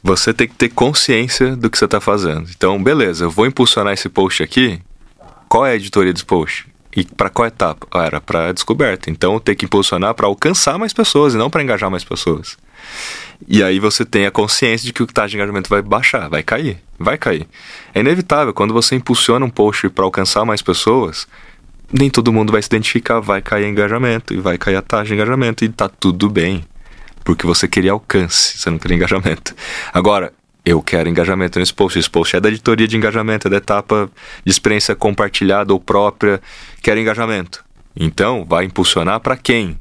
Você 0.05 0.32
tem 0.32 0.46
que 0.46 0.55
ter 0.55 0.68
consciência 0.68 1.57
do 1.57 1.68
que 1.68 1.76
você 1.76 1.84
está 1.84 2.01
fazendo. 2.01 2.48
Então, 2.57 2.80
beleza, 2.80 3.24
eu 3.24 3.30
vou 3.30 3.44
impulsionar 3.44 3.92
esse 3.92 4.09
post 4.09 4.44
aqui. 4.44 4.80
Qual 5.48 5.66
é 5.66 5.72
a 5.72 5.74
editoria 5.74 6.12
desse 6.12 6.24
post? 6.24 6.68
E 6.96 7.05
para 7.05 7.28
qual 7.28 7.48
etapa? 7.48 7.88
Ah, 7.90 8.05
era 8.05 8.20
para 8.20 8.53
descoberta. 8.53 9.11
Então, 9.11 9.40
tem 9.40 9.57
que 9.57 9.64
impulsionar 9.64 10.14
para 10.14 10.28
alcançar 10.28 10.78
mais 10.78 10.92
pessoas 10.92 11.34
e 11.34 11.36
não 11.36 11.51
para 11.51 11.61
engajar 11.61 11.90
mais 11.90 12.05
pessoas. 12.05 12.57
E 13.49 13.62
aí 13.62 13.78
você 13.78 14.05
tem 14.05 14.26
a 14.26 14.30
consciência 14.30 14.86
de 14.86 14.93
que 14.93 15.03
o 15.03 15.07
taxa 15.07 15.30
de 15.30 15.36
engajamento 15.36 15.68
vai 15.68 15.82
baixar, 15.82 16.28
vai 16.28 16.43
cair, 16.43 16.78
vai 16.99 17.16
cair. 17.16 17.47
É 17.95 18.01
inevitável, 18.01 18.53
quando 18.53 18.74
você 18.74 18.95
impulsiona 18.95 19.45
um 19.45 19.51
post 19.51 19.88
para 19.88 20.05
alcançar 20.05 20.45
mais 20.45 20.62
pessoas, 20.62 21.26
nem 21.93 22.11
todo 22.11 22.32
mundo 22.32 22.53
vai 22.53 22.62
se 22.62 22.68
identificar, 22.68 23.20
vai 23.20 23.43
cair 23.43 23.66
engajamento 23.66 24.34
e 24.34 24.38
vai 24.38 24.57
cair 24.57 24.76
a 24.76 24.82
taxa 24.82 25.07
de 25.07 25.14
engajamento 25.14 25.64
e 25.64 25.68
tá 25.68 25.88
tudo 25.88 26.28
bem. 26.28 26.64
Porque 27.24 27.47
você 27.47 27.66
queria 27.66 27.93
alcance, 27.93 28.59
você 28.59 28.70
não 28.70 28.78
queria 28.78 28.97
engajamento. 28.97 29.55
Agora, 29.93 30.32
eu 30.64 30.82
quero 30.82 31.09
engajamento 31.09 31.59
nesse 31.59 31.72
post. 31.72 31.99
Esse 31.99 32.11
post 32.11 32.36
é 32.36 32.41
da 32.41 32.49
editoria 32.49 32.86
de 32.86 32.97
engajamento, 32.97 33.49
é 33.49 33.51
da 33.51 33.57
etapa 33.57 34.11
de 34.45 34.51
experiência 34.51 34.95
compartilhada 34.95 35.72
ou 35.72 35.80
própria. 35.80 36.41
Quero 36.82 37.01
engajamento. 37.01 37.64
Então, 37.97 38.45
vai 38.49 38.64
impulsionar 38.64 39.20
para 39.20 39.36
quem? 39.36 39.76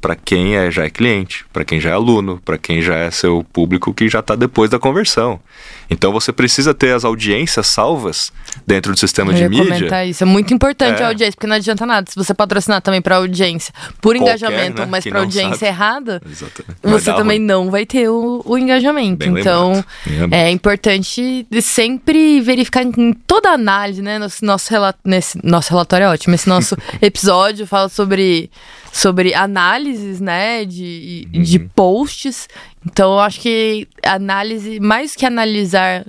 Para 0.00 0.14
quem 0.14 0.56
é, 0.56 0.70
já 0.70 0.84
é 0.84 0.90
cliente, 0.90 1.44
para 1.52 1.64
quem 1.64 1.80
já 1.80 1.90
é 1.90 1.92
aluno, 1.92 2.40
para 2.44 2.58
quem 2.58 2.82
já 2.82 2.96
é 2.96 3.10
seu 3.10 3.44
público 3.52 3.92
que 3.92 4.08
já 4.08 4.20
está 4.20 4.34
depois 4.36 4.70
da 4.70 4.78
conversão. 4.78 5.40
Então 5.88 6.12
você 6.12 6.32
precisa 6.32 6.74
ter 6.74 6.94
as 6.94 7.04
audiências 7.04 7.66
salvas 7.66 8.32
dentro 8.66 8.92
do 8.92 8.98
sistema 8.98 9.32
Eu 9.32 9.36
de 9.36 9.48
mídia. 9.48 9.64
comentar 9.64 10.06
isso. 10.06 10.22
É 10.22 10.26
muito 10.26 10.52
importante 10.52 11.00
é. 11.00 11.04
a 11.04 11.08
audiência, 11.08 11.32
porque 11.32 11.46
não 11.46 11.56
adianta 11.56 11.86
nada. 11.86 12.10
Se 12.10 12.16
você 12.16 12.34
patrocinar 12.34 12.80
também 12.82 13.00
para 13.00 13.16
audiência 13.16 13.72
por 14.00 14.14
Qualquer, 14.14 14.36
engajamento, 14.36 14.82
né? 14.82 14.88
mas 14.90 15.04
para 15.04 15.20
audiência 15.20 15.54
sabe. 15.54 15.66
errada, 15.66 16.22
Exatamente. 16.24 16.78
você 16.82 17.12
também 17.12 17.38
ruim. 17.38 17.46
não 17.46 17.70
vai 17.70 17.86
ter 17.86 18.08
o, 18.08 18.42
o 18.44 18.58
engajamento. 18.58 19.18
Bem 19.18 19.40
então 19.40 19.84
é 20.30 20.50
importante 20.50 21.46
sempre 21.62 22.40
verificar 22.40 22.82
em 22.82 23.12
toda 23.12 23.50
análise, 23.50 24.02
né? 24.02 24.18
Nosso, 24.18 24.44
nosso, 24.44 24.74
nesse, 25.04 25.38
nosso 25.42 25.70
relatório 25.70 26.04
é 26.04 26.08
ótimo. 26.08 26.34
Esse 26.34 26.48
nosso 26.48 26.76
episódio 27.00 27.66
fala 27.66 27.88
sobre 27.88 28.50
sobre 28.96 29.34
análises, 29.34 30.22
né, 30.22 30.64
de, 30.64 31.28
uhum. 31.34 31.42
de 31.42 31.58
posts. 31.58 32.48
Então, 32.86 33.12
eu 33.12 33.20
acho 33.20 33.40
que 33.40 33.86
análise, 34.02 34.80
mais 34.80 35.14
que 35.14 35.26
analisar 35.26 36.06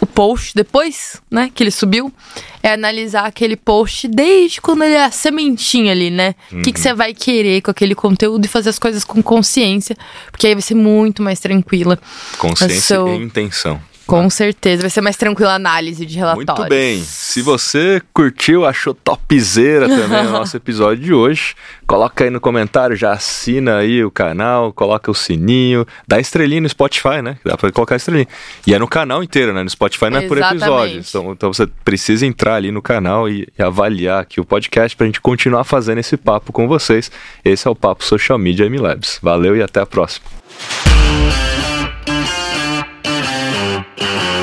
o 0.00 0.06
post 0.06 0.54
depois, 0.54 1.20
né, 1.30 1.50
que 1.54 1.62
ele 1.62 1.70
subiu, 1.70 2.10
é 2.62 2.72
analisar 2.72 3.26
aquele 3.26 3.56
post 3.56 4.08
desde 4.08 4.58
quando 4.58 4.84
ele 4.84 4.94
é 4.94 5.04
a 5.04 5.10
sementinha 5.10 5.92
ali, 5.92 6.10
né? 6.10 6.34
O 6.50 6.56
uhum. 6.56 6.62
que, 6.62 6.72
que 6.72 6.80
você 6.80 6.94
vai 6.94 7.12
querer 7.12 7.60
com 7.60 7.70
aquele 7.70 7.94
conteúdo 7.94 8.46
e 8.46 8.48
fazer 8.48 8.70
as 8.70 8.78
coisas 8.78 9.04
com 9.04 9.22
consciência, 9.22 9.94
porque 10.30 10.46
aí 10.46 10.54
vai 10.54 10.62
ser 10.62 10.74
muito 10.74 11.22
mais 11.22 11.38
tranquila. 11.40 11.98
Consciência 12.38 12.80
seu... 12.80 13.06
e 13.06 13.22
intenção. 13.22 13.78
Com 14.06 14.28
certeza, 14.28 14.82
vai 14.82 14.90
ser 14.90 15.00
mais 15.00 15.16
tranquila 15.16 15.52
a 15.52 15.54
análise 15.54 16.04
de 16.04 16.18
relatórios. 16.18 16.58
Muito 16.58 16.68
bem. 16.68 17.02
Se 17.02 17.40
você 17.40 18.02
curtiu, 18.12 18.66
achou 18.66 18.92
topzera 18.92 19.88
também 19.88 20.26
o 20.26 20.30
nosso 20.30 20.56
episódio 20.58 21.02
de 21.02 21.14
hoje, 21.14 21.54
coloca 21.86 22.24
aí 22.24 22.30
no 22.30 22.40
comentário, 22.40 22.94
já 22.94 23.12
assina 23.12 23.78
aí 23.78 24.04
o 24.04 24.10
canal, 24.10 24.72
coloca 24.72 25.10
o 25.10 25.14
sininho, 25.14 25.86
dá 26.06 26.20
estrelinha 26.20 26.60
no 26.60 26.68
Spotify, 26.68 27.22
né? 27.22 27.38
Dá 27.44 27.56
pra 27.56 27.72
colocar 27.72 27.96
estrelinha. 27.96 28.28
E 28.66 28.74
é 28.74 28.78
no 28.78 28.86
canal 28.86 29.22
inteiro, 29.22 29.52
né? 29.54 29.62
No 29.62 29.70
Spotify 29.70 30.10
não 30.10 30.18
é 30.18 30.28
por 30.28 30.38
episódio. 30.38 31.00
Então, 31.00 31.32
então 31.32 31.52
você 31.52 31.66
precisa 31.84 32.26
entrar 32.26 32.56
ali 32.56 32.70
no 32.70 32.82
canal 32.82 33.28
e, 33.28 33.48
e 33.58 33.62
avaliar 33.62 34.20
aqui 34.20 34.40
o 34.40 34.44
podcast 34.44 34.96
pra 34.96 35.06
gente 35.06 35.20
continuar 35.20 35.64
fazendo 35.64 35.98
esse 35.98 36.16
papo 36.16 36.52
com 36.52 36.68
vocês. 36.68 37.10
Esse 37.44 37.66
é 37.66 37.70
o 37.70 37.74
Papo 37.74 38.04
Social 38.04 38.38
Media 38.38 38.66
M 38.66 38.76
Labs. 38.76 39.18
Valeu 39.22 39.56
e 39.56 39.62
até 39.62 39.80
a 39.80 39.86
próxima. 39.86 40.26
Thank 43.84 44.28
you. 44.28 44.33